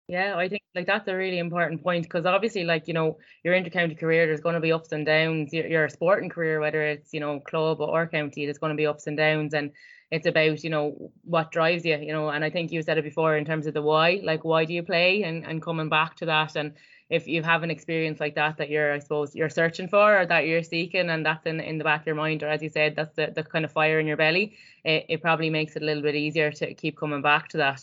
yeah, 0.07 0.35
I 0.37 0.47
think 0.49 0.61
like 0.75 0.85
that's 0.85 1.07
a 1.07 1.15
really 1.15 1.39
important 1.39 1.81
point 1.81 2.03
because 2.03 2.25
obviously, 2.27 2.63
like 2.63 2.87
you 2.87 2.93
know, 2.93 3.17
your 3.43 3.55
intercounty 3.55 3.97
career, 3.99 4.27
there's 4.27 4.39
going 4.41 4.53
to 4.53 4.61
be 4.61 4.71
ups 4.71 4.91
and 4.91 5.03
downs. 5.05 5.51
Your, 5.51 5.65
your 5.65 5.89
sporting 5.89 6.29
career, 6.29 6.59
whether 6.59 6.83
it's 6.83 7.11
you 7.11 7.19
know 7.19 7.39
club 7.39 7.81
or 7.81 8.05
county, 8.07 8.45
there's 8.45 8.59
going 8.59 8.71
to 8.71 8.77
be 8.77 8.85
ups 8.85 9.07
and 9.07 9.17
downs, 9.17 9.55
and 9.55 9.71
it's 10.11 10.27
about 10.27 10.63
you 10.63 10.69
know 10.69 11.11
what 11.23 11.51
drives 11.51 11.85
you, 11.85 11.97
you 11.97 12.13
know. 12.13 12.29
And 12.29 12.43
I 12.45 12.51
think 12.51 12.71
you 12.71 12.83
said 12.83 12.99
it 12.99 13.03
before 13.03 13.35
in 13.35 13.45
terms 13.45 13.65
of 13.65 13.73
the 13.73 13.81
why, 13.81 14.21
like 14.23 14.45
why 14.45 14.65
do 14.65 14.73
you 14.73 14.83
play, 14.83 15.23
and 15.23 15.43
and 15.43 15.59
coming 15.59 15.89
back 15.89 16.15
to 16.17 16.25
that, 16.27 16.55
and 16.55 16.73
if 17.09 17.27
you 17.27 17.41
have 17.41 17.63
an 17.63 17.71
experience 17.71 18.19
like 18.19 18.35
that 18.35 18.57
that 18.57 18.69
you're, 18.69 18.93
I 18.93 18.99
suppose, 18.99 19.35
you're 19.35 19.49
searching 19.49 19.87
for 19.87 20.19
or 20.21 20.25
that 20.27 20.45
you're 20.45 20.61
seeking, 20.63 21.09
and 21.09 21.25
that's 21.25 21.47
in 21.47 21.59
in 21.59 21.79
the 21.79 21.83
back 21.83 22.01
of 22.01 22.07
your 22.07 22.15
mind, 22.15 22.43
or 22.43 22.47
as 22.49 22.61
you 22.61 22.69
said, 22.69 22.95
that's 22.95 23.15
the 23.15 23.31
the 23.35 23.43
kind 23.43 23.65
of 23.65 23.71
fire 23.71 23.99
in 23.99 24.05
your 24.05 24.17
belly, 24.17 24.55
it, 24.83 25.05
it 25.09 25.21
probably 25.23 25.49
makes 25.49 25.75
it 25.75 25.81
a 25.81 25.85
little 25.85 26.03
bit 26.03 26.13
easier 26.15 26.51
to 26.51 26.75
keep 26.75 26.95
coming 26.95 27.23
back 27.23 27.47
to 27.49 27.57
that. 27.57 27.81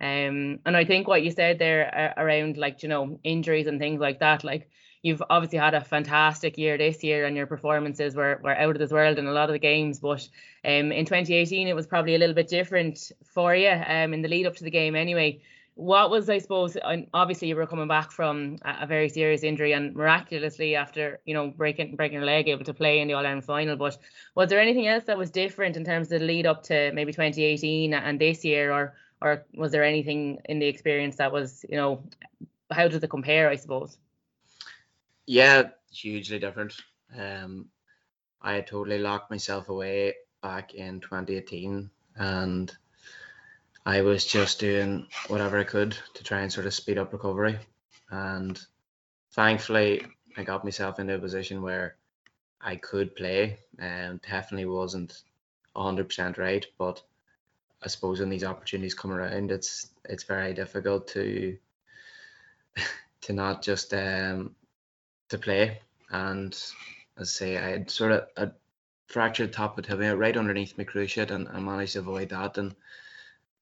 Um, 0.00 0.58
and 0.66 0.76
I 0.76 0.84
think 0.84 1.08
what 1.08 1.22
you 1.22 1.30
said 1.30 1.58
there 1.58 2.14
uh, 2.18 2.20
around 2.22 2.58
like 2.58 2.82
you 2.82 2.88
know 2.88 3.18
injuries 3.24 3.66
and 3.66 3.78
things 3.78 4.00
like 4.00 4.20
that, 4.20 4.44
like 4.44 4.68
you've 5.02 5.22
obviously 5.30 5.58
had 5.58 5.74
a 5.74 5.80
fantastic 5.80 6.58
year 6.58 6.76
this 6.76 7.02
year, 7.02 7.24
and 7.24 7.36
your 7.36 7.46
performances 7.46 8.14
were 8.14 8.40
were 8.42 8.56
out 8.56 8.72
of 8.72 8.78
this 8.78 8.90
world 8.90 9.18
in 9.18 9.26
a 9.26 9.32
lot 9.32 9.48
of 9.48 9.54
the 9.54 9.58
games. 9.58 10.00
But 10.00 10.28
um, 10.64 10.92
in 10.92 11.06
2018, 11.06 11.66
it 11.66 11.74
was 11.74 11.86
probably 11.86 12.14
a 12.14 12.18
little 12.18 12.34
bit 12.34 12.48
different 12.48 13.10
for 13.24 13.54
you. 13.54 13.70
Um, 13.70 14.12
in 14.12 14.22
the 14.22 14.28
lead 14.28 14.46
up 14.46 14.56
to 14.56 14.64
the 14.64 14.70
game, 14.70 14.94
anyway. 14.94 15.40
What 15.78 16.08
was 16.10 16.30
I 16.30 16.38
suppose? 16.38 16.74
Obviously, 17.12 17.48
you 17.48 17.56
were 17.56 17.66
coming 17.66 17.86
back 17.86 18.10
from 18.10 18.56
a 18.64 18.86
very 18.86 19.10
serious 19.10 19.42
injury, 19.42 19.72
and 19.72 19.94
miraculously, 19.94 20.74
after 20.74 21.20
you 21.26 21.34
know 21.34 21.48
breaking 21.48 21.96
breaking 21.96 22.16
your 22.16 22.24
leg, 22.24 22.48
able 22.48 22.64
to 22.64 22.72
play 22.72 23.00
in 23.00 23.08
the 23.08 23.14
All 23.14 23.26
Ireland 23.26 23.44
final. 23.44 23.76
But 23.76 23.98
was 24.34 24.48
there 24.48 24.58
anything 24.58 24.86
else 24.86 25.04
that 25.04 25.18
was 25.18 25.30
different 25.30 25.76
in 25.76 25.84
terms 25.84 26.10
of 26.10 26.20
the 26.20 26.26
lead 26.26 26.46
up 26.46 26.62
to 26.64 26.92
maybe 26.94 27.12
2018 27.12 27.92
and 27.92 28.18
this 28.18 28.42
year, 28.42 28.72
or 28.72 28.94
or 29.20 29.44
was 29.54 29.72
there 29.72 29.84
anything 29.84 30.38
in 30.44 30.58
the 30.58 30.66
experience 30.66 31.16
that 31.16 31.32
was 31.32 31.64
you 31.68 31.76
know 31.76 32.02
how 32.70 32.88
does 32.88 33.02
it 33.02 33.08
compare 33.10 33.48
i 33.48 33.56
suppose? 33.56 33.98
Yeah 35.26 35.70
hugely 35.90 36.38
different. 36.38 36.74
Um 37.16 37.66
i 38.42 38.54
had 38.54 38.66
totally 38.66 38.98
locked 38.98 39.30
myself 39.30 39.68
away 39.68 40.14
back 40.42 40.74
in 40.74 41.00
2018 41.00 41.90
and 42.16 42.76
i 43.86 44.02
was 44.02 44.24
just 44.24 44.60
doing 44.60 45.06
whatever 45.28 45.58
i 45.58 45.64
could 45.64 45.96
to 46.14 46.22
try 46.22 46.40
and 46.40 46.52
sort 46.52 46.66
of 46.66 46.74
speed 46.74 46.98
up 46.98 47.12
recovery. 47.12 47.58
And 48.10 48.60
thankfully 49.32 50.06
i 50.36 50.44
got 50.44 50.64
myself 50.64 50.98
into 50.98 51.14
a 51.14 51.18
position 51.18 51.62
where 51.62 51.96
i 52.60 52.76
could 52.76 53.16
play 53.16 53.58
and 53.78 54.20
definitely 54.22 54.66
wasn't 54.66 55.22
100% 55.74 56.38
right 56.38 56.66
but 56.78 57.02
I 57.82 57.88
suppose 57.88 58.20
when 58.20 58.30
these 58.30 58.44
opportunities 58.44 58.94
come 58.94 59.12
around, 59.12 59.50
it's 59.50 59.88
it's 60.04 60.24
very 60.24 60.54
difficult 60.54 61.08
to 61.08 61.56
to 63.22 63.32
not 63.32 63.62
just 63.62 63.92
um 63.94 64.54
to 65.28 65.38
play. 65.38 65.80
And 66.10 66.52
as 66.52 66.72
I 67.18 67.24
say, 67.24 67.56
I 67.58 67.70
had 67.70 67.90
sort 67.90 68.12
of 68.12 68.28
a 68.36 68.52
fractured 69.06 69.52
top 69.52 69.78
of 69.78 69.86
tibia 69.86 70.16
right 70.16 70.36
underneath 70.36 70.78
my 70.78 70.84
cruciate, 70.84 71.30
and 71.30 71.48
I 71.48 71.60
managed 71.60 71.94
to 71.94 72.00
avoid 72.00 72.30
that. 72.30 72.58
And 72.58 72.74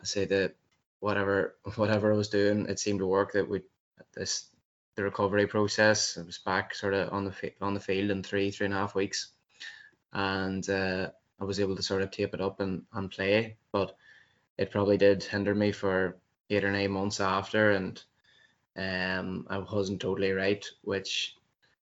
I 0.01 0.05
say 0.05 0.25
that 0.27 0.55
whatever 1.01 1.57
whatever 1.77 2.13
I 2.13 2.17
was 2.17 2.29
doing, 2.29 2.67
it 2.67 2.79
seemed 2.79 3.01
to 3.01 3.07
work. 3.07 3.33
That 3.33 3.49
we 3.49 3.63
this 4.15 4.47
the 4.97 5.03
recovery 5.03 5.47
process. 5.47 6.17
I 6.19 6.23
was 6.23 6.39
back 6.39 6.75
sort 6.75 6.95
of 6.95 7.13
on 7.13 7.25
the 7.25 7.53
on 7.61 7.75
the 7.75 7.81
field 7.81 8.11
in 8.11 8.23
three 8.23 8.51
three 8.51 8.67
and 8.67 8.75
a 8.75 8.79
half 8.79 8.95
weeks, 8.95 9.29
and 10.13 10.69
uh, 10.69 11.11
I 11.41 11.45
was 11.45 11.61
able 11.61 11.77
to 11.77 11.83
sort 11.83 12.03
of 12.03 12.11
tape 12.11 12.35
it 12.35 12.41
up 12.41 12.61
and, 12.61 12.83
and 12.93 13.11
play. 13.11 13.57
But 13.73 13.97
it 14.59 14.71
probably 14.71 14.97
did 14.97 15.23
hinder 15.23 15.55
me 15.55 15.73
for 15.73 16.17
eight 16.51 16.65
or 16.65 16.73
nine 16.73 16.91
months 16.91 17.21
after, 17.21 17.73
and 17.73 18.03
um, 18.77 19.47
I 19.49 19.59
wasn't 19.59 20.01
totally 20.01 20.33
right, 20.33 20.65
which 20.83 21.37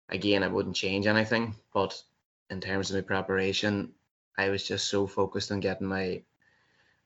again 0.09 0.43
I 0.43 0.47
wouldn't 0.47 0.75
change 0.75 1.07
anything. 1.07 1.55
But 1.73 2.01
in 2.49 2.61
terms 2.61 2.89
of 2.89 2.95
my 2.95 3.01
preparation, 3.01 3.93
I 4.37 4.49
was 4.49 4.67
just 4.67 4.89
so 4.89 5.07
focused 5.07 5.51
on 5.51 5.59
getting 5.59 5.87
my 5.87 6.21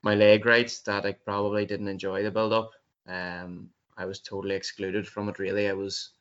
my 0.04 0.16
leg 0.16 0.46
right 0.46 0.72
that 0.86 1.06
I 1.06 1.14
probably 1.14 1.66
didn't 1.66 1.88
enjoy 1.88 2.24
the 2.24 2.32
build 2.32 2.54
up. 2.54 2.72
Um, 3.08 3.70
I 3.98 4.06
was 4.06 4.20
totally 4.20 4.56
excluded 4.56 5.08
from 5.08 5.28
it. 5.30 5.40
Really, 5.40 5.68
I 5.68 5.74
was 5.74 6.12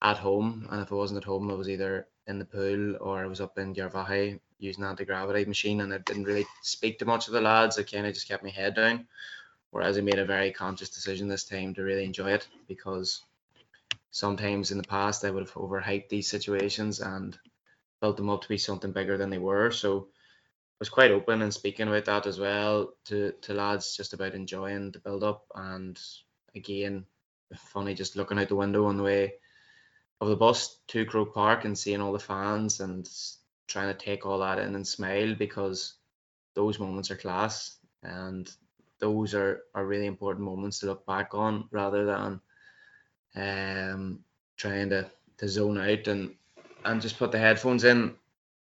at 0.00 0.16
home, 0.16 0.66
and 0.70 0.80
if 0.80 0.90
I 0.90 0.94
wasn't 0.94 1.18
at 1.18 1.24
home, 1.24 1.50
I 1.50 1.54
was 1.54 1.68
either 1.68 2.08
in 2.26 2.38
the 2.38 2.44
pool 2.44 2.96
or 3.00 3.22
I 3.22 3.26
was 3.26 3.40
up 3.40 3.58
in 3.58 3.74
Garvaghey 3.74 4.40
using 4.62 4.84
anti 4.84 5.04
gravity 5.04 5.44
machine, 5.44 5.80
and 5.80 5.92
I 5.92 5.98
didn't 5.98 6.24
really 6.24 6.46
speak 6.62 6.98
to 6.98 7.04
much 7.04 7.26
of 7.26 7.34
the 7.34 7.40
lads. 7.40 7.78
I 7.78 7.82
kind 7.82 8.06
of 8.06 8.14
just 8.14 8.28
kept 8.28 8.44
my 8.44 8.50
head 8.50 8.74
down. 8.74 9.06
Whereas 9.70 9.96
I 9.96 10.02
made 10.02 10.18
a 10.18 10.24
very 10.24 10.52
conscious 10.52 10.90
decision 10.90 11.28
this 11.28 11.44
time 11.44 11.74
to 11.74 11.82
really 11.82 12.04
enjoy 12.04 12.32
it 12.32 12.46
because 12.68 13.22
sometimes 14.10 14.70
in 14.70 14.76
the 14.76 14.84
past 14.84 15.24
I 15.24 15.30
would 15.30 15.42
have 15.42 15.54
overhyped 15.54 16.10
these 16.10 16.28
situations 16.28 17.00
and 17.00 17.38
built 18.00 18.18
them 18.18 18.28
up 18.28 18.42
to 18.42 18.48
be 18.48 18.58
something 18.58 18.92
bigger 18.92 19.16
than 19.16 19.30
they 19.30 19.38
were. 19.38 19.70
So 19.70 20.08
I 20.10 20.78
was 20.78 20.90
quite 20.90 21.10
open 21.10 21.40
and 21.40 21.54
speaking 21.54 21.88
about 21.88 22.04
that 22.04 22.26
as 22.26 22.38
well 22.38 22.92
to, 23.06 23.32
to 23.42 23.54
lads 23.54 23.96
just 23.96 24.12
about 24.12 24.34
enjoying 24.34 24.90
the 24.90 24.98
build 24.98 25.24
up 25.24 25.46
and 25.54 25.98
again 26.54 27.06
funny 27.56 27.94
just 27.94 28.16
looking 28.16 28.38
out 28.38 28.48
the 28.48 28.56
window 28.56 28.86
on 28.86 28.96
the 28.96 29.02
way 29.02 29.34
of 30.20 30.28
the 30.28 30.36
bus 30.36 30.78
to 30.88 31.04
Croke 31.04 31.34
Park 31.34 31.64
and 31.64 31.78
seeing 31.78 32.00
all 32.00 32.12
the 32.12 32.18
fans 32.18 32.80
and 32.80 33.08
trying 33.72 33.88
to 33.88 34.04
take 34.04 34.26
all 34.26 34.38
that 34.40 34.58
in 34.58 34.74
and 34.74 34.86
smile 34.86 35.34
because 35.34 35.94
those 36.54 36.78
moments 36.78 37.10
are 37.10 37.16
class 37.16 37.78
and 38.02 38.50
those 38.98 39.34
are, 39.34 39.62
are 39.74 39.86
really 39.86 40.06
important 40.06 40.44
moments 40.44 40.78
to 40.78 40.86
look 40.86 41.06
back 41.06 41.34
on 41.34 41.68
rather 41.70 42.04
than 42.04 42.40
um, 43.34 44.20
trying 44.56 44.90
to, 44.90 45.10
to 45.38 45.48
zone 45.48 45.78
out 45.78 46.06
and 46.06 46.34
and 46.84 47.00
just 47.00 47.18
put 47.18 47.32
the 47.32 47.38
headphones 47.38 47.84
in 47.84 48.14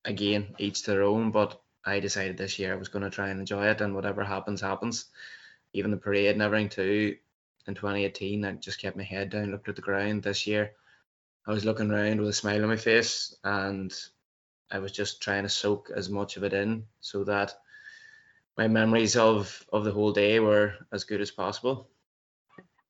again 0.06 0.54
each 0.58 0.84
to 0.84 0.92
their 0.92 1.04
own. 1.04 1.32
But 1.32 1.60
I 1.86 2.00
decided 2.00 2.38
this 2.38 2.60
year 2.60 2.74
I 2.74 2.78
was 2.78 2.90
going 2.90 3.04
to 3.04 3.10
try 3.10 3.30
and 3.30 3.40
enjoy 3.40 3.68
it 3.68 3.82
and 3.82 3.96
whatever 3.96 4.24
happens 4.24 4.62
happens. 4.62 5.06
Even 5.74 5.92
the 5.92 5.98
parade 5.98 6.34
and 6.34 6.42
everything 6.42 6.70
too 6.70 7.16
in 7.68 7.76
2018 7.76 8.44
I 8.44 8.52
just 8.54 8.82
kept 8.82 8.98
my 8.98 9.04
head 9.04 9.30
down 9.30 9.52
looked 9.52 9.70
at 9.70 9.76
the 9.76 9.82
ground. 9.82 10.24
This 10.24 10.46
year 10.46 10.74
I 11.48 11.52
was 11.52 11.66
looking 11.66 11.90
around 11.90 12.20
with 12.20 12.30
a 12.30 12.34
smile 12.34 12.62
on 12.64 12.70
my 12.70 12.76
face 12.76 13.36
and 13.44 13.94
I 14.72 14.80
was 14.80 14.92
just 14.92 15.22
trying 15.22 15.44
to 15.44 15.50
soak 15.50 15.92
as 15.96 16.10
much 16.10 16.38
of 16.38 16.44
it 16.44 16.54
in 16.54 16.86
so 17.02 17.24
that 17.26 17.54
my 18.58 18.68
memories 18.68 19.16
of 19.16 19.66
of 19.72 19.84
the 19.84 19.92
whole 19.92 20.12
day 20.12 20.40
were 20.40 20.76
as 20.92 21.04
good 21.04 21.22
as 21.22 21.32
possible. 21.32 21.90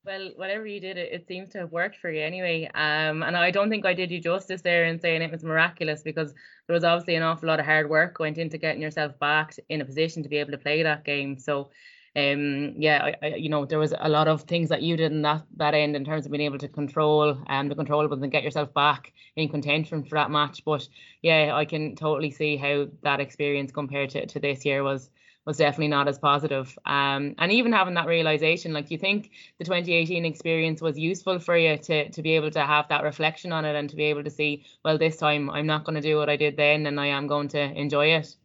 Well, 0.03 0.31
whatever 0.35 0.65
you 0.65 0.79
did, 0.79 0.97
it, 0.97 1.13
it 1.13 1.27
seems 1.27 1.51
to 1.51 1.59
have 1.59 1.71
worked 1.71 1.97
for 1.97 2.09
you 2.09 2.23
anyway. 2.23 2.65
Um, 2.73 3.21
and 3.21 3.37
I 3.37 3.51
don't 3.51 3.69
think 3.69 3.85
I 3.85 3.93
did 3.93 4.09
you 4.09 4.19
justice 4.19 4.61
there 4.61 4.85
in 4.85 4.99
saying 4.99 5.21
it 5.21 5.31
was 5.31 5.43
miraculous 5.43 6.01
because 6.01 6.33
there 6.65 6.73
was 6.73 6.83
obviously 6.83 7.15
an 7.15 7.23
awful 7.23 7.47
lot 7.47 7.59
of 7.59 7.67
hard 7.67 7.87
work 7.87 8.17
went 8.17 8.39
into 8.39 8.57
getting 8.57 8.81
yourself 8.81 9.19
back 9.19 9.55
in 9.69 9.79
a 9.79 9.85
position 9.85 10.23
to 10.23 10.29
be 10.29 10.37
able 10.37 10.51
to 10.51 10.57
play 10.57 10.81
that 10.81 11.05
game. 11.05 11.37
So 11.37 11.69
um 12.17 12.73
yeah 12.77 13.11
I, 13.21 13.25
I, 13.25 13.35
you 13.35 13.47
know 13.47 13.65
there 13.65 13.79
was 13.79 13.93
a 13.97 14.09
lot 14.09 14.27
of 14.27 14.41
things 14.41 14.67
that 14.67 14.81
you 14.81 14.97
did 14.97 15.13
in 15.13 15.21
that 15.21 15.43
that 15.55 15.73
end 15.73 15.95
in 15.95 16.03
terms 16.03 16.25
of 16.25 16.31
being 16.31 16.43
able 16.43 16.57
to 16.57 16.67
control 16.67 17.41
um 17.47 17.69
the 17.69 17.75
controllables 17.75 18.21
and 18.21 18.31
get 18.31 18.43
yourself 18.43 18.73
back 18.73 19.13
in 19.37 19.47
contention 19.47 20.03
for 20.03 20.15
that 20.15 20.29
match. 20.29 20.63
But 20.65 20.87
yeah 21.21 21.51
I 21.55 21.63
can 21.63 21.95
totally 21.95 22.31
see 22.31 22.57
how 22.57 22.87
that 23.03 23.21
experience 23.21 23.71
compared 23.71 24.09
to, 24.11 24.25
to 24.25 24.39
this 24.41 24.65
year 24.65 24.83
was 24.83 25.09
was 25.45 25.57
definitely 25.57 25.87
not 25.87 26.09
as 26.09 26.19
positive. 26.19 26.77
Um 26.85 27.33
and 27.37 27.49
even 27.49 27.71
having 27.71 27.93
that 27.93 28.07
realization 28.07 28.73
like 28.73 28.91
you 28.91 28.97
think 28.97 29.31
the 29.57 29.63
2018 29.63 30.25
experience 30.25 30.81
was 30.81 30.99
useful 30.99 31.39
for 31.39 31.55
you 31.55 31.77
to 31.77 32.09
to 32.09 32.21
be 32.21 32.35
able 32.35 32.51
to 32.51 32.61
have 32.65 32.89
that 32.89 33.03
reflection 33.03 33.53
on 33.53 33.63
it 33.63 33.75
and 33.75 33.89
to 33.89 33.95
be 33.95 34.03
able 34.03 34.25
to 34.25 34.29
see 34.29 34.65
well 34.83 34.97
this 34.97 35.15
time 35.15 35.49
I'm 35.49 35.65
not 35.65 35.85
going 35.85 35.95
to 35.95 36.01
do 36.01 36.17
what 36.17 36.29
I 36.29 36.35
did 36.35 36.57
then 36.57 36.87
and 36.87 36.99
I 36.99 37.07
am 37.07 37.27
going 37.27 37.47
to 37.49 37.61
enjoy 37.61 38.07
it 38.07 38.35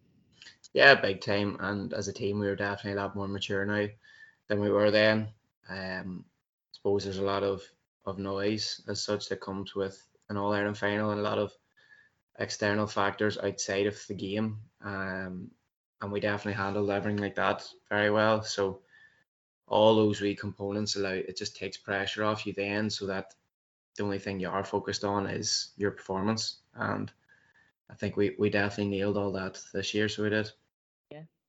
Yeah, 0.77 0.95
big 0.95 1.23
time. 1.23 1.57
And 1.61 1.95
as 1.95 2.07
a 2.07 2.13
team, 2.13 2.39
we 2.39 2.47
were 2.47 2.55
definitely 2.55 2.93
a 2.99 3.03
lot 3.03 3.17
more 3.17 3.27
mature 3.27 3.65
now 3.65 3.89
than 4.47 4.61
we 4.61 4.71
were 4.71 4.91
then. 4.91 5.29
Um, 5.71 6.25
I 6.29 6.73
suppose 6.73 7.03
there's 7.05 7.17
a 7.19 7.25
lot 7.25 7.43
of, 7.43 7.63
of 8.05 8.19
noise 8.19 8.83
as 8.87 9.03
such 9.03 9.29
that 9.31 9.41
comes 9.41 9.75
with 9.75 10.07
an 10.29 10.37
All 10.37 10.53
Ireland 10.53 10.77
final 10.79 11.11
and 11.11 11.19
a 11.21 11.23
lot 11.25 11.39
of 11.39 11.53
external 12.39 12.87
factors 12.87 13.39
outside 13.39 13.87
of 13.87 14.07
the 14.09 14.15
game. 14.15 14.61
Um, 14.83 15.51
and 16.03 16.13
we 16.13 16.21
definitely 16.21 16.63
handled 16.63 16.91
everything 16.91 17.23
like 17.23 17.37
that 17.37 17.67
very 17.89 18.11
well. 18.11 18.43
So 18.43 18.83
all 19.69 19.97
those 19.97 20.21
wee 20.21 20.37
components 20.37 20.97
allow 20.97 21.11
it 21.13 21.37
just 21.37 21.57
takes 21.57 21.79
pressure 21.79 22.25
off 22.25 22.47
you 22.47 22.53
then 22.55 22.91
so 22.91 23.07
that 23.07 23.35
the 23.97 24.05
only 24.05 24.19
thing 24.21 24.41
you 24.41 24.51
are 24.51 24.65
focused 24.65 25.05
on 25.05 25.27
is 25.27 25.73
your 25.77 25.93
performance. 25.93 26.59
And 26.75 27.13
I 27.91 27.95
think 27.95 28.17
we, 28.17 28.37
we 28.39 28.51
definitely 28.51 28.97
nailed 28.99 29.17
all 29.19 29.33
that 29.33 29.61
this 29.75 29.95
year, 29.95 30.09
so 30.09 30.25
we 30.25 30.31
did. 30.31 30.53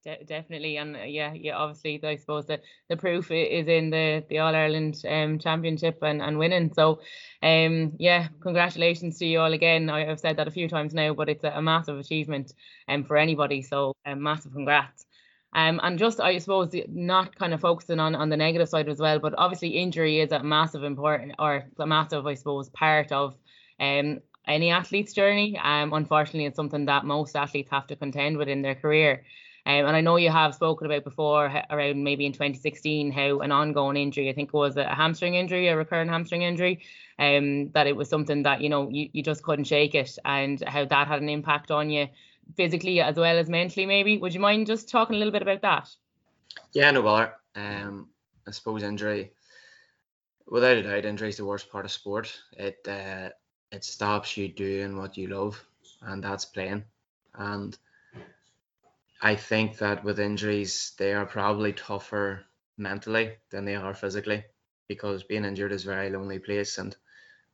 De- 0.07 0.23
definitely, 0.23 0.77
and 0.77 0.95
uh, 0.95 0.99
yeah, 1.01 1.33
yeah. 1.33 1.57
Obviously, 1.57 1.99
I 2.01 2.15
suppose 2.15 2.45
the, 2.45 2.61
the 2.87 2.95
proof 2.95 3.29
is 3.29 3.67
in 3.67 3.89
the 3.89 4.23
the 4.29 4.39
All 4.39 4.55
Ireland 4.55 5.03
um, 5.05 5.37
Championship 5.37 5.99
and, 6.01 6.21
and 6.21 6.39
winning. 6.39 6.71
So, 6.73 7.01
um, 7.43 7.91
yeah, 7.99 8.29
congratulations 8.39 9.19
to 9.19 9.25
you 9.25 9.41
all 9.41 9.51
again. 9.51 9.89
I, 9.89 10.05
have 10.05 10.21
said 10.21 10.37
that 10.37 10.47
a 10.47 10.51
few 10.51 10.69
times 10.69 10.93
now, 10.93 11.13
but 11.13 11.27
it's 11.27 11.43
a, 11.43 11.49
a 11.49 11.61
massive 11.61 11.99
achievement 11.99 12.53
um, 12.87 13.03
for 13.03 13.17
anybody. 13.17 13.61
So, 13.61 13.97
um, 14.05 14.23
massive 14.23 14.53
congrats. 14.53 15.05
Um, 15.53 15.81
and 15.83 15.99
just 15.99 16.21
I 16.21 16.37
suppose 16.37 16.73
not 16.87 17.35
kind 17.35 17.53
of 17.53 17.59
focusing 17.59 17.99
on 17.99 18.15
on 18.15 18.29
the 18.29 18.37
negative 18.37 18.69
side 18.69 18.87
as 18.87 18.99
well, 18.99 19.19
but 19.19 19.33
obviously 19.37 19.71
injury 19.71 20.21
is 20.21 20.31
a 20.31 20.41
massive 20.41 20.85
important 20.85 21.33
or 21.37 21.65
a 21.79 21.85
massive 21.85 22.25
I 22.25 22.35
suppose 22.35 22.69
part 22.69 23.11
of 23.11 23.35
um 23.81 24.21
any 24.47 24.69
athlete's 24.71 25.11
journey. 25.11 25.59
Um, 25.61 25.91
unfortunately, 25.91 26.45
it's 26.45 26.55
something 26.55 26.85
that 26.85 27.03
most 27.03 27.35
athletes 27.35 27.71
have 27.71 27.87
to 27.87 27.97
contend 27.97 28.37
with 28.37 28.47
in 28.47 28.61
their 28.61 28.75
career. 28.75 29.25
Um, 29.67 29.85
and 29.85 29.97
I 29.97 30.01
know 30.01 30.15
you 30.15 30.31
have 30.31 30.55
spoken 30.55 30.85
about 30.85 31.03
before 31.03 31.51
around 31.69 32.01
maybe 32.01 32.25
in 32.25 32.31
2016 32.31 33.11
how 33.11 33.39
an 33.39 33.51
ongoing 33.51 33.97
injury, 33.97 34.29
I 34.29 34.33
think 34.33 34.47
it 34.47 34.53
was 34.53 34.77
a 34.77 34.87
hamstring 34.95 35.35
injury, 35.35 35.67
a 35.67 35.75
recurrent 35.75 36.09
hamstring 36.09 36.43
injury, 36.43 36.79
um, 37.19 37.69
that 37.71 37.85
it 37.85 37.93
was 37.93 38.07
something 38.07 38.43
that 38.43 38.61
you 38.61 38.69
know 38.69 38.87
you, 38.89 39.09
you 39.11 39.21
just 39.21 39.43
couldn't 39.43 39.65
shake 39.65 39.93
it, 39.93 40.17
and 40.23 40.63
how 40.65 40.85
that 40.85 41.09
had 41.09 41.21
an 41.21 41.27
impact 41.27 41.69
on 41.69 41.89
you 41.89 42.07
physically 42.55 43.01
as 43.01 43.17
well 43.17 43.37
as 43.37 43.49
mentally. 43.49 43.85
Maybe 43.85 44.17
would 44.17 44.33
you 44.33 44.39
mind 44.39 44.67
just 44.67 44.87
talking 44.87 45.17
a 45.17 45.19
little 45.19 45.33
bit 45.33 45.41
about 45.41 45.61
that? 45.63 45.93
Yeah, 46.71 46.89
no 46.91 47.01
bother. 47.01 47.33
Um, 47.53 48.07
I 48.47 48.51
suppose 48.51 48.83
injury, 48.83 49.33
without 50.49 50.77
a 50.77 50.83
doubt, 50.83 51.03
injury 51.03 51.27
is 51.27 51.37
the 51.37 51.45
worst 51.45 51.69
part 51.69 51.83
of 51.83 51.91
sport. 51.91 52.33
It 52.53 52.87
uh, 52.87 53.31
it 53.73 53.83
stops 53.83 54.37
you 54.37 54.47
doing 54.47 54.95
what 54.95 55.17
you 55.17 55.27
love, 55.27 55.61
and 56.03 56.23
that's 56.23 56.45
playing. 56.45 56.85
And 57.35 57.77
I 59.21 59.35
think 59.35 59.77
that 59.77 60.03
with 60.03 60.19
injuries, 60.19 60.93
they 60.97 61.13
are 61.13 61.27
probably 61.27 61.71
tougher 61.71 62.45
mentally 62.77 63.37
than 63.51 63.63
they 63.63 63.75
are 63.75 63.93
physically 63.93 64.45
because 64.87 65.23
being 65.23 65.45
injured 65.45 65.71
is 65.71 65.83
a 65.83 65.89
very 65.93 66.09
lonely 66.09 66.39
place. 66.39 66.79
And 66.79 66.97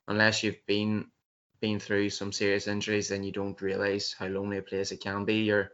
unless 0.08 0.44
you've 0.44 0.66
been 0.68 1.12
been 1.62 1.80
through 1.80 2.12
some 2.12 2.32
serious 2.34 2.68
injuries, 2.68 3.10
then 3.10 3.24
you 3.24 3.32
don't 3.32 3.62
realize 3.62 4.14
how 4.14 4.28
lonely 4.28 4.58
a 4.60 4.64
place 4.64 4.92
it 4.92 5.02
can 5.02 5.26
be. 5.26 5.44
You're 5.44 5.72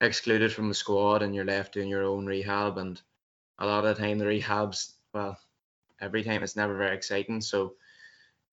excluded 0.00 0.52
from 0.52 0.68
the 0.68 0.74
squad 0.74 1.22
and 1.22 1.34
you're 1.34 1.44
left 1.44 1.74
doing 1.74 1.88
your 1.88 2.04
own 2.04 2.26
rehab. 2.26 2.78
And 2.78 3.00
a 3.58 3.66
lot 3.66 3.84
of 3.84 3.96
the 3.96 4.02
time, 4.02 4.18
the 4.18 4.26
rehabs, 4.26 4.94
well, 5.14 5.38
every 6.00 6.24
time 6.24 6.42
it's 6.42 6.56
never 6.56 6.76
very 6.76 6.96
exciting. 6.96 7.40
So 7.40 7.76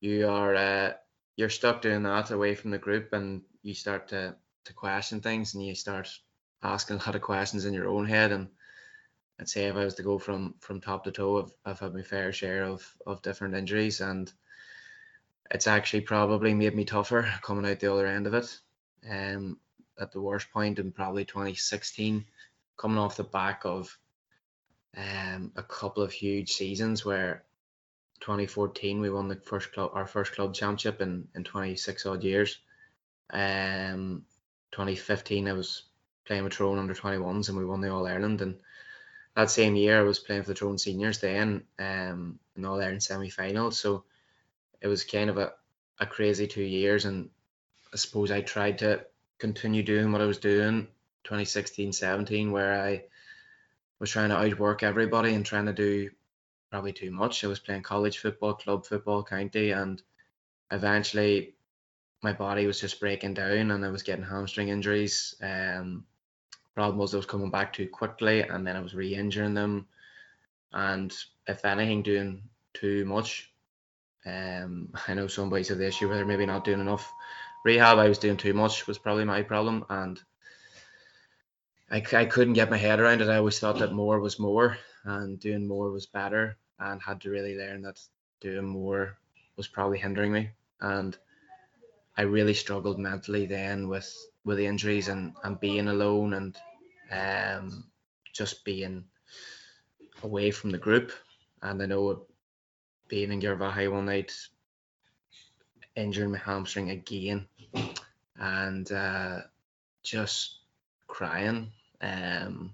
you 0.01 0.30
are 0.30 0.55
uh, 0.55 0.93
you're 1.38 1.49
stuck 1.49 1.82
doing 1.82 2.03
that 2.03 2.32
away 2.32 2.55
from 2.55 2.71
the 2.71 2.78
group 2.78 3.13
and 3.13 3.43
you 3.63 3.73
start 3.73 4.07
to 4.09 4.38
to 4.65 4.73
question 4.73 5.21
things 5.21 5.53
and 5.53 5.65
you 5.65 5.76
start 5.76 6.09
asking 6.66 6.97
a 6.97 6.99
lot 6.99 7.16
of 7.16 7.22
questions 7.22 7.66
in 7.66 7.74
your 7.74 7.88
own 7.88 8.05
head 8.05 8.32
and 8.32 8.49
I'd 9.39 9.49
say 9.49 9.66
if 9.66 9.76
I 9.76 9.84
was 9.84 9.95
to 9.95 10.03
go 10.03 10.18
from 10.18 10.55
from 10.59 10.80
top 10.82 11.03
to 11.03 11.11
toe 11.11 11.43
I've, 11.43 11.55
I've 11.66 11.80
had 11.80 11.93
my 11.93 12.01
fair 12.01 12.32
share 12.32 12.63
of 12.63 12.86
of 13.05 13.22
different 13.22 13.55
injuries 13.55 14.01
and 14.01 14.32
it's 15.51 15.68
actually 15.68 16.01
probably 16.01 16.53
made 16.53 16.76
me 16.76 16.86
tougher 16.86 17.30
coming 17.41 17.70
out 17.70 17.80
the 17.80 17.91
other 17.91 18.07
end 18.07 18.28
of 18.28 18.34
it. 18.34 18.59
Um 19.09 19.59
at 19.99 20.11
the 20.11 20.22
worst 20.22 20.51
point 20.51 20.80
in 20.80 20.91
probably 20.91 21.24
2016 21.24 22.26
coming 22.78 22.97
off 22.97 23.18
the 23.18 23.24
back 23.24 23.61
of 23.66 23.97
um 24.97 25.51
a 25.55 25.63
couple 25.63 26.03
of 26.03 26.11
huge 26.11 26.53
seasons 26.53 27.05
where 27.05 27.43
2014 28.22 29.01
we 29.01 29.09
won 29.09 29.28
the 29.28 29.36
first 29.36 29.74
club 29.74 29.91
our 29.93 30.07
first 30.07 30.34
club 30.34 30.53
championship 30.53 31.01
in 31.01 31.28
in 31.36 31.43
26 31.43 32.05
odd 32.05 32.24
years. 32.24 32.59
Um 33.30 34.26
2015 34.72 35.47
i 35.47 35.53
was 35.53 35.84
playing 36.26 36.43
with 36.43 36.53
Tyrone 36.53 36.80
under 36.80 36.93
21s 36.93 37.49
and 37.49 37.57
we 37.57 37.65
won 37.65 37.82
the 37.82 37.91
all 37.91 38.07
ireland 38.07 38.41
and 38.41 38.57
that 39.36 39.51
same 39.51 39.76
year 39.76 39.99
i 39.99 40.03
was 40.03 40.19
playing 40.19 40.43
for 40.43 40.49
the 40.49 40.53
Tyrone 40.53 40.78
seniors 40.78 41.19
then 41.19 41.63
um 41.80 42.39
in 42.55 42.65
all 42.65 42.82
ireland 42.82 43.03
semi-final 43.03 43.71
so 43.71 44.03
it 44.82 44.88
was 44.88 45.03
kind 45.03 45.30
of 45.30 45.38
a, 45.38 45.53
a 45.99 46.05
crazy 46.05 46.47
two 46.47 46.63
years 46.63 47.05
and 47.05 47.30
i 47.93 47.97
suppose 47.97 48.32
i 48.32 48.41
tried 48.41 48.80
to 48.80 49.05
continue 49.38 49.84
doing 49.84 50.11
what 50.11 50.21
i 50.21 50.26
was 50.26 50.38
doing 50.38 50.88
2016 51.23 51.93
17 51.93 52.51
where 52.51 52.82
i 52.82 53.03
was 53.99 54.09
trying 54.09 54.30
to 54.30 54.38
outwork 54.38 54.84
everybody 54.84 55.34
and 55.34 55.45
trying 55.45 55.65
to 55.65 55.73
do 55.73 56.09
probably 56.69 56.93
too 56.93 57.11
much. 57.11 57.43
I 57.43 57.47
was 57.47 57.59
playing 57.59 57.84
college 57.84 58.17
football, 58.17 58.53
club 58.53 58.86
football, 58.86 59.23
county, 59.23 59.71
and 59.71 60.01
eventually 60.71 61.53
my 62.21 62.34
body 62.34 62.67
was 62.67 62.82
just 62.82 62.99
breaking 62.99 63.36
down 63.36 63.71
and 63.71 63.86
I 63.86 63.89
was 63.89 64.03
getting 64.03 64.26
hamstring 64.26 64.69
injuries. 64.69 65.36
Um, 65.41 66.05
problem 66.76 66.97
was 66.97 67.13
I 67.13 67.17
was 67.17 67.26
coming 67.26 67.49
back 67.49 67.73
too 67.73 67.88
quickly 67.88 68.41
and 68.41 68.65
then 68.67 68.76
I 68.76 68.82
was 68.82 68.93
re-injuring 68.93 69.53
them. 69.53 69.88
And 70.71 71.13
if 71.47 71.65
anything, 71.65 72.03
doing 72.03 72.43
too 72.73 73.05
much. 73.05 73.51
Um, 74.26 74.89
I 75.07 75.13
know 75.13 75.28
somebody's 75.28 75.69
have 75.69 75.78
the 75.78 75.88
issue 75.88 76.09
where 76.09 76.26
maybe 76.26 76.45
not 76.45 76.65
doing 76.65 76.82
enough 76.82 77.11
rehab. 77.63 77.97
I 77.97 78.09
was 78.09 78.19
doing 78.19 78.38
too 78.38 78.53
much 78.53 78.86
was 78.88 78.99
probably 78.99 79.26
my 79.26 79.41
problem, 79.41 79.86
and 79.89 80.21
I, 81.89 82.03
I 82.13 82.26
couldn't 82.26 82.53
get 82.53 82.69
my 82.69 82.78
head 82.78 82.99
around 82.99 83.21
it. 83.21 83.30
I 83.30 83.38
always 83.38 83.59
thought 83.59 83.80
that 83.80 83.93
more 83.93 84.19
was 84.19 84.38
more, 84.38 84.78
and 85.05 85.39
doing 85.39 85.67
more 85.67 85.89
was 85.91 86.05
better 86.05 86.57
and 86.80 87.01
had 87.01 87.21
to 87.21 87.30
really 87.30 87.57
learn 87.57 87.82
that 87.84 87.99
doing 88.41 88.65
more 88.65 89.17
was 89.55 89.67
probably 89.67 89.97
hindering 89.97 90.32
me 90.32 90.49
and 90.82 91.17
I 92.17 92.23
really 92.23 92.53
struggled 92.53 92.99
mentally 92.99 93.45
then 93.45 93.88
with 93.88 94.13
with 94.46 94.58
the 94.58 94.66
injuries 94.66 95.10
and 95.10 95.34
and 95.43 95.60
being 95.60 95.88
alone 95.88 96.34
and 96.34 96.58
um 97.12 97.86
just 98.34 98.64
being 98.64 99.04
away 100.24 100.52
from 100.52 100.72
the 100.72 100.78
group. 100.78 101.12
And 101.62 101.82
I 101.82 101.86
know 101.86 102.26
being 103.08 103.32
in 103.32 103.41
Garvaghey 103.41 103.91
one 103.91 104.06
night 104.06 104.34
injuring 105.96 106.32
my 106.32 106.38
hamstring 106.38 106.89
again 106.89 107.48
and 108.38 108.91
uh 108.91 109.41
just 110.04 110.60
crying 111.08 111.72
um 112.02 112.72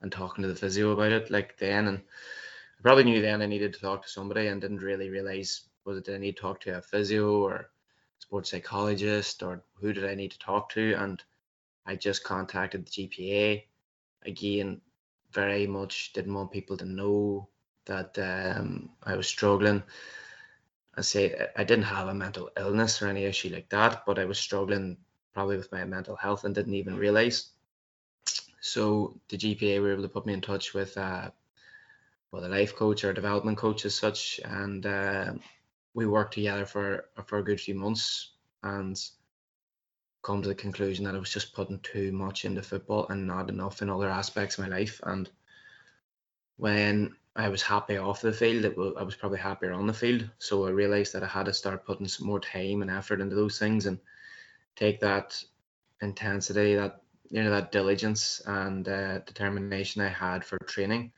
and 0.00 0.12
talking 0.12 0.42
to 0.42 0.48
the 0.48 0.54
physio 0.54 0.92
about 0.92 1.12
it 1.12 1.30
like 1.30 1.58
then 1.58 1.88
and 1.88 1.98
I 1.98 2.82
probably 2.82 3.04
knew 3.04 3.20
then 3.20 3.42
I 3.42 3.46
needed 3.46 3.72
to 3.74 3.80
talk 3.80 4.02
to 4.02 4.08
somebody 4.08 4.46
and 4.46 4.60
didn't 4.60 4.82
really 4.82 5.10
realize 5.10 5.62
was 5.84 5.98
it 5.98 6.04
did 6.04 6.14
I 6.14 6.18
need 6.18 6.36
to 6.36 6.42
talk 6.42 6.60
to 6.60 6.78
a 6.78 6.82
physio 6.82 7.42
or 7.42 7.70
sports 8.34 8.50
psychologist 8.50 9.44
or 9.44 9.62
who 9.80 9.92
did 9.92 10.04
I 10.04 10.16
need 10.16 10.32
to 10.32 10.38
talk 10.40 10.68
to? 10.70 10.94
And 10.94 11.22
I 11.86 11.94
just 11.94 12.24
contacted 12.24 12.84
the 12.84 12.90
GPA 12.90 13.62
again 14.26 14.80
very 15.30 15.68
much 15.68 16.12
didn't 16.12 16.34
want 16.34 16.50
people 16.50 16.76
to 16.78 16.84
know 16.84 17.48
that 17.84 18.18
um, 18.18 18.90
I 19.04 19.14
was 19.14 19.28
struggling. 19.28 19.84
I 20.96 21.02
say 21.02 21.46
I 21.56 21.62
didn't 21.62 21.84
have 21.84 22.08
a 22.08 22.14
mental 22.14 22.50
illness 22.58 23.00
or 23.00 23.06
any 23.06 23.22
issue 23.22 23.50
like 23.50 23.68
that 23.68 24.02
but 24.04 24.18
I 24.18 24.24
was 24.24 24.38
struggling 24.40 24.96
probably 25.32 25.56
with 25.56 25.70
my 25.70 25.84
mental 25.84 26.16
health 26.16 26.42
and 26.42 26.56
didn't 26.56 26.74
even 26.74 26.96
realize. 26.96 27.50
So 28.60 29.14
the 29.28 29.38
GPA 29.38 29.80
were 29.80 29.92
able 29.92 30.02
to 30.02 30.08
put 30.08 30.26
me 30.26 30.32
in 30.32 30.40
touch 30.40 30.74
with 30.74 30.98
uh, 30.98 31.30
well, 32.32 32.44
a 32.44 32.48
life 32.48 32.74
coach 32.74 33.04
or 33.04 33.10
a 33.10 33.14
development 33.14 33.58
coach 33.58 33.84
as 33.84 33.94
such, 33.94 34.40
and 34.44 34.84
uh, 34.84 35.34
we 35.94 36.06
worked 36.06 36.34
together 36.34 36.66
for 36.66 37.08
for 37.24 37.38
a 37.38 37.44
good 37.44 37.60
few 37.60 37.74
months 37.74 38.32
and 38.62 39.00
come 40.22 40.42
to 40.42 40.48
the 40.48 40.54
conclusion 40.54 41.04
that 41.04 41.14
I 41.14 41.18
was 41.18 41.32
just 41.32 41.54
putting 41.54 41.78
too 41.80 42.10
much 42.10 42.44
into 42.44 42.62
football 42.62 43.06
and 43.08 43.26
not 43.26 43.50
enough 43.50 43.82
in 43.82 43.90
other 43.90 44.08
aspects 44.08 44.58
of 44.58 44.64
my 44.64 44.74
life. 44.74 45.00
And 45.04 45.30
when 46.56 47.14
I 47.36 47.48
was 47.50 47.62
happy 47.62 47.98
off 47.98 48.22
the 48.22 48.32
field, 48.32 48.74
was, 48.76 48.94
I 48.98 49.02
was 49.02 49.16
probably 49.16 49.38
happier 49.38 49.72
on 49.72 49.86
the 49.86 49.92
field. 49.92 50.28
So 50.38 50.66
I 50.66 50.70
realized 50.70 51.12
that 51.12 51.22
I 51.22 51.26
had 51.26 51.46
to 51.46 51.52
start 51.52 51.84
putting 51.84 52.08
some 52.08 52.26
more 52.26 52.40
time 52.40 52.80
and 52.80 52.90
effort 52.90 53.20
into 53.20 53.36
those 53.36 53.58
things 53.58 53.84
and 53.84 53.98
take 54.76 54.98
that 55.00 55.42
intensity, 56.00 56.74
that 56.74 57.02
you 57.30 57.42
know 57.42 57.50
that 57.50 57.72
diligence 57.72 58.40
and 58.46 58.88
uh, 58.88 59.18
determination 59.20 60.02
I 60.02 60.08
had 60.08 60.44
for 60.44 60.58
training 60.58 61.12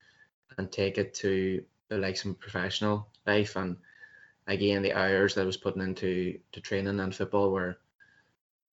and 0.58 0.70
take 0.70 0.98
it 0.98 1.14
to 1.14 1.62
the 1.88 1.98
likes 1.98 2.24
of 2.24 2.40
professional 2.40 3.08
life 3.26 3.54
and 3.56 3.76
again 4.46 4.82
the 4.82 4.92
hours 4.92 5.34
that 5.34 5.42
I 5.42 5.46
was 5.46 5.56
putting 5.56 5.82
into 5.82 6.38
to 6.52 6.60
training 6.60 7.00
and 7.00 7.14
football 7.14 7.50
were 7.52 7.78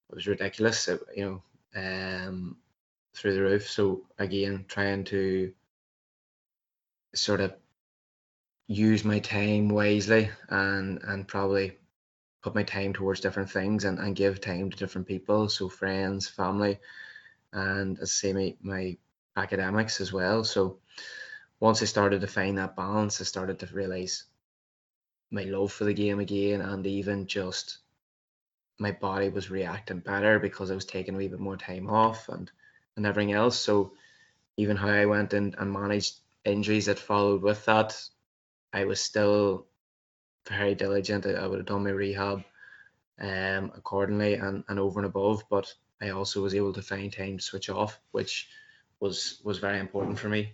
it 0.09 0.15
was 0.15 0.27
ridiculous 0.27 0.87
it, 0.87 1.01
you 1.15 1.25
know 1.25 1.43
um 1.75 2.57
through 3.13 3.33
the 3.35 3.41
roof. 3.41 3.69
So 3.69 4.05
again, 4.17 4.65
trying 4.67 5.03
to 5.05 5.53
sort 7.15 7.41
of 7.41 7.53
use 8.67 9.03
my 9.03 9.19
time 9.19 9.69
wisely 9.69 10.29
and 10.49 11.01
and 11.03 11.27
probably 11.27 11.77
put 12.41 12.55
my 12.55 12.63
time 12.63 12.93
towards 12.93 13.19
different 13.19 13.49
things 13.49 13.85
and, 13.85 13.99
and 13.99 14.15
give 14.15 14.41
time 14.41 14.69
to 14.69 14.77
different 14.77 15.07
people 15.07 15.49
so 15.49 15.69
friends 15.69 16.27
family 16.27 16.79
and 17.53 17.99
as 17.99 18.09
I 18.09 18.13
say 18.13 18.33
my, 18.33 18.55
my 18.61 18.97
academics 19.35 20.01
as 20.01 20.13
well 20.13 20.43
so 20.43 20.79
once 21.59 21.81
I 21.81 21.85
started 21.85 22.21
to 22.21 22.27
find 22.27 22.57
that 22.57 22.75
balance 22.75 23.21
I 23.21 23.25
started 23.25 23.59
to 23.59 23.67
realize 23.67 24.25
my 25.33 25.43
love 25.43 25.71
for 25.71 25.83
the 25.83 25.93
game 25.93 26.19
again 26.19 26.61
and 26.61 26.85
even 26.87 27.27
just 27.27 27.79
my 28.79 28.91
body 28.91 29.29
was 29.29 29.49
reacting 29.49 29.99
better 29.99 30.39
because 30.39 30.71
I 30.71 30.75
was 30.75 30.85
taking 30.85 31.15
a 31.15 31.17
wee 31.17 31.27
bit 31.27 31.39
more 31.39 31.57
time 31.57 31.89
off 31.89 32.29
and 32.29 32.49
and 32.95 33.05
everything 33.05 33.33
else 33.33 33.57
so 33.57 33.93
even 34.57 34.77
how 34.77 34.89
I 34.89 35.05
went 35.05 35.33
in 35.33 35.55
and 35.57 35.71
managed 35.71 36.19
injuries 36.45 36.85
that 36.85 36.99
followed 36.99 37.41
with 37.41 37.65
that 37.65 37.99
I 38.73 38.85
was 38.85 38.99
still 38.99 39.67
very 40.47 40.75
diligent. 40.75 41.25
I, 41.25 41.47
would 41.47 41.59
have 41.59 41.67
done 41.67 41.83
my 41.83 41.91
rehab 41.91 42.43
um, 43.19 43.71
accordingly 43.75 44.33
and, 44.35 44.63
and 44.67 44.79
over 44.79 44.99
and 44.99 45.05
above, 45.05 45.43
but 45.49 45.73
I 46.01 46.09
also 46.09 46.41
was 46.41 46.55
able 46.55 46.73
to 46.73 46.81
find 46.81 47.13
time 47.13 47.37
to 47.37 47.43
switch 47.43 47.69
off, 47.69 47.99
which 48.11 48.49
was 48.99 49.39
was 49.43 49.59
very 49.59 49.79
important 49.79 50.19
for 50.19 50.29
me. 50.29 50.53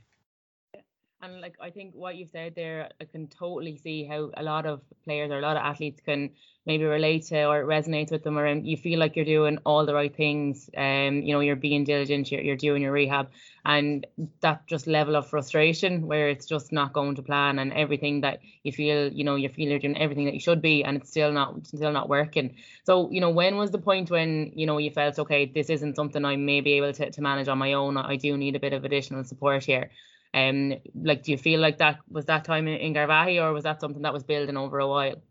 And 1.22 1.41
like 1.41 1.55
I 1.61 1.70
think 1.70 1.95
what 1.95 2.15
you've 2.15 2.30
said 2.30 2.55
there, 2.55 2.89
I 3.01 3.05
can 3.05 3.28
totally 3.28 3.76
see 3.78 4.05
how 4.05 4.32
a 4.38 4.43
lot 4.43 4.65
of 4.65 4.82
players 5.03 5.32
or 5.32 5.39
a 5.39 5.41
lot 5.41 5.57
of 5.57 5.63
athletes 5.63 6.01
can 6.05 6.32
maybe 6.70 6.84
relate 6.84 7.26
to 7.26 7.45
or 7.45 7.63
resonate 7.63 8.11
with 8.11 8.24
them 8.24 8.38
around 8.38 8.65
you 8.65 8.78
feel 8.78 8.99
like 8.99 9.15
you're 9.15 9.26
doing 9.26 9.57
all 9.65 9.86
the 9.88 9.93
right 9.93 10.15
things 10.15 10.70
um 10.78 11.22
you 11.24 11.34
know 11.34 11.39
you're 11.39 11.55
being 11.55 11.84
diligent 11.84 12.32
you're, 12.32 12.41
you're 12.41 12.55
doing 12.55 12.84
your 12.84 12.91
rehab 12.91 13.30
and 13.65 14.05
that 14.41 14.67
just 14.67 14.86
level 14.86 15.15
of 15.15 15.28
frustration 15.28 16.05
where 16.05 16.30
it's 16.30 16.45
just 16.45 16.72
not 16.72 16.93
going 16.93 17.15
to 17.15 17.24
plan 17.24 17.57
and 17.57 17.74
everything 17.74 18.22
that 18.22 18.39
you 18.61 18.72
feel 18.72 19.11
you 19.11 19.24
know 19.24 19.36
you 19.36 19.49
feel 19.49 19.70
you're 19.70 19.80
doing 19.80 19.97
everything 19.97 20.26
that 20.26 20.34
you 20.36 20.39
should 20.39 20.61
be 20.61 20.84
and 20.84 20.97
it's 20.97 21.09
still 21.09 21.32
not 21.32 21.65
still 21.65 21.91
not 21.91 22.07
working. 22.07 22.55
So 22.84 23.09
you 23.11 23.22
know 23.22 23.32
when 23.32 23.57
was 23.57 23.72
the 23.72 23.80
point 23.80 24.11
when 24.11 24.51
you 24.55 24.67
know 24.67 24.78
you 24.78 24.91
felt 24.91 25.17
okay 25.17 25.45
this 25.45 25.70
isn't 25.72 25.95
something 25.95 26.24
i 26.24 26.36
may 26.36 26.61
be 26.61 26.74
able 26.74 26.93
to, 26.93 27.09
to 27.09 27.22
manage 27.22 27.47
on 27.47 27.57
my 27.57 27.74
own. 27.74 27.97
I 27.97 28.15
do 28.15 28.38
need 28.38 28.55
a 28.55 28.59
bit 28.59 28.74
of 28.74 28.86
additional 28.86 29.24
support 29.24 29.63
here 29.63 29.89
um 30.34 30.73
like 30.95 31.23
do 31.23 31.32
you 31.32 31.38
feel 31.38 31.59
like 31.59 31.77
that 31.77 31.99
was 32.09 32.25
that 32.25 32.45
time 32.45 32.67
in, 32.67 32.77
in 32.80 32.93
Garvaghey 32.93 33.41
or 33.41 33.53
was 33.53 33.63
that 33.63 33.82
something 33.82 34.03
that 34.03 34.13
was 34.13 34.23
building 34.23 34.57
over 34.57 34.80
a 34.80 34.88
while 34.88 35.21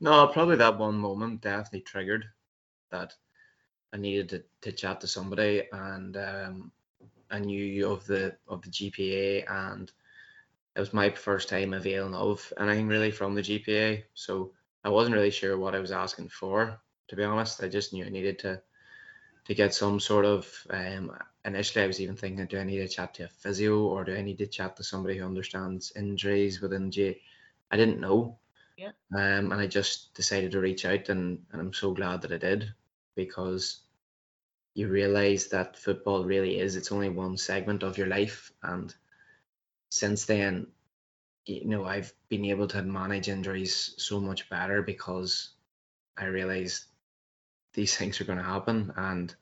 no, 0.00 0.26
probably 0.28 0.56
that 0.56 0.78
one 0.78 0.98
moment 0.98 1.40
definitely 1.40 1.80
triggered 1.80 2.26
that 2.90 3.14
I 3.92 3.96
needed 3.96 4.28
to, 4.30 4.44
to 4.62 4.72
chat 4.72 5.00
to 5.00 5.06
somebody, 5.06 5.62
and 5.72 6.16
um, 6.16 6.72
I 7.30 7.38
knew 7.38 7.90
of 7.90 8.06
the 8.06 8.36
of 8.48 8.62
the 8.62 8.68
GPA, 8.70 9.44
and 9.50 9.90
it 10.76 10.80
was 10.80 10.92
my 10.92 11.10
first 11.10 11.48
time 11.48 11.72
availing 11.72 12.14
of 12.14 12.52
anything 12.58 12.88
really 12.88 13.10
from 13.10 13.34
the 13.34 13.42
GPA. 13.42 14.04
So 14.14 14.52
I 14.84 14.90
wasn't 14.90 15.16
really 15.16 15.30
sure 15.30 15.58
what 15.58 15.74
I 15.74 15.80
was 15.80 15.92
asking 15.92 16.28
for, 16.28 16.78
to 17.08 17.16
be 17.16 17.24
honest. 17.24 17.62
I 17.62 17.68
just 17.68 17.92
knew 17.92 18.04
I 18.04 18.10
needed 18.10 18.38
to 18.40 18.60
to 19.46 19.54
get 19.54 19.74
some 19.74 20.00
sort 20.00 20.24
of. 20.24 20.48
Um, 20.70 21.16
initially, 21.44 21.84
I 21.84 21.86
was 21.86 22.00
even 22.00 22.16
thinking, 22.16 22.46
do 22.46 22.58
I 22.58 22.64
need 22.64 22.78
to 22.78 22.88
chat 22.88 23.14
to 23.14 23.24
a 23.24 23.28
physio 23.28 23.78
or 23.84 24.04
do 24.04 24.14
I 24.14 24.22
need 24.22 24.38
to 24.38 24.46
chat 24.46 24.76
to 24.76 24.84
somebody 24.84 25.18
who 25.18 25.24
understands 25.24 25.92
injuries 25.96 26.60
within 26.60 26.90
G? 26.90 27.20
I 27.70 27.76
didn't 27.76 28.00
know. 28.00 28.38
Yeah. 28.76 28.90
Um, 29.14 29.52
and 29.52 29.54
I 29.54 29.66
just 29.66 30.14
decided 30.14 30.52
to 30.52 30.60
reach 30.60 30.84
out, 30.84 31.08
and, 31.08 31.44
and 31.52 31.60
I'm 31.60 31.72
so 31.72 31.92
glad 31.92 32.22
that 32.22 32.32
I 32.32 32.36
did 32.36 32.72
because 33.14 33.80
you 34.76 34.88
realize 34.88 35.46
that 35.48 35.78
football 35.78 36.22
really 36.24 36.60
is 36.60 36.76
it's 36.76 36.92
only 36.92 37.08
one 37.08 37.38
segment 37.38 37.82
of 37.82 37.96
your 37.96 38.08
life 38.08 38.52
and 38.62 38.94
since 39.88 40.26
then 40.26 40.66
you 41.46 41.64
know 41.64 41.86
i've 41.86 42.12
been 42.28 42.44
able 42.44 42.68
to 42.68 42.82
manage 42.82 43.28
injuries 43.28 43.94
so 43.96 44.20
much 44.20 44.50
better 44.50 44.82
because 44.82 45.54
i 46.18 46.26
realized 46.26 46.84
these 47.76 47.96
things 47.96 48.20
are 48.20 48.24
going 48.24 48.38
to 48.38 48.44
happen 48.44 48.92
and 48.96 49.34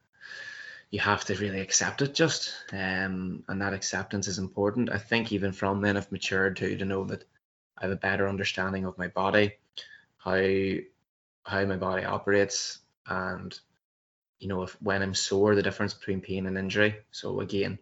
you 0.90 1.00
have 1.00 1.24
to 1.24 1.34
really 1.36 1.60
accept 1.60 2.02
it 2.02 2.14
just 2.14 2.54
um, 2.72 3.42
and 3.48 3.62
that 3.62 3.72
acceptance 3.72 4.28
is 4.28 4.38
important 4.38 4.90
i 4.90 4.98
think 4.98 5.32
even 5.32 5.52
from 5.52 5.80
then 5.80 5.96
i've 5.96 6.12
matured 6.12 6.56
too 6.56 6.76
to 6.76 6.84
know 6.84 7.04
that 7.04 7.24
I 7.76 7.84
have 7.84 7.92
a 7.92 7.96
better 7.96 8.28
understanding 8.28 8.84
of 8.84 8.98
my 8.98 9.08
body, 9.08 9.54
how 10.18 10.40
how 11.42 11.64
my 11.64 11.76
body 11.76 12.04
operates, 12.04 12.78
and 13.06 13.58
you 14.38 14.48
know 14.48 14.62
if 14.62 14.80
when 14.80 15.02
I'm 15.02 15.14
sore, 15.14 15.54
the 15.54 15.62
difference 15.62 15.94
between 15.94 16.20
pain 16.20 16.46
and 16.46 16.56
injury. 16.56 16.96
So 17.10 17.40
again, 17.40 17.78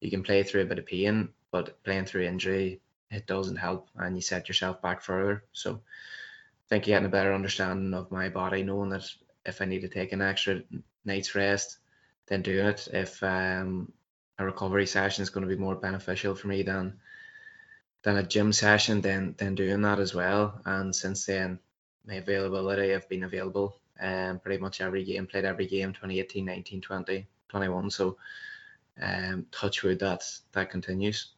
you 0.00 0.10
can 0.10 0.22
play 0.22 0.42
through 0.42 0.62
a 0.62 0.66
bit 0.66 0.78
of 0.78 0.86
pain, 0.86 1.30
but 1.50 1.82
playing 1.82 2.06
through 2.06 2.22
injury 2.22 2.80
it 3.10 3.26
doesn't 3.26 3.56
help, 3.56 3.88
and 3.96 4.16
you 4.16 4.22
set 4.22 4.48
yourself 4.48 4.80
back 4.80 5.02
further. 5.02 5.44
So 5.52 5.74
I 5.74 6.68
think 6.68 6.84
getting 6.84 7.04
a 7.04 7.10
better 7.10 7.34
understanding 7.34 7.92
of 7.92 8.10
my 8.10 8.30
body, 8.30 8.62
knowing 8.62 8.88
that 8.90 9.12
if 9.44 9.60
I 9.60 9.64
need 9.64 9.80
to 9.80 9.88
take 9.88 10.12
an 10.12 10.22
extra 10.22 10.62
night's 11.04 11.34
rest, 11.34 11.78
then 12.26 12.42
doing 12.42 12.66
it. 12.66 12.88
If 12.92 13.22
um, 13.22 13.92
a 14.38 14.44
recovery 14.44 14.86
session 14.86 15.22
is 15.22 15.30
going 15.30 15.46
to 15.46 15.54
be 15.54 15.60
more 15.60 15.74
beneficial 15.74 16.34
for 16.34 16.48
me 16.48 16.62
than 16.62 17.00
than 18.02 18.16
a 18.16 18.22
gym 18.22 18.52
session, 18.52 19.00
then 19.00 19.34
then 19.38 19.54
doing 19.54 19.82
that 19.82 19.98
as 19.98 20.14
well. 20.14 20.60
And 20.64 20.94
since 20.94 21.26
then, 21.26 21.58
my 22.06 22.14
availability, 22.14 22.94
I've 22.94 23.08
been 23.08 23.24
available 23.24 23.76
um, 24.00 24.40
pretty 24.40 24.60
much 24.60 24.80
every 24.80 25.04
game, 25.04 25.26
played 25.26 25.44
every 25.44 25.66
game 25.66 25.92
2018, 25.92 26.44
19, 26.44 26.80
20, 26.80 27.26
21. 27.48 27.90
So 27.90 28.16
um, 29.00 29.46
touch 29.52 29.82
wood 29.82 30.00
that 30.00 30.24
that 30.52 30.70
continues. 30.70 31.32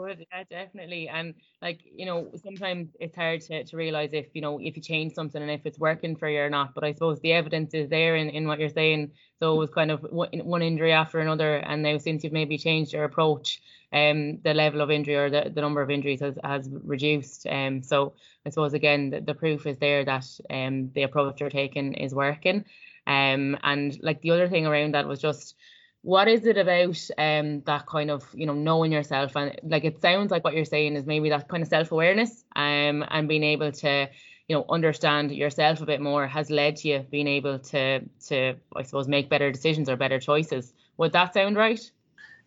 Good, 0.00 0.24
yeah, 0.32 0.44
definitely. 0.48 1.10
And 1.10 1.34
like, 1.60 1.80
you 1.84 2.06
know, 2.06 2.30
sometimes 2.42 2.88
it's 2.98 3.14
hard 3.14 3.42
to, 3.42 3.64
to 3.64 3.76
realize 3.76 4.14
if, 4.14 4.28
you 4.32 4.40
know, 4.40 4.58
if 4.58 4.74
you 4.74 4.82
change 4.82 5.12
something 5.12 5.42
and 5.42 5.50
if 5.50 5.66
it's 5.66 5.78
working 5.78 6.16
for 6.16 6.26
you 6.26 6.40
or 6.40 6.48
not. 6.48 6.74
But 6.74 6.84
I 6.84 6.92
suppose 6.94 7.20
the 7.20 7.34
evidence 7.34 7.74
is 7.74 7.90
there 7.90 8.16
in, 8.16 8.30
in 8.30 8.48
what 8.48 8.58
you're 8.58 8.70
saying. 8.70 9.10
So 9.40 9.54
it 9.54 9.58
was 9.58 9.68
kind 9.68 9.90
of 9.90 10.00
one, 10.10 10.62
injury 10.62 10.92
after 10.92 11.18
another. 11.18 11.56
And 11.56 11.82
now 11.82 11.98
since 11.98 12.24
you've 12.24 12.32
maybe 12.32 12.56
changed 12.56 12.94
your 12.94 13.04
approach, 13.04 13.60
um, 13.92 14.38
the 14.42 14.54
level 14.54 14.80
of 14.80 14.90
injury 14.90 15.16
or 15.16 15.28
the, 15.28 15.52
the 15.54 15.60
number 15.60 15.82
of 15.82 15.90
injuries 15.90 16.20
has, 16.20 16.38
has 16.42 16.70
reduced. 16.82 17.46
Um, 17.46 17.82
so 17.82 18.14
I 18.46 18.50
suppose 18.50 18.72
again, 18.72 19.10
the, 19.10 19.20
the 19.20 19.34
proof 19.34 19.66
is 19.66 19.76
there 19.78 20.02
that 20.06 20.24
um, 20.48 20.92
the 20.94 21.02
approach 21.02 21.40
you're 21.40 21.50
taking 21.50 21.92
is 21.92 22.14
working. 22.14 22.64
Um, 23.06 23.58
and 23.62 23.98
like 24.02 24.22
the 24.22 24.30
other 24.30 24.48
thing 24.48 24.66
around 24.66 24.94
that 24.94 25.06
was 25.06 25.20
just, 25.20 25.56
what 26.02 26.28
is 26.28 26.46
it 26.46 26.56
about 26.56 26.98
um 27.18 27.60
that 27.62 27.86
kind 27.86 28.10
of 28.10 28.26
you 28.34 28.46
know 28.46 28.54
knowing 28.54 28.92
yourself? 28.92 29.36
And 29.36 29.58
like 29.62 29.84
it 29.84 30.00
sounds 30.00 30.30
like 30.30 30.44
what 30.44 30.54
you're 30.54 30.64
saying 30.64 30.96
is 30.96 31.06
maybe 31.06 31.28
that 31.30 31.48
kind 31.48 31.62
of 31.62 31.68
self-awareness 31.68 32.44
um 32.56 33.04
and 33.08 33.28
being 33.28 33.44
able 33.44 33.72
to 33.72 34.08
you 34.48 34.56
know 34.56 34.64
understand 34.68 35.30
yourself 35.32 35.80
a 35.80 35.86
bit 35.86 36.00
more 36.00 36.26
has 36.26 36.50
led 36.50 36.76
to 36.76 36.88
you 36.88 37.06
being 37.10 37.28
able 37.28 37.58
to 37.58 38.00
to 38.28 38.54
I 38.74 38.82
suppose 38.82 39.08
make 39.08 39.28
better 39.28 39.52
decisions 39.52 39.88
or 39.88 39.96
better 39.96 40.18
choices. 40.18 40.72
Would 40.96 41.12
that 41.12 41.34
sound 41.34 41.56
right? 41.56 41.90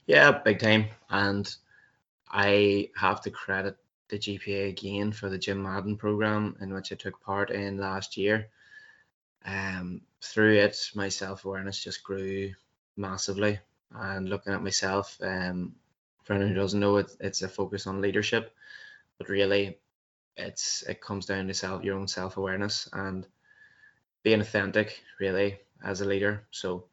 Yeah 0.07 0.31
big 0.31 0.59
time. 0.59 0.85
And 1.09 1.53
I 2.29 2.89
have 2.95 3.21
to 3.21 3.29
credit 3.29 3.77
the 4.09 4.17
GPA 4.17 4.69
again 4.69 5.11
for 5.11 5.29
the 5.29 5.37
Jim 5.37 5.61
Madden 5.61 5.95
program 5.95 6.55
in 6.59 6.73
which 6.73 6.91
I 6.91 6.95
took 6.95 7.21
part 7.21 7.51
in 7.51 7.77
last 7.77 8.17
year. 8.17 8.47
Um 9.45 10.01
through 10.23 10.55
it 10.55 10.89
my 10.95 11.09
self-awareness 11.09 11.83
just 11.83 12.03
grew 12.03 12.53
massively. 12.95 13.59
And 13.91 14.27
looking 14.29 14.53
at 14.53 14.63
myself, 14.63 15.17
um, 15.21 15.75
for 16.23 16.33
anyone 16.33 16.53
who 16.53 16.59
doesn't 16.59 16.79
know, 16.79 16.97
it, 16.97 17.15
it's 17.19 17.41
a 17.41 17.47
focus 17.47 17.85
on 17.87 18.01
leadership, 18.01 18.55
but 19.17 19.29
really, 19.29 19.77
it's 20.35 20.83
it 20.83 21.01
comes 21.01 21.27
down 21.27 21.47
to 21.47 21.53
self 21.53 21.83
your 21.83 21.97
own 21.97 22.07
self 22.07 22.37
awareness 22.37 22.89
and 22.93 23.27
being 24.23 24.41
authentic, 24.41 25.01
really, 25.19 25.59
as 25.83 26.01
a 26.01 26.05
leader. 26.05 26.47
So, 26.51 26.85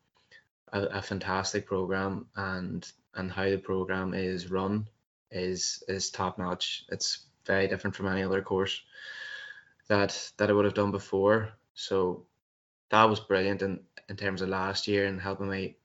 a, 0.72 0.82
a 0.82 1.03
fantastic 1.03 1.66
program 1.66 2.26
and 2.36 2.90
and 3.14 3.30
how 3.30 3.48
the 3.48 3.59
program 3.59 4.14
is 4.14 4.51
run 4.51 4.86
is 5.30 5.82
is 5.88 6.11
top 6.11 6.38
notch. 6.38 6.84
It's 6.90 7.26
very 7.46 7.68
different 7.68 7.96
from 7.96 8.09
any 8.09 8.22
other 8.22 8.42
course 8.42 8.82
that 9.88 10.32
that 10.36 10.51
I 10.51 10.53
would 10.53 10.64
have 10.64 10.74
done 10.74 10.90
before. 10.90 11.51
So 11.74 12.26
that 12.90 13.05
was 13.05 13.20
brilliant 13.20 13.62
in, 13.62 13.80
in 14.09 14.16
terms 14.16 14.42
of 14.42 14.48
last 14.48 14.88
year 14.88 15.07
and 15.07 15.20
helping 15.20 15.48
me 15.48 15.76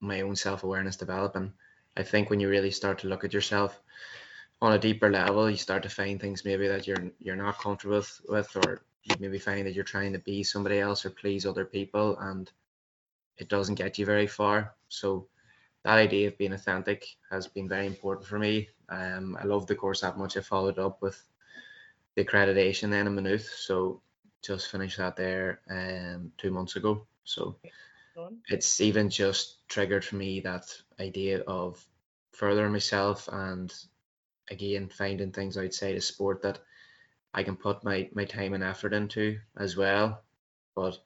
my 0.00 0.20
own 0.20 0.36
self 0.36 0.64
awareness 0.64 0.96
developing. 0.96 1.52
I 1.96 2.02
think 2.02 2.30
when 2.30 2.40
you 2.40 2.48
really 2.48 2.70
start 2.70 2.98
to 3.00 3.08
look 3.08 3.24
at 3.24 3.32
yourself 3.32 3.80
on 4.60 4.72
a 4.72 4.78
deeper 4.78 5.10
level, 5.10 5.50
you 5.50 5.56
start 5.56 5.82
to 5.84 5.88
find 5.88 6.20
things 6.20 6.44
maybe 6.44 6.68
that 6.68 6.86
you're 6.86 7.10
you're 7.18 7.36
not 7.36 7.58
comfortable 7.58 7.96
with, 7.96 8.20
with 8.28 8.56
or 8.56 8.82
you 9.04 9.16
maybe 9.18 9.38
find 9.38 9.66
that 9.66 9.74
you're 9.74 9.84
trying 9.84 10.12
to 10.12 10.18
be 10.18 10.42
somebody 10.42 10.78
else 10.78 11.04
or 11.04 11.10
please 11.10 11.46
other 11.46 11.64
people 11.64 12.18
and 12.18 12.50
it 13.38 13.48
doesn't 13.48 13.76
get 13.76 13.98
you 13.98 14.06
very 14.06 14.26
far. 14.26 14.74
So 14.88 15.28
that 15.84 15.98
idea 15.98 16.28
of 16.28 16.38
being 16.38 16.52
authentic 16.52 17.06
has 17.30 17.46
been 17.46 17.68
very 17.68 17.86
important 17.86 18.26
for 18.26 18.38
me. 18.38 18.68
Um, 18.88 19.36
I 19.40 19.44
love 19.44 19.66
the 19.66 19.76
course 19.76 20.00
that 20.00 20.18
much. 20.18 20.36
I 20.36 20.40
followed 20.40 20.78
up 20.78 21.00
with 21.00 21.22
the 22.14 22.24
accreditation 22.24 22.90
then 22.90 23.06
in 23.06 23.14
Maynooth. 23.14 23.48
So 23.48 24.02
just 24.42 24.70
finished 24.70 24.98
that 24.98 25.16
there 25.16 25.60
um, 25.70 26.32
two 26.36 26.50
months 26.50 26.76
ago. 26.76 27.06
So 27.24 27.56
it's 28.48 28.80
even 28.80 29.10
just 29.10 29.68
triggered 29.68 30.04
for 30.04 30.16
me 30.16 30.40
that 30.40 30.64
idea 31.00 31.40
of 31.40 31.84
furthering 32.32 32.72
myself 32.72 33.28
and 33.30 33.74
again 34.50 34.88
finding 34.88 35.32
things 35.32 35.56
outside 35.58 35.96
of 35.96 36.04
sport 36.04 36.42
that 36.42 36.58
I 37.34 37.42
can 37.42 37.56
put 37.56 37.84
my 37.84 38.08
my 38.14 38.24
time 38.24 38.54
and 38.54 38.64
effort 38.64 38.94
into 38.94 39.38
as 39.56 39.76
well. 39.76 40.22
But 40.74 40.98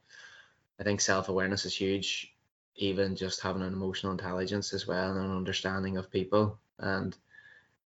I 0.78 0.84
think 0.84 1.00
self 1.00 1.28
awareness 1.28 1.66
is 1.66 1.74
huge, 1.74 2.34
even 2.76 3.16
just 3.16 3.40
having 3.40 3.62
an 3.62 3.72
emotional 3.72 4.12
intelligence 4.12 4.72
as 4.72 4.86
well 4.86 5.10
and 5.10 5.24
an 5.24 5.36
understanding 5.36 5.96
of 5.96 6.10
people. 6.10 6.58
And 6.78 7.16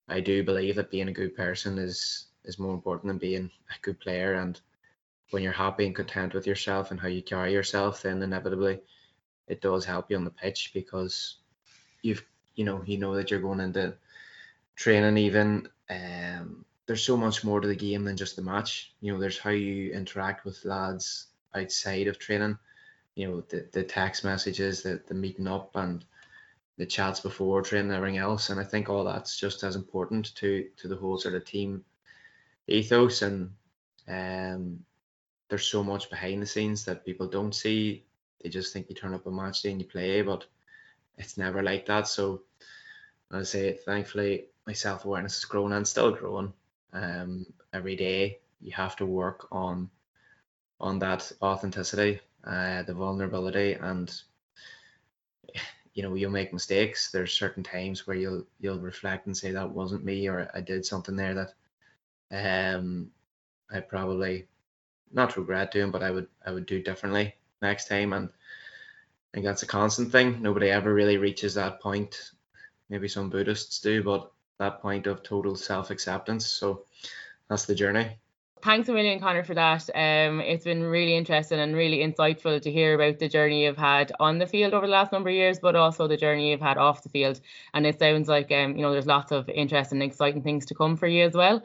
I 0.08 0.20
do 0.20 0.44
believe 0.44 0.76
that 0.76 0.92
being 0.92 1.08
a 1.08 1.14
good 1.14 1.36
person 1.36 1.78
is 1.78 2.26
is 2.44 2.60
more 2.60 2.74
important 2.74 3.08
than 3.08 3.18
being 3.18 3.50
a 3.70 3.82
good 3.82 4.00
player. 4.00 4.34
And 4.36 4.60
when 5.32 5.42
you're 5.42 5.52
happy 5.52 5.86
and 5.86 5.96
content 5.96 6.34
with 6.34 6.46
yourself 6.46 6.92
and 6.92 7.00
how 7.00 7.08
you 7.08 7.24
carry 7.24 7.54
yourself, 7.54 8.04
then 8.04 8.22
inevitably 8.22 8.82
it 9.48 9.62
does 9.62 9.86
help 9.86 10.10
you 10.10 10.18
on 10.18 10.24
the 10.24 10.30
pitch 10.30 10.72
because 10.74 11.38
you've 12.02 12.26
you 12.56 12.66
know 12.66 12.82
you 12.86 12.98
know 12.98 13.16
that 13.16 13.30
you're 13.32 13.40
going 13.40 13.60
into 13.60 13.96
training 14.76 15.18
even 15.18 15.68
um 15.90 16.66
there's 16.86 17.04
so 17.04 17.18
much 17.18 17.44
more 17.44 17.60
to 17.60 17.68
the 17.68 17.76
game 17.76 18.04
than 18.04 18.16
just 18.16 18.36
the 18.36 18.42
match. 18.44 18.94
You 19.02 19.12
know 19.14 19.20
there's 19.20 19.40
how 19.40 19.50
you 19.50 19.92
interact 19.92 20.46
with 20.46 20.64
lads 20.66 21.28
outside 21.56 22.08
of 22.08 22.20
training 22.20 22.58
you 23.16 23.28
know 23.28 23.42
the, 23.50 23.68
the 23.72 23.84
text 23.84 24.24
messages 24.24 24.84
the, 24.84 25.02
the 25.08 25.14
meeting 25.14 25.48
up 25.48 25.72
and 25.76 26.06
the 26.78 26.86
chats 26.86 27.22
before 27.22 27.62
training 27.62 27.92
everything 27.92 28.18
else. 28.18 28.50
And 28.50 28.60
i 28.60 28.64
think 28.64 28.90
all 28.90 29.04
that's 29.06 29.38
just 29.40 29.64
as 29.64 29.76
important 29.76 30.36
to 30.36 30.68
to 30.78 30.88
the 30.88 30.96
whole 30.98 31.18
sort 31.18 31.36
of 31.36 31.46
team 31.46 31.84
ethos. 32.68 33.22
And 33.22 33.52
um 34.08 34.86
there's 35.48 35.66
so 35.66 35.84
much 35.84 36.10
behind 36.10 36.42
the 36.42 36.48
scenes 36.48 36.86
that 36.86 37.06
people 37.06 37.28
don't 37.28 37.54
see 37.54 38.04
they 38.42 38.50
just 38.50 38.74
think 38.74 38.90
you 38.90 38.96
turn 38.96 39.14
up 39.14 39.26
a 39.26 39.32
match 39.32 39.62
day 39.62 39.72
and 39.72 39.82
you 39.82 39.88
play 39.88 40.22
but 40.22 40.46
it's 41.18 41.38
never 41.38 41.64
like 41.64 41.86
that. 41.86 42.08
So 42.08 42.42
I 43.32 43.44
say 43.44 43.74
thankfully 43.74 44.48
my 44.68 44.74
self-awareness 44.74 45.38
is 45.38 45.46
growing 45.46 45.74
and 45.74 45.88
still 45.88 46.12
growing. 46.12 46.54
Um 46.94 47.46
every 47.74 47.96
day 47.96 48.40
you 48.62 48.72
have 48.74 48.96
to 48.98 49.06
work 49.06 49.48
on 49.52 49.90
on 50.80 51.00
that 51.00 51.32
authenticity 51.42 52.20
uh, 52.46 52.84
the 52.84 52.94
vulnerability 52.94 53.74
and 53.74 54.14
you 55.94 56.04
know 56.04 56.14
you'll 56.14 56.32
make 56.32 56.54
mistakes. 56.54 57.12
There's 57.12 57.34
certain 57.34 57.64
times 57.64 58.06
where 58.06 58.18
you'll 58.18 58.46
you'll 58.60 58.80
reflect 58.80 59.26
and 59.28 59.36
say 59.36 59.52
that 59.52 59.70
wasn't 59.72 60.04
me 60.04 60.28
or 60.28 60.50
i 60.54 60.62
did 60.62 60.86
something 60.86 61.16
there 61.16 61.34
that 61.34 61.54
um 62.78 63.10
i 63.72 63.80
probably 63.80 64.48
not 65.12 65.38
regret 65.38 65.72
doing 65.72 65.92
but 65.92 66.04
i 66.04 66.12
would 66.12 66.28
i 66.46 66.52
would 66.52 66.66
do 66.66 66.82
differently 66.82 67.34
next 67.66 67.88
time 67.88 68.14
and 68.14 68.30
i 68.30 69.30
think 69.34 69.46
that's 69.46 69.64
a 69.64 69.68
constant 69.68 70.12
thing 70.12 70.42
nobody 70.42 70.70
ever 70.70 70.94
really 70.94 71.18
reaches 71.18 71.56
that 71.56 71.82
point 71.82 72.32
maybe 72.90 73.08
some 73.08 73.30
buddhists 73.30 73.80
do 73.80 74.04
but 74.04 74.32
that 74.60 74.82
point 74.82 75.08
of 75.08 75.24
total 75.24 75.56
self-acceptance 75.56 76.46
so 76.46 76.86
that's 77.50 77.66
the 77.66 77.76
journey 77.76 78.18
thanks 78.66 78.90
a 78.90 78.94
million, 78.94 79.20
Conor, 79.20 79.44
for 79.44 79.54
that. 79.54 79.88
Um, 79.94 80.42
it's 80.42 80.64
been 80.64 80.82
really 80.82 81.16
interesting 81.16 81.60
and 81.60 81.76
really 81.76 82.00
insightful 82.00 82.60
to 82.60 82.72
hear 82.72 82.96
about 82.96 83.20
the 83.20 83.30
journey 83.30 83.64
you've 83.66 83.78
had 83.78 84.12
on 84.20 84.40
the 84.40 84.48
field 84.48 84.74
over 84.74 84.88
the 84.88 84.92
last 84.92 85.12
number 85.12 85.30
of 85.30 85.36
years, 85.36 85.60
but 85.60 85.76
also 85.76 86.08
the 86.08 86.18
journey 86.18 86.50
you've 86.50 86.62
had 86.62 86.80
off 86.80 87.04
the 87.04 87.10
field. 87.10 87.40
And 87.76 87.86
it 87.86 88.00
sounds 88.00 88.28
like 88.28 88.52
um, 88.52 88.76
you 88.76 88.82
know, 88.82 88.92
there's 88.92 89.06
lots 89.06 89.32
of 89.32 89.48
interesting 89.50 90.02
exciting 90.02 90.42
things 90.42 90.66
to 90.66 90.76
come 90.76 90.98
for 90.98 91.08
you 91.08 91.24
as 91.24 91.34
well. 91.34 91.62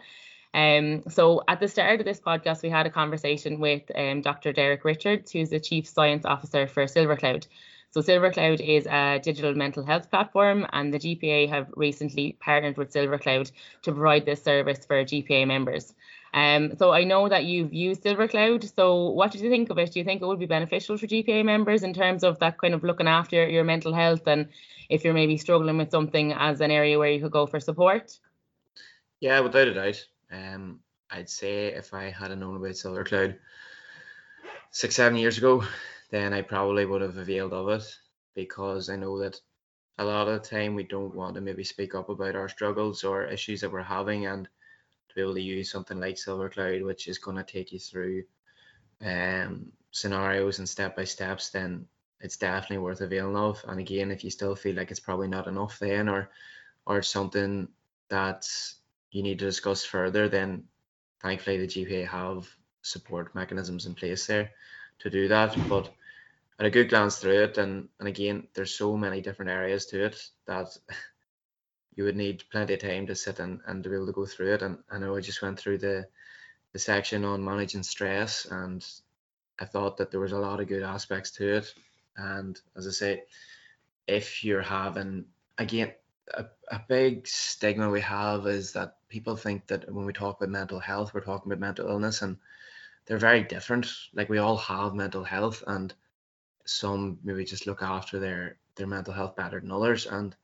Um, 0.52 1.04
so 1.08 1.42
at 1.46 1.60
the 1.60 1.68
start 1.68 2.00
of 2.00 2.06
this 2.06 2.20
podcast, 2.20 2.62
we 2.62 2.70
had 2.70 2.86
a 2.86 2.90
conversation 2.90 3.60
with 3.60 3.82
um, 3.94 4.20
Dr. 4.20 4.52
Derek 4.52 4.84
Richards, 4.84 5.30
who's 5.30 5.50
the 5.50 5.60
Chief 5.60 5.86
Science 5.86 6.24
Officer 6.24 6.66
for 6.66 6.84
SilverCloud. 6.84 7.46
So 7.92 8.00
SilverCloud 8.00 8.60
is 8.60 8.86
a 8.86 9.20
digital 9.20 9.54
mental 9.54 9.84
health 9.84 10.10
platform, 10.10 10.66
and 10.72 10.94
the 10.94 10.98
GPA 10.98 11.48
have 11.48 11.66
recently 11.74 12.36
partnered 12.40 12.76
with 12.76 12.92
SilverCloud 12.92 13.50
to 13.82 13.92
provide 13.92 14.24
this 14.24 14.42
service 14.42 14.86
for 14.86 15.04
GPA 15.04 15.46
members. 15.46 15.92
Um, 16.32 16.76
so 16.78 16.92
I 16.92 17.02
know 17.02 17.28
that 17.28 17.44
you've 17.44 17.74
used 17.74 18.04
SilverCloud. 18.04 18.74
So 18.76 19.10
what 19.10 19.32
did 19.32 19.40
you 19.40 19.50
think 19.50 19.70
of 19.70 19.78
it? 19.78 19.92
Do 19.92 19.98
you 19.98 20.04
think 20.04 20.22
it 20.22 20.26
would 20.26 20.38
be 20.38 20.46
beneficial 20.46 20.96
for 20.96 21.06
GPA 21.06 21.44
members 21.44 21.82
in 21.82 21.92
terms 21.92 22.22
of 22.22 22.38
that 22.38 22.58
kind 22.58 22.74
of 22.74 22.84
looking 22.84 23.08
after 23.08 23.48
your 23.48 23.64
mental 23.64 23.92
health 23.92 24.26
and 24.26 24.48
if 24.88 25.04
you're 25.04 25.14
maybe 25.14 25.36
struggling 25.36 25.76
with 25.76 25.90
something 25.90 26.32
as 26.32 26.60
an 26.60 26.70
area 26.70 26.98
where 26.98 27.10
you 27.10 27.20
could 27.20 27.32
go 27.32 27.46
for 27.46 27.58
support? 27.58 28.16
Yeah, 29.20 29.40
without 29.40 29.68
a 29.68 29.74
doubt. 29.74 30.06
Um, 30.30 30.80
I'd 31.10 31.28
say 31.28 31.66
if 31.66 31.92
I 31.92 32.10
had 32.10 32.36
known 32.38 32.56
about 32.56 32.70
SilverCloud 32.70 33.38
six, 34.70 34.94
seven 34.94 35.18
years 35.18 35.38
ago, 35.38 35.64
then 36.10 36.32
I 36.32 36.42
probably 36.42 36.86
would 36.86 37.02
have 37.02 37.16
availed 37.16 37.52
of 37.52 37.68
it 37.68 37.98
because 38.34 38.88
I 38.88 38.96
know 38.96 39.18
that 39.18 39.40
a 39.98 40.04
lot 40.04 40.28
of 40.28 40.42
the 40.42 40.48
time 40.48 40.74
we 40.74 40.84
don't 40.84 41.14
want 41.14 41.34
to 41.34 41.40
maybe 41.40 41.64
speak 41.64 41.94
up 41.94 42.08
about 42.08 42.36
our 42.36 42.48
struggles 42.48 43.04
or 43.04 43.24
issues 43.26 43.60
that 43.60 43.72
we're 43.72 43.82
having 43.82 44.26
and 44.26 44.48
to 45.08 45.14
be 45.14 45.20
able 45.20 45.34
to 45.34 45.42
use 45.42 45.70
something 45.70 45.98
like 46.00 46.14
SilverCloud, 46.14 46.84
which 46.84 47.08
is 47.08 47.18
going 47.18 47.36
to 47.36 47.42
take 47.42 47.72
you 47.72 47.78
through 47.78 48.22
um, 49.04 49.72
scenarios 49.90 50.58
and 50.58 50.68
step 50.68 50.96
by 50.96 51.04
steps, 51.04 51.50
then 51.50 51.86
it's 52.20 52.36
definitely 52.36 52.78
worth 52.78 53.00
availing 53.00 53.36
of. 53.36 53.64
And 53.66 53.80
again, 53.80 54.10
if 54.10 54.24
you 54.24 54.30
still 54.30 54.54
feel 54.54 54.76
like 54.76 54.90
it's 54.90 55.00
probably 55.00 55.28
not 55.28 55.48
enough 55.48 55.78
then 55.78 56.08
or 56.08 56.30
or 56.86 57.02
something 57.02 57.68
that 58.08 58.46
you 59.10 59.22
need 59.22 59.38
to 59.38 59.44
discuss 59.44 59.84
further, 59.84 60.28
then 60.28 60.64
thankfully 61.20 61.58
the 61.58 61.66
GPA 61.66 62.08
have 62.08 62.48
support 62.82 63.34
mechanisms 63.34 63.86
in 63.86 63.94
place 63.94 64.26
there 64.26 64.50
to 65.00 65.10
do 65.10 65.28
that. 65.28 65.56
But 65.68 65.92
at 66.58 66.66
a 66.66 66.70
good 66.70 66.88
glance 66.88 67.18
through 67.18 67.42
it, 67.44 67.58
and 67.58 67.88
and 67.98 68.08
again, 68.08 68.48
there's 68.54 68.74
so 68.74 68.96
many 68.96 69.20
different 69.20 69.50
areas 69.50 69.86
to 69.86 70.04
it 70.04 70.22
that 70.46 70.76
you 71.94 72.04
would 72.04 72.16
need 72.16 72.44
plenty 72.50 72.74
of 72.74 72.80
time 72.80 73.06
to 73.06 73.14
sit 73.14 73.40
and, 73.40 73.60
and 73.66 73.82
to 73.82 73.90
be 73.90 73.96
able 73.96 74.06
to 74.06 74.12
go 74.12 74.26
through 74.26 74.54
it. 74.54 74.62
And 74.62 74.78
I 74.90 74.98
know 74.98 75.16
I 75.16 75.20
just 75.20 75.42
went 75.42 75.58
through 75.58 75.78
the 75.78 76.06
the 76.72 76.78
section 76.78 77.24
on 77.24 77.44
managing 77.44 77.82
stress 77.82 78.46
and 78.46 78.86
I 79.58 79.64
thought 79.64 79.96
that 79.98 80.10
there 80.10 80.20
was 80.20 80.32
a 80.32 80.38
lot 80.38 80.60
of 80.60 80.68
good 80.68 80.82
aspects 80.82 81.32
to 81.32 81.56
it. 81.56 81.74
And 82.16 82.58
as 82.76 82.86
I 82.86 82.90
say, 82.90 83.22
if 84.06 84.44
you're 84.44 84.62
having 84.62 85.26
again 85.58 85.92
a, 86.34 86.46
a 86.70 86.80
big 86.88 87.26
stigma 87.26 87.90
we 87.90 88.00
have 88.00 88.46
is 88.46 88.72
that 88.72 88.96
people 89.08 89.36
think 89.36 89.66
that 89.66 89.92
when 89.92 90.06
we 90.06 90.12
talk 90.12 90.36
about 90.36 90.50
mental 90.50 90.80
health, 90.80 91.12
we're 91.12 91.20
talking 91.20 91.50
about 91.50 91.60
mental 91.60 91.88
illness 91.88 92.22
and 92.22 92.36
they're 93.06 93.18
very 93.18 93.42
different. 93.42 93.86
Like 94.14 94.28
we 94.28 94.38
all 94.38 94.56
have 94.56 94.94
mental 94.94 95.24
health 95.24 95.64
and 95.66 95.92
some 96.64 97.18
maybe 97.24 97.44
just 97.44 97.66
look 97.66 97.82
after 97.82 98.18
their 98.18 98.56
their 98.76 98.86
mental 98.86 99.12
health 99.12 99.36
better 99.36 99.60
than 99.60 99.72
others. 99.72 100.06
And 100.06 100.34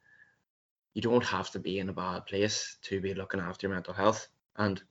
you 0.94 1.02
don't 1.02 1.24
have 1.24 1.50
to 1.52 1.58
be 1.58 1.78
in 1.78 1.88
a 1.88 1.92
bad 1.92 2.26
place 2.26 2.76
to 2.82 3.00
be 3.00 3.14
looking 3.14 3.40
after 3.40 3.66
your 3.66 3.74
mental 3.74 3.94
health. 3.94 4.28
And 4.56 4.82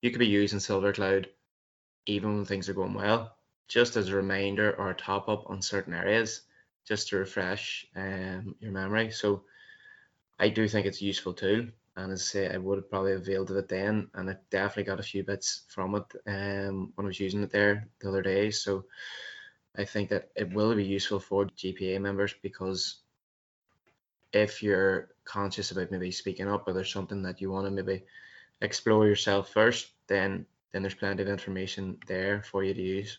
you 0.00 0.10
could 0.10 0.18
be 0.18 0.26
using 0.26 0.58
SilverCloud 0.58 1.26
even 2.06 2.36
when 2.36 2.44
things 2.44 2.68
are 2.68 2.74
going 2.74 2.94
well, 2.94 3.36
just 3.68 3.96
as 3.96 4.08
a 4.08 4.16
reminder 4.16 4.74
or 4.76 4.90
a 4.90 4.94
top 4.94 5.28
up 5.28 5.44
on 5.48 5.62
certain 5.62 5.94
areas, 5.94 6.42
just 6.86 7.08
to 7.08 7.16
refresh 7.16 7.86
um, 7.96 8.54
your 8.60 8.72
memory. 8.72 9.10
So 9.10 9.44
I 10.38 10.48
do 10.48 10.66
think 10.68 10.86
it's 10.86 11.00
a 11.00 11.06
useful 11.06 11.34
tool. 11.34 11.66
And 11.96 12.12
as 12.12 12.22
I 12.22 12.24
say, 12.24 12.52
I 12.52 12.56
would 12.56 12.78
have 12.78 12.90
probably 12.90 13.12
availed 13.12 13.50
of 13.50 13.56
it 13.56 13.68
then, 13.68 14.08
and 14.14 14.28
I 14.28 14.36
definitely 14.50 14.82
got 14.84 14.98
a 14.98 15.04
few 15.04 15.22
bits 15.22 15.62
from 15.68 15.94
it 15.94 16.04
um, 16.26 16.92
when 16.94 17.06
I 17.06 17.08
was 17.08 17.20
using 17.20 17.42
it 17.44 17.52
there 17.52 17.88
the 18.00 18.08
other 18.08 18.22
day. 18.22 18.50
So 18.50 18.86
I 19.76 19.84
think 19.84 20.10
that 20.10 20.30
it 20.34 20.52
will 20.52 20.74
be 20.74 20.84
useful 20.84 21.20
for 21.20 21.46
GPA 21.46 22.00
members 22.00 22.34
because 22.42 22.96
if 24.32 24.62
you're 24.62 25.10
conscious 25.24 25.70
about 25.70 25.92
maybe 25.92 26.10
speaking 26.10 26.48
up 26.48 26.66
or 26.66 26.72
there's 26.72 26.92
something 26.92 27.22
that 27.22 27.40
you 27.40 27.50
want 27.50 27.66
to 27.66 27.70
maybe 27.70 28.04
explore 28.60 29.06
yourself 29.06 29.50
first, 29.50 29.92
then 30.08 30.46
then 30.72 30.82
there's 30.82 30.94
plenty 30.94 31.22
of 31.22 31.28
information 31.28 31.96
there 32.08 32.42
for 32.42 32.64
you 32.64 32.74
to 32.74 32.82
use. 32.82 33.18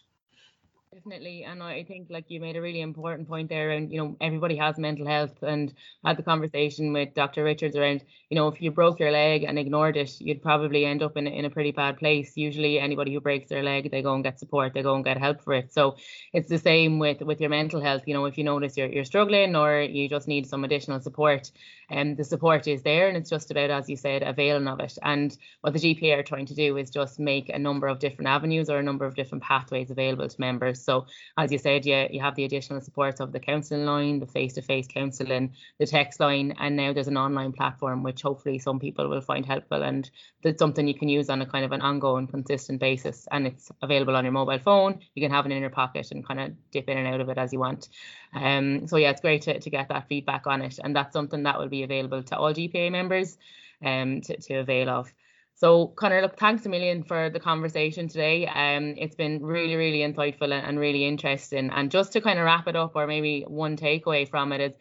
Definitely, 0.96 1.44
and 1.44 1.62
I 1.62 1.84
think 1.84 2.08
like 2.10 2.30
you 2.30 2.40
made 2.40 2.56
a 2.56 2.62
really 2.62 2.80
important 2.80 3.28
point 3.28 3.50
there, 3.50 3.72
and 3.72 3.92
you 3.92 3.98
know 3.98 4.16
everybody 4.22 4.56
has 4.56 4.78
mental 4.78 5.06
health, 5.06 5.44
and 5.44 5.74
had 6.06 6.16
the 6.16 6.24
conversation 6.24 6.94
with 6.94 7.14
Dr. 7.14 7.44
Richards 7.44 7.76
around, 7.76 8.06
you 8.30 8.36
know, 8.36 8.48
if 8.48 8.62
you 8.62 8.72
broke 8.72 9.02
your 9.02 9.12
leg 9.12 9.44
and 9.44 9.60
ignored 9.60 9.98
it, 9.98 10.22
you'd 10.22 10.42
probably 10.42 10.86
end 10.86 11.04
up 11.04 11.18
in 11.18 11.28
in 11.28 11.44
a 11.44 11.50
pretty 11.50 11.72
bad 11.72 11.98
place. 11.98 12.38
Usually, 12.38 12.80
anybody 12.80 13.14
who 13.14 13.20
breaks 13.20 13.50
their 13.50 13.62
leg, 13.62 13.92
they 13.92 14.02
go 14.02 14.14
and 14.14 14.24
get 14.24 14.40
support, 14.40 14.74
they 14.74 14.84
go 14.84 14.96
and 14.96 15.04
get 15.04 15.18
help 15.18 15.42
for 15.42 15.52
it. 15.54 15.74
So 15.74 15.98
it's 16.32 16.48
the 16.48 16.58
same 16.58 16.98
with 16.98 17.22
with 17.22 17.42
your 17.42 17.50
mental 17.50 17.82
health. 17.82 18.04
You 18.06 18.14
know, 18.14 18.24
if 18.24 18.38
you 18.38 18.46
notice 18.46 18.78
you're 18.78 18.88
you're 18.88 19.04
struggling 19.04 19.54
or 19.58 19.82
you 19.82 20.08
just 20.08 20.30
need 20.30 20.48
some 20.48 20.64
additional 20.64 21.02
support, 21.02 21.52
and 21.90 22.12
um, 22.12 22.16
the 22.16 22.24
support 22.24 22.68
is 22.70 22.84
there, 22.84 23.10
and 23.10 23.18
it's 23.18 23.30
just 23.30 23.52
about 23.52 23.70
as 23.70 23.90
you 23.90 23.98
said, 23.98 24.24
availing 24.24 24.70
of 24.70 24.80
it. 24.80 24.98
And 25.02 25.38
what 25.60 25.74
the 25.74 25.80
GPA 25.80 26.20
are 26.20 26.24
trying 26.24 26.46
to 26.46 26.56
do 26.56 26.78
is 26.78 26.90
just 26.90 27.20
make 27.20 27.50
a 27.50 27.60
number 27.60 27.88
of 27.88 28.00
different 28.00 28.30
avenues 28.30 28.70
or 28.70 28.78
a 28.78 28.84
number 28.84 29.06
of 29.06 29.16
different 29.16 29.44
pathways 29.44 29.92
available 29.92 30.30
to 30.30 30.40
members. 30.40 30.85
So 30.86 31.08
as 31.38 31.52
you 31.52 31.58
said, 31.58 31.86
yeah, 31.86 32.08
you 32.10 32.22
have 32.22 32.36
the 32.36 32.46
additional 32.46 32.82
supports 32.82 33.20
of 33.20 33.32
the 33.32 33.40
counselling 33.40 33.86
line, 33.86 34.20
the 34.20 34.28
face-to-face 34.28 34.88
counselling, 34.88 35.54
the 35.80 35.86
text 35.86 36.20
line, 36.20 36.54
and 36.60 36.76
now 36.76 36.94
there's 36.94 37.08
an 37.08 37.18
online 37.18 37.52
platform 37.52 38.04
which 38.04 38.22
hopefully 38.22 38.60
some 38.60 38.80
people 38.80 39.10
will 39.10 39.22
find 39.22 39.46
helpful 39.46 39.84
and 39.84 40.10
that's 40.44 40.60
something 40.60 40.88
you 40.88 40.94
can 40.94 41.10
use 41.10 41.30
on 41.30 41.42
a 41.42 41.46
kind 41.46 41.66
of 41.66 41.72
an 41.72 41.82
ongoing, 41.82 42.28
consistent 42.28 42.80
basis. 42.80 43.28
And 43.32 43.48
it's 43.48 43.72
available 43.82 44.16
on 44.16 44.24
your 44.24 44.32
mobile 44.32 44.60
phone. 44.60 45.00
You 45.16 45.22
can 45.22 45.32
have 45.32 45.46
it 45.46 45.52
in 45.52 45.62
your 45.62 45.70
pocket 45.70 46.12
and 46.12 46.26
kind 46.26 46.40
of 46.40 46.72
dip 46.72 46.88
in 46.88 46.98
and 46.98 47.08
out 47.08 47.22
of 47.22 47.30
it 47.30 47.38
as 47.38 47.52
you 47.52 47.60
want. 47.60 47.90
Um, 48.34 48.88
so 48.88 48.98
yeah, 48.98 49.10
it's 49.10 49.22
great 49.22 49.42
to, 49.44 49.60
to 49.60 49.70
get 49.70 49.90
that 49.90 50.08
feedback 50.08 50.46
on 50.48 50.62
it, 50.62 50.80
and 50.84 50.96
that's 50.96 51.14
something 51.14 51.44
that 51.44 51.58
will 51.58 51.70
be 51.70 51.84
available 51.84 52.22
to 52.24 52.38
all 52.38 52.54
GPA 52.54 52.92
members 52.92 53.38
um, 53.84 54.22
to, 54.22 54.38
to 54.38 54.56
avail 54.56 54.90
of. 54.90 55.12
So, 55.58 55.88
Conor, 55.88 56.22
look, 56.22 56.38
thanks 56.38 56.66
a 56.66 56.70
million 56.70 57.02
for 57.04 57.30
the 57.30 57.40
conversation 57.40 58.10
today. 58.10 58.46
Um, 58.46 58.96
it's 58.98 59.16
been 59.16 59.42
really, 59.42 59.76
really 59.76 60.00
insightful 60.00 60.52
and, 60.52 60.66
and 60.66 60.78
really 60.78 61.06
interesting. 61.06 61.70
And 61.70 61.90
just 61.90 62.12
to 62.14 62.22
kind 62.22 62.38
of 62.38 62.46
wrap 62.46 62.68
it 62.68 62.76
up, 62.76 62.92
or 62.94 63.08
maybe 63.08 63.44
one 63.48 63.78
takeaway 63.78 64.28
from 64.28 64.52
it 64.52 64.60
is 64.60 64.76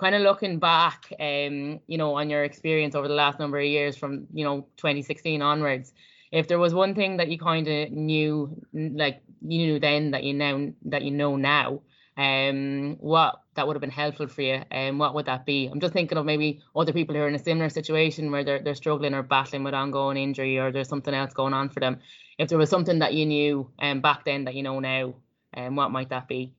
kind 0.00 0.16
of 0.16 0.22
looking 0.22 0.58
back, 0.58 1.12
um, 1.20 1.78
you 1.86 1.96
know, 1.96 2.14
on 2.16 2.28
your 2.28 2.42
experience 2.42 2.96
over 2.96 3.06
the 3.06 3.14
last 3.14 3.38
number 3.38 3.58
of 3.58 3.66
years 3.66 3.96
from, 3.96 4.26
you 4.32 4.44
know, 4.44 4.66
2016 4.78 5.42
onwards. 5.42 5.92
If 6.32 6.48
there 6.48 6.58
was 6.58 6.74
one 6.74 6.96
thing 6.96 7.18
that 7.18 7.28
you 7.28 7.38
kind 7.38 7.68
of 7.68 7.92
knew, 7.92 8.60
like 8.72 9.22
you 9.42 9.58
knew 9.58 9.78
then 9.78 10.10
that 10.10 10.24
you 10.24 10.34
now 10.34 10.70
that 10.86 11.02
you 11.02 11.12
know 11.12 11.36
now, 11.36 11.82
um, 12.20 12.98
what 13.00 13.40
that 13.54 13.66
would 13.66 13.76
have 13.76 13.80
been 13.80 13.88
helpful 13.88 14.28
for 14.28 14.42
you, 14.42 14.62
and 14.70 14.90
um, 14.90 14.98
what 14.98 15.14
would 15.14 15.24
that 15.24 15.46
be? 15.46 15.68
I'm 15.72 15.80
just 15.80 15.94
thinking 15.94 16.18
of 16.18 16.26
maybe 16.26 16.60
other 16.76 16.92
people 16.92 17.14
who 17.14 17.22
are 17.22 17.28
in 17.28 17.34
a 17.34 17.42
similar 17.42 17.70
situation 17.70 18.30
where 18.30 18.44
they're 18.44 18.58
they're 18.58 18.74
struggling 18.74 19.14
or 19.14 19.22
battling 19.22 19.64
with 19.64 19.72
ongoing 19.72 20.18
injury 20.18 20.58
or 20.58 20.70
there's 20.70 20.88
something 20.88 21.14
else 21.14 21.32
going 21.32 21.54
on 21.54 21.70
for 21.70 21.80
them. 21.80 21.98
If 22.36 22.50
there 22.50 22.58
was 22.58 22.68
something 22.68 22.98
that 22.98 23.14
you 23.14 23.24
knew 23.24 23.70
um, 23.78 24.02
back 24.02 24.26
then 24.26 24.44
that 24.44 24.54
you 24.54 24.62
know 24.62 24.80
now, 24.80 25.14
um, 25.56 25.76
what 25.76 25.92
might 25.92 26.10
that 26.10 26.28
be? 26.28 26.52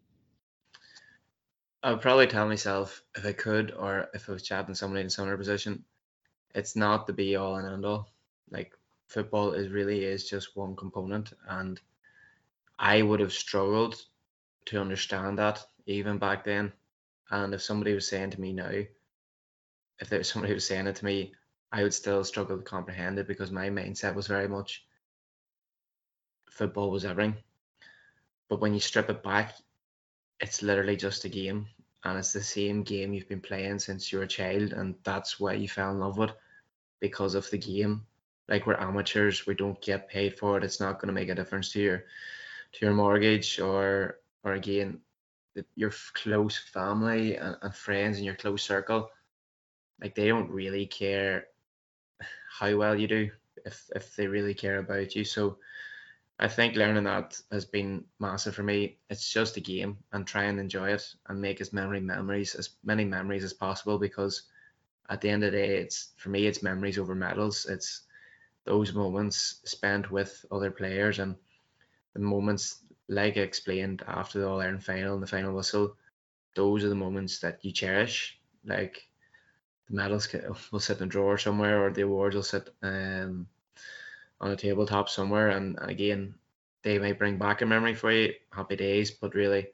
I 1.84 1.92
would 1.92 2.02
probably 2.02 2.26
tell 2.26 2.48
myself 2.48 3.04
if 3.16 3.24
I 3.24 3.34
could, 3.34 3.72
or 3.78 4.08
if 4.16 4.30
I 4.30 4.32
was 4.32 4.42
chatting 4.42 4.74
somebody 4.74 5.02
in 5.02 5.08
a 5.08 5.12
similar 5.12 5.38
position, 5.38 5.84
it's 6.56 6.76
not 6.76 7.06
the 7.06 7.14
be 7.14 7.36
all 7.36 7.58
and 7.58 7.72
end 7.72 7.86
all. 7.86 8.10
Like 8.50 8.74
football 9.10 9.52
is 9.52 9.70
really 9.70 10.06
is 10.06 10.28
just 10.28 10.58
one 10.58 10.76
component, 10.76 11.34
and 11.48 11.80
I 12.80 13.04
would 13.04 13.20
have 13.20 13.34
struggled 13.34 14.02
to 14.66 14.80
understand 14.80 15.38
that 15.40 15.66
even 15.86 16.18
back 16.18 16.44
then. 16.44 16.72
And 17.30 17.54
if 17.54 17.62
somebody 17.62 17.94
was 17.94 18.08
saying 18.08 18.32
to 18.32 18.42
me 18.42 18.54
now, 18.54 18.84
if 20.00 20.10
there 20.10 20.20
was 20.20 20.30
somebody 20.30 20.52
who 20.52 20.56
was 20.56 20.66
saying 20.66 20.88
it 20.88 20.96
to 20.98 21.06
me, 21.06 21.34
I 21.72 21.84
would 21.84 21.94
still 21.94 22.24
struggle 22.24 22.58
to 22.58 22.64
comprehend 22.64 23.20
it 23.20 23.28
because 23.28 23.52
my 23.52 23.70
mindset 23.70 24.16
was 24.16 24.28
very 24.28 24.48
much 24.48 24.84
football 26.50 26.92
was 26.92 27.06
everything. 27.06 27.38
But 28.50 28.60
when 28.60 28.74
you 28.74 28.80
strip 28.80 29.10
it 29.10 29.24
back, 29.24 29.56
it's 30.42 30.62
literally 30.62 30.98
just 30.98 31.24
a 31.24 31.30
game. 31.30 31.68
And 32.04 32.18
it's 32.18 32.34
the 32.34 32.44
same 32.44 32.84
game 32.84 33.14
you've 33.14 33.30
been 33.30 33.42
playing 33.42 33.80
since 33.80 34.12
you 34.12 34.18
were 34.18 34.26
a 34.26 34.28
child. 34.28 34.74
And 34.74 34.96
that's 35.04 35.40
why 35.40 35.54
you 35.54 35.68
fell 35.68 35.92
in 35.92 36.00
love 36.00 36.18
with 36.18 36.32
because 37.00 37.36
of 37.36 37.50
the 37.50 37.58
game. 37.58 38.06
Like 38.50 38.68
we're 38.68 38.76
amateurs, 38.76 39.46
we 39.46 39.54
don't 39.54 39.82
get 39.82 40.10
paid 40.10 40.38
for 40.38 40.58
it. 40.58 40.64
It's 40.64 40.80
not 40.80 41.00
going 41.00 41.08
to 41.08 41.14
make 41.14 41.30
a 41.30 41.36
difference 41.36 41.72
to 41.74 41.80
your 41.80 42.04
to 42.74 42.86
your 42.86 42.94
mortgage 42.94 43.60
or 43.60 44.18
or 44.44 44.54
again 44.54 45.00
your 45.76 45.92
close 46.14 46.58
family 46.58 47.36
and, 47.36 47.58
and 47.62 47.76
friends 47.76 48.18
in 48.18 48.24
your 48.24 48.36
close 48.36 48.64
circle 48.64 49.10
like 50.02 50.16
they 50.16 50.28
don't 50.28 50.50
really 50.50 50.86
care 50.86 51.46
how 52.60 52.76
well 52.78 53.00
you 53.00 53.08
do 53.08 53.30
if 53.66 53.90
if 53.96 54.16
they 54.16 54.28
really 54.28 54.54
care 54.54 54.80
about 54.80 55.16
you. 55.16 55.24
So 55.24 55.58
i 56.40 56.48
think 56.48 56.76
learning 56.76 57.04
that 57.04 57.40
has 57.52 57.66
been 57.66 58.04
massive 58.20 58.56
for 58.56 58.64
me. 58.64 58.98
It's 59.10 59.32
just 59.32 59.58
a 59.58 59.62
game 59.62 59.98
and 60.12 60.26
try 60.26 60.46
and 60.46 60.60
enjoy 60.60 60.90
it 60.92 61.06
and 61.28 61.42
make 61.42 61.62
as 61.62 61.74
many 61.74 62.00
memories 62.00 62.56
as 62.56 62.70
many 62.84 63.06
memories 63.06 63.44
as 63.44 63.54
possible 63.54 64.00
because 64.00 64.44
at 65.10 65.22
the 65.22 65.30
end 65.30 65.44
of 65.44 65.52
the 65.52 65.58
day 65.58 65.78
it's 65.78 66.14
for 66.18 66.30
me 66.30 66.48
it's 66.48 66.64
memories 66.64 66.98
over 66.98 67.16
medals. 67.16 67.66
It's 67.66 68.02
those 68.66 68.94
moments 68.94 69.62
spent 69.66 70.12
with 70.12 70.46
other 70.52 70.72
players 70.72 71.20
and 71.20 71.36
the 72.14 72.20
moments 72.20 72.84
like 73.08 73.38
I 73.38 73.42
explained 73.42 74.04
after 74.08 74.40
the 74.40 74.48
All 74.48 74.62
Ireland 74.62 74.84
final 74.84 75.14
and 75.14 75.24
the 75.24 75.28
final 75.28 75.54
whistle, 75.54 75.96
those 76.56 76.84
are 76.84 76.90
the 76.90 76.96
moments 76.96 77.40
that 77.40 77.64
you 77.64 77.72
cherish. 77.72 78.40
Like 78.66 79.08
the 79.90 79.96
medals 79.96 80.28
will 80.72 80.80
sit 80.80 81.00
in 81.00 81.06
a 81.06 81.08
drawer 81.08 81.38
somewhere, 81.38 81.84
or 81.84 81.92
the 81.92 82.04
awards 82.04 82.36
will 82.36 82.44
sit 82.44 82.70
um, 82.82 83.48
on 84.40 84.52
a 84.52 84.56
tabletop 84.56 85.10
somewhere. 85.10 85.50
And, 85.50 85.78
again, 85.82 86.36
they 86.84 87.00
might 87.00 87.20
bring 87.20 87.38
back 87.38 87.62
a 87.62 87.66
memory 87.66 87.96
for 87.96 88.12
you, 88.12 88.34
happy 88.52 88.76
days. 88.76 89.12
But 89.12 89.36
really, 89.36 89.68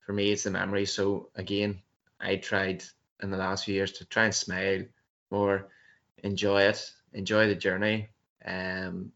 for 0.00 0.12
me, 0.12 0.32
it's 0.32 0.44
the 0.44 0.50
memory. 0.50 0.86
So 0.86 1.30
again, 1.34 1.80
I 2.20 2.36
tried 2.36 2.84
in 3.22 3.30
the 3.30 3.36
last 3.36 3.64
few 3.64 3.74
years 3.74 3.92
to 3.92 4.04
try 4.04 4.24
and 4.24 4.34
smile 4.34 4.82
more, 5.30 5.68
enjoy 6.22 6.62
it, 6.62 6.92
enjoy 7.12 7.46
the 7.46 7.54
journey, 7.54 8.08
um, 8.44 9.12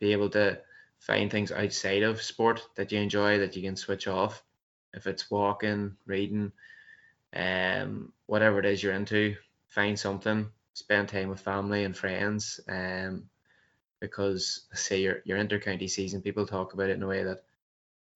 be 0.00 0.12
able 0.12 0.28
to 0.30 0.58
find 1.02 1.32
things 1.32 1.50
outside 1.50 2.04
of 2.04 2.22
sport 2.22 2.62
that 2.76 2.92
you 2.92 3.00
enjoy 3.00 3.38
that 3.38 3.56
you 3.56 3.62
can 3.62 3.76
switch 3.76 4.06
off. 4.06 4.42
If 4.94 5.08
it's 5.08 5.30
walking, 5.30 5.96
reading, 6.06 6.52
um, 7.34 8.12
whatever 8.26 8.60
it 8.60 8.66
is 8.66 8.82
you're 8.82 8.92
into, 8.92 9.34
find 9.66 9.98
something, 9.98 10.48
spend 10.74 11.08
time 11.08 11.28
with 11.28 11.40
family 11.40 11.82
and 11.82 11.96
friends. 11.96 12.60
Um, 12.68 13.28
because 14.00 14.62
say 14.74 15.00
your 15.00 15.22
your 15.24 15.38
inter-county 15.38 15.88
season, 15.88 16.22
people 16.22 16.46
talk 16.46 16.72
about 16.72 16.90
it 16.90 16.96
in 16.96 17.02
a 17.02 17.08
way 17.08 17.24
that 17.24 17.42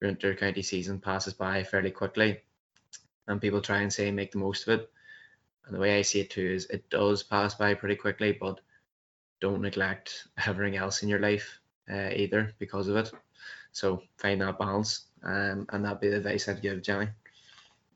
your 0.00 0.10
inter-county 0.10 0.62
season 0.62 1.00
passes 1.00 1.34
by 1.34 1.64
fairly 1.64 1.90
quickly, 1.90 2.40
and 3.26 3.40
people 3.40 3.60
try 3.60 3.80
and 3.80 3.92
say 3.92 4.10
make 4.12 4.30
the 4.30 4.38
most 4.38 4.68
of 4.68 4.80
it. 4.80 4.90
And 5.66 5.74
the 5.74 5.80
way 5.80 5.98
I 5.98 6.02
see 6.02 6.20
it 6.20 6.30
too 6.30 6.46
is 6.46 6.66
it 6.66 6.88
does 6.88 7.24
pass 7.24 7.54
by 7.54 7.74
pretty 7.74 7.96
quickly, 7.96 8.30
but 8.32 8.60
don't 9.40 9.62
neglect 9.62 10.28
everything 10.46 10.76
else 10.76 11.02
in 11.02 11.08
your 11.08 11.20
life 11.20 11.60
uh, 11.90 12.10
either 12.14 12.54
because 12.58 12.88
of 12.88 12.96
it. 12.96 13.12
So 13.72 14.02
find 14.16 14.40
that 14.40 14.58
balance, 14.58 15.06
um, 15.22 15.66
and 15.70 15.84
that'd 15.84 16.00
be 16.00 16.08
the 16.08 16.16
advice 16.16 16.48
I'd 16.48 16.62
give 16.62 16.82
Jenny. 16.82 17.08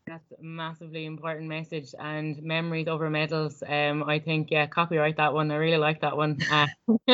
That's 0.07 0.33
a 0.33 0.43
massively 0.43 1.07
important 1.07 1.49
message 1.49 1.95
and 1.99 2.43
memories 2.43 2.89
over 2.89 3.09
medals. 3.09 3.63
Um, 3.67 4.03
I 4.03 4.19
think 4.19 4.51
yeah, 4.51 4.67
copyright 4.67 5.17
that 5.19 5.33
one. 5.33 5.51
I 5.51 5.57
really 5.57 5.77
like 5.77 6.01
that 6.01 6.17
one. 6.17 6.39
Uh, 6.51 6.67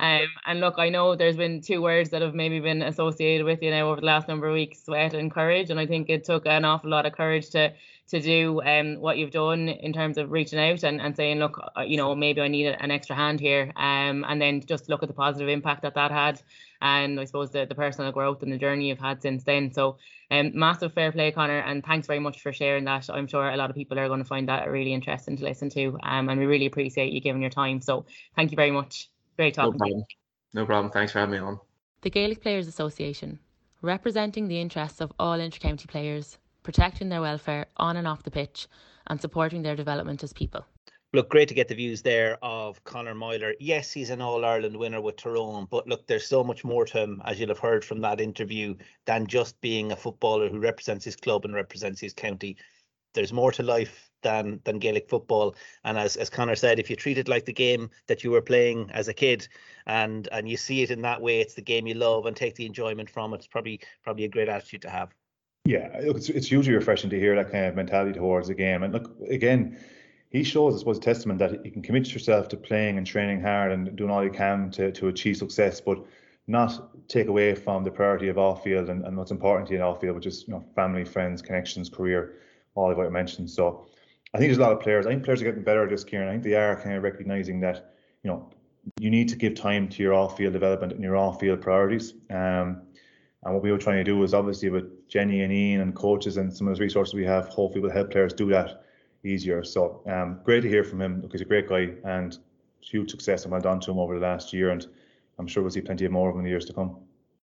um, 0.00 0.26
and 0.46 0.60
look, 0.60 0.74
I 0.78 0.88
know 0.88 1.14
there's 1.14 1.36
been 1.36 1.60
two 1.60 1.80
words 1.80 2.10
that 2.10 2.22
have 2.22 2.34
maybe 2.34 2.60
been 2.60 2.82
associated 2.82 3.44
with 3.44 3.62
you 3.62 3.70
now 3.70 3.88
over 3.88 4.00
the 4.00 4.06
last 4.06 4.28
number 4.28 4.48
of 4.48 4.54
weeks: 4.54 4.84
sweat 4.84 5.14
and 5.14 5.30
courage. 5.30 5.70
And 5.70 5.78
I 5.78 5.86
think 5.86 6.10
it 6.10 6.24
took 6.24 6.46
an 6.46 6.64
awful 6.64 6.90
lot 6.90 7.06
of 7.06 7.12
courage 7.12 7.50
to 7.50 7.72
to 8.08 8.20
do 8.20 8.62
um, 8.62 9.00
what 9.00 9.18
you've 9.18 9.30
done 9.30 9.68
in 9.68 9.92
terms 9.92 10.16
of 10.16 10.30
reaching 10.30 10.58
out 10.58 10.82
and, 10.82 11.00
and 11.00 11.14
saying, 11.14 11.38
look, 11.38 11.60
uh, 11.76 11.82
you 11.82 11.96
know, 11.96 12.14
maybe 12.14 12.40
I 12.40 12.48
need 12.48 12.66
an 12.66 12.90
extra 12.90 13.14
hand 13.14 13.38
here. 13.38 13.70
Um, 13.76 14.24
and 14.26 14.40
then 14.40 14.62
just 14.64 14.88
look 14.88 15.02
at 15.02 15.08
the 15.08 15.14
positive 15.14 15.48
impact 15.48 15.82
that 15.82 15.94
that 15.94 16.10
had. 16.10 16.40
And 16.80 17.20
I 17.20 17.24
suppose 17.24 17.50
the, 17.50 17.66
the 17.66 17.74
personal 17.74 18.10
growth 18.10 18.42
and 18.42 18.50
the 18.50 18.56
journey 18.56 18.88
you've 18.88 18.98
had 18.98 19.20
since 19.20 19.44
then. 19.44 19.72
So 19.72 19.98
um, 20.30 20.52
massive 20.54 20.94
fair 20.94 21.12
play, 21.12 21.32
Conor. 21.32 21.58
And 21.58 21.84
thanks 21.84 22.06
very 22.06 22.18
much 22.18 22.40
for 22.40 22.52
sharing 22.52 22.84
that. 22.84 23.10
I'm 23.10 23.26
sure 23.26 23.50
a 23.50 23.56
lot 23.56 23.68
of 23.68 23.76
people 23.76 23.98
are 23.98 24.08
going 24.08 24.22
to 24.22 24.28
find 24.28 24.48
that 24.48 24.70
really 24.70 24.94
interesting 24.94 25.36
to 25.36 25.44
listen 25.44 25.68
to. 25.70 25.98
Um, 26.02 26.30
and 26.30 26.40
we 26.40 26.46
really 26.46 26.66
appreciate 26.66 27.12
you 27.12 27.20
giving 27.20 27.42
your 27.42 27.50
time. 27.50 27.80
So 27.82 28.06
thank 28.36 28.50
you 28.50 28.56
very 28.56 28.70
much. 28.70 29.10
Great 29.36 29.54
talking 29.54 29.72
no 29.72 29.78
problem. 29.78 30.04
No 30.54 30.66
problem. 30.66 30.92
Thanks 30.92 31.12
for 31.12 31.18
having 31.18 31.34
me 31.34 31.38
on. 31.38 31.60
The 32.00 32.10
Gaelic 32.10 32.40
Players 32.40 32.68
Association, 32.68 33.38
representing 33.82 34.48
the 34.48 34.60
interests 34.60 35.00
of 35.00 35.12
all 35.18 35.34
inter-county 35.34 35.86
players 35.88 36.38
protecting 36.68 37.08
their 37.08 37.22
welfare 37.22 37.64
on 37.78 37.96
and 37.96 38.06
off 38.06 38.24
the 38.24 38.30
pitch, 38.30 38.68
and 39.06 39.18
supporting 39.18 39.62
their 39.62 39.74
development 39.74 40.22
as 40.22 40.34
people. 40.34 40.62
Look, 41.14 41.30
great 41.30 41.48
to 41.48 41.54
get 41.54 41.66
the 41.66 41.74
views 41.74 42.02
there 42.02 42.36
of 42.42 42.84
Conor 42.84 43.14
Meyler. 43.14 43.54
Yes, 43.58 43.90
he's 43.90 44.10
an 44.10 44.20
All 44.20 44.44
Ireland 44.44 44.76
winner 44.76 45.00
with 45.00 45.16
Tyrone, 45.16 45.66
but 45.70 45.88
look, 45.88 46.06
there's 46.06 46.26
so 46.26 46.44
much 46.44 46.64
more 46.64 46.84
to 46.84 46.98
him, 46.98 47.22
as 47.24 47.40
you'll 47.40 47.48
have 47.48 47.58
heard 47.58 47.86
from 47.86 48.02
that 48.02 48.20
interview, 48.20 48.74
than 49.06 49.26
just 49.26 49.58
being 49.62 49.92
a 49.92 49.96
footballer 49.96 50.50
who 50.50 50.60
represents 50.60 51.06
his 51.06 51.16
club 51.16 51.46
and 51.46 51.54
represents 51.54 52.02
his 52.02 52.12
county. 52.12 52.58
There's 53.14 53.32
more 53.32 53.52
to 53.52 53.62
life 53.62 54.10
than 54.20 54.60
than 54.64 54.78
Gaelic 54.78 55.08
football. 55.08 55.56
And 55.84 55.96
as 55.96 56.16
as 56.18 56.28
Conor 56.28 56.54
said, 56.54 56.78
if 56.78 56.90
you 56.90 56.96
treat 56.96 57.16
it 57.16 57.28
like 57.28 57.46
the 57.46 57.52
game 57.54 57.88
that 58.08 58.22
you 58.22 58.30
were 58.30 58.42
playing 58.42 58.90
as 58.90 59.08
a 59.08 59.14
kid, 59.14 59.48
and 59.86 60.28
and 60.32 60.46
you 60.46 60.58
see 60.58 60.82
it 60.82 60.90
in 60.90 61.00
that 61.00 61.22
way, 61.22 61.40
it's 61.40 61.54
the 61.54 61.62
game 61.62 61.86
you 61.86 61.94
love 61.94 62.26
and 62.26 62.36
take 62.36 62.56
the 62.56 62.66
enjoyment 62.66 63.08
from 63.08 63.32
it. 63.32 63.36
It's 63.36 63.46
probably 63.46 63.80
probably 64.04 64.24
a 64.26 64.28
great 64.28 64.50
attitude 64.50 64.82
to 64.82 64.90
have. 64.90 65.14
Yeah, 65.68 65.90
it's, 65.92 66.30
it's 66.30 66.46
hugely 66.46 66.72
refreshing 66.72 67.10
to 67.10 67.20
hear 67.20 67.36
that 67.36 67.52
kind 67.52 67.66
of 67.66 67.76
mentality 67.76 68.14
towards 68.14 68.48
the 68.48 68.54
game. 68.54 68.84
And 68.84 68.94
look, 68.94 69.14
again, 69.28 69.78
he 70.30 70.42
shows, 70.42 70.74
I 70.74 70.78
suppose, 70.78 70.96
a 70.96 71.00
testament 71.02 71.38
that 71.40 71.62
you 71.62 71.70
can 71.70 71.82
commit 71.82 72.10
yourself 72.10 72.48
to 72.48 72.56
playing 72.56 72.96
and 72.96 73.06
training 73.06 73.42
hard 73.42 73.70
and 73.72 73.94
doing 73.94 74.08
all 74.10 74.24
you 74.24 74.30
can 74.30 74.70
to, 74.70 74.90
to 74.92 75.08
achieve 75.08 75.36
success, 75.36 75.78
but 75.78 76.02
not 76.46 77.06
take 77.06 77.26
away 77.26 77.54
from 77.54 77.84
the 77.84 77.90
priority 77.90 78.28
of 78.28 78.38
off 78.38 78.64
field 78.64 78.88
and, 78.88 79.04
and 79.04 79.14
what's 79.14 79.30
important 79.30 79.66
to 79.68 79.74
you 79.74 79.80
in 79.80 79.84
off 79.84 80.00
field, 80.00 80.16
which 80.16 80.24
is 80.24 80.46
you 80.48 80.54
know 80.54 80.64
family, 80.74 81.04
friends, 81.04 81.42
connections, 81.42 81.90
career, 81.90 82.36
all 82.74 82.90
of 82.90 82.96
what 82.96 83.04
I 83.04 83.10
mentioned. 83.10 83.50
So 83.50 83.88
I 84.32 84.38
think 84.38 84.48
there's 84.48 84.56
a 84.56 84.62
lot 84.62 84.72
of 84.72 84.80
players. 84.80 85.04
I 85.04 85.10
think 85.10 85.22
players 85.22 85.42
are 85.42 85.44
getting 85.44 85.64
better 85.64 85.82
at 85.82 85.90
this, 85.90 86.02
Kieran. 86.02 86.28
I 86.28 86.32
think 86.32 86.44
they 86.44 86.54
are 86.54 86.80
kind 86.80 86.96
of 86.96 87.02
recognizing 87.02 87.60
that 87.60 87.92
you 88.22 88.30
know 88.30 88.50
you 88.98 89.10
need 89.10 89.28
to 89.28 89.36
give 89.36 89.54
time 89.54 89.86
to 89.90 90.02
your 90.02 90.14
off 90.14 90.38
field 90.38 90.54
development 90.54 90.94
and 90.94 91.02
your 91.02 91.18
off 91.18 91.40
field 91.40 91.60
priorities. 91.60 92.14
Um, 92.30 92.84
And 93.44 93.54
what 93.54 93.62
we 93.62 93.70
were 93.70 93.78
trying 93.78 93.98
to 93.98 94.04
do 94.04 94.22
is 94.22 94.34
obviously 94.34 94.68
with 94.68 95.08
Jenny 95.08 95.42
and 95.42 95.52
Ian 95.52 95.80
and 95.80 95.94
coaches 95.94 96.36
and 96.36 96.54
some 96.54 96.66
of 96.66 96.72
those 96.74 96.80
resources 96.80 97.14
we 97.14 97.24
have, 97.24 97.48
hopefully 97.48 97.80
will 97.80 97.90
help 97.90 98.10
players 98.10 98.32
do 98.32 98.48
that 98.50 98.84
easier. 99.24 99.62
So 99.62 100.02
um, 100.06 100.40
great 100.44 100.62
to 100.62 100.68
hear 100.68 100.84
from 100.84 101.00
him. 101.00 101.22
Look, 101.22 101.32
he's 101.32 101.40
a 101.40 101.44
great 101.44 101.68
guy 101.68 101.90
and 102.04 102.36
huge 102.80 103.10
success 103.10 103.44
and 103.44 103.52
well 103.52 103.60
done 103.60 103.80
to 103.80 103.90
him 103.90 103.98
over 103.98 104.14
the 104.14 104.26
last 104.26 104.52
year. 104.52 104.70
And 104.70 104.86
I'm 105.38 105.46
sure 105.46 105.62
we'll 105.62 105.70
see 105.70 105.80
plenty 105.80 106.04
of 106.04 106.12
more 106.12 106.28
of 106.28 106.34
him 106.34 106.40
in 106.40 106.44
the 106.44 106.50
years 106.50 106.64
to 106.66 106.72
come. 106.72 106.96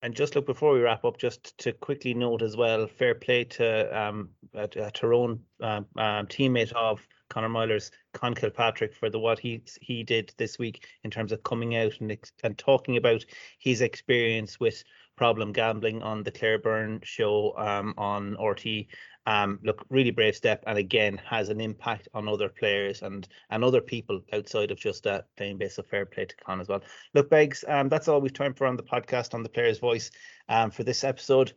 And 0.01 0.15
just 0.15 0.35
look 0.35 0.45
before 0.45 0.73
we 0.73 0.79
wrap 0.79 1.03
up, 1.03 1.17
just 1.17 1.57
to 1.57 1.73
quickly 1.73 2.13
note 2.13 2.41
as 2.41 2.55
well, 2.55 2.87
fair 2.87 3.15
play 3.15 3.43
to 3.45 3.99
um, 3.99 4.29
a, 4.53 4.69
a 4.77 4.91
Tyrone 4.91 5.41
um, 5.61 5.85
um, 5.97 6.25
teammate 6.27 6.71
of 6.71 7.05
Conor 7.29 7.49
Meyler's, 7.49 7.91
Conn 8.13 8.33
Kilpatrick, 8.33 8.95
for 8.95 9.09
the 9.09 9.19
what 9.19 9.39
he 9.39 9.61
he 9.81 10.03
did 10.03 10.33
this 10.37 10.57
week 10.57 10.87
in 11.03 11.11
terms 11.11 11.33
of 11.33 11.43
coming 11.43 11.75
out 11.75 11.93
and 11.99 12.17
and 12.43 12.57
talking 12.57 12.95
about 12.95 13.25
his 13.59 13.81
experience 13.81 14.59
with 14.59 14.83
problem 15.19 15.51
gambling 15.51 16.01
on 16.01 16.23
the 16.23 16.31
Claire 16.31 16.59
Byrne 16.59 17.01
show 17.03 17.53
um, 17.57 17.93
on 17.97 18.37
RT 18.41 18.87
um, 19.29 19.59
look, 19.63 19.85
really 19.89 20.09
brave 20.09 20.35
step, 20.35 20.63
and 20.65 20.77
again 20.77 21.21
has 21.23 21.49
an 21.49 21.61
impact 21.61 22.07
on 22.15 22.27
other 22.27 22.49
players 22.49 23.03
and 23.03 23.27
and 23.51 23.63
other 23.63 23.81
people 23.81 24.21
outside 24.33 24.71
of 24.71 24.79
just 24.79 25.03
that 25.03 25.27
playing 25.37 25.59
base 25.59 25.77
of 25.77 25.85
fair 25.85 26.05
play 26.07 26.25
to 26.25 26.35
Conn 26.37 26.59
as 26.59 26.67
well. 26.67 26.81
Look, 27.13 27.29
Begs, 27.29 27.63
um, 27.67 27.89
that's 27.89 28.07
all 28.07 28.21
we've 28.21 28.33
time 28.33 28.55
for 28.55 28.65
on 28.65 28.75
the 28.75 28.81
podcast 28.81 29.35
on 29.35 29.43
the 29.43 29.49
Player's 29.49 29.77
Voice 29.77 30.09
um, 30.47 30.71
for 30.71 30.83
this 30.83 31.03
episode. 31.03 31.53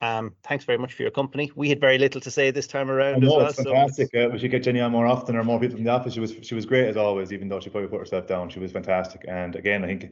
Um, 0.00 0.34
thanks 0.42 0.64
very 0.64 0.76
much 0.76 0.94
for 0.94 1.02
your 1.02 1.12
company. 1.12 1.52
We 1.54 1.68
had 1.68 1.80
very 1.80 1.98
little 1.98 2.20
to 2.20 2.30
say 2.32 2.50
this 2.50 2.66
time 2.66 2.90
around. 2.90 3.20
No, 3.20 3.36
well, 3.36 3.46
it's 3.46 3.62
fantastic. 3.62 4.08
So. 4.12 4.26
Uh, 4.26 4.28
we 4.30 4.38
should 4.40 4.50
get 4.50 4.64
Jenny 4.64 4.80
on 4.80 4.90
more 4.90 5.06
often, 5.06 5.36
or 5.36 5.44
more 5.44 5.60
people 5.60 5.76
from 5.76 5.84
the 5.84 5.92
office. 5.92 6.14
She 6.14 6.20
was 6.20 6.34
she 6.42 6.56
was 6.56 6.66
great 6.66 6.88
as 6.88 6.96
always, 6.96 7.32
even 7.32 7.48
though 7.48 7.60
she 7.60 7.70
probably 7.70 7.90
put 7.90 8.00
herself 8.00 8.26
down. 8.26 8.48
She 8.50 8.58
was 8.58 8.72
fantastic, 8.72 9.24
and 9.28 9.54
again, 9.54 9.84
I 9.84 9.86
think 9.86 10.10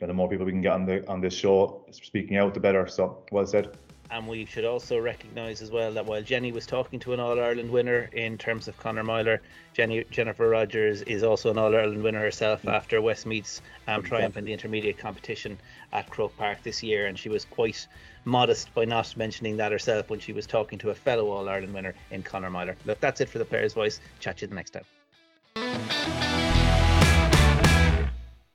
you 0.00 0.06
know, 0.06 0.08
the 0.08 0.14
more 0.14 0.28
people 0.28 0.44
we 0.46 0.52
can 0.52 0.62
get 0.62 0.72
on 0.72 0.86
the 0.86 1.06
on 1.08 1.20
this 1.20 1.34
show 1.34 1.84
speaking 1.90 2.36
out, 2.36 2.54
the 2.54 2.60
better. 2.60 2.86
So 2.86 3.24
well 3.30 3.46
said. 3.46 3.76
And 4.10 4.28
we 4.28 4.44
should 4.44 4.64
also 4.64 4.98
recognise 4.98 5.62
as 5.62 5.70
well 5.70 5.90
that 5.92 6.04
while 6.04 6.22
Jenny 6.22 6.52
was 6.52 6.66
talking 6.66 7.00
to 7.00 7.14
an 7.14 7.20
All 7.20 7.40
Ireland 7.40 7.70
winner 7.70 8.10
in 8.12 8.36
terms 8.36 8.68
of 8.68 8.76
Conor 8.76 9.02
Meyler, 9.02 9.40
Jenny 9.72 10.04
Jennifer 10.10 10.48
Rogers 10.48 11.02
is 11.02 11.22
also 11.22 11.50
an 11.50 11.58
All 11.58 11.74
Ireland 11.74 12.02
winner 12.02 12.20
herself 12.20 12.62
mm. 12.62 12.72
after 12.72 13.00
Westmeath's 13.00 13.62
um, 13.88 14.02
triumph 14.02 14.36
in 14.36 14.44
the 14.44 14.52
intermediate 14.52 14.98
competition 14.98 15.58
at 15.92 16.08
Croke 16.10 16.36
Park 16.36 16.62
this 16.62 16.82
year, 16.82 17.06
and 17.06 17.18
she 17.18 17.28
was 17.28 17.44
quite 17.44 17.86
modest 18.24 18.72
by 18.74 18.84
not 18.84 19.16
mentioning 19.16 19.56
that 19.56 19.72
herself 19.72 20.10
when 20.10 20.20
she 20.20 20.32
was 20.32 20.46
talking 20.46 20.78
to 20.78 20.90
a 20.90 20.94
fellow 20.94 21.30
All 21.30 21.48
Ireland 21.48 21.72
winner 21.72 21.94
in 22.10 22.22
Conor 22.22 22.50
Meyler. 22.50 22.76
Look, 22.84 23.00
that's 23.00 23.20
it 23.20 23.28
for 23.28 23.38
the 23.38 23.44
Players' 23.44 23.72
Voice. 23.72 24.00
Chat 24.20 24.36
to 24.38 24.42
you 24.42 24.48
the 24.48 24.54
next 24.54 24.70
time. 24.70 25.93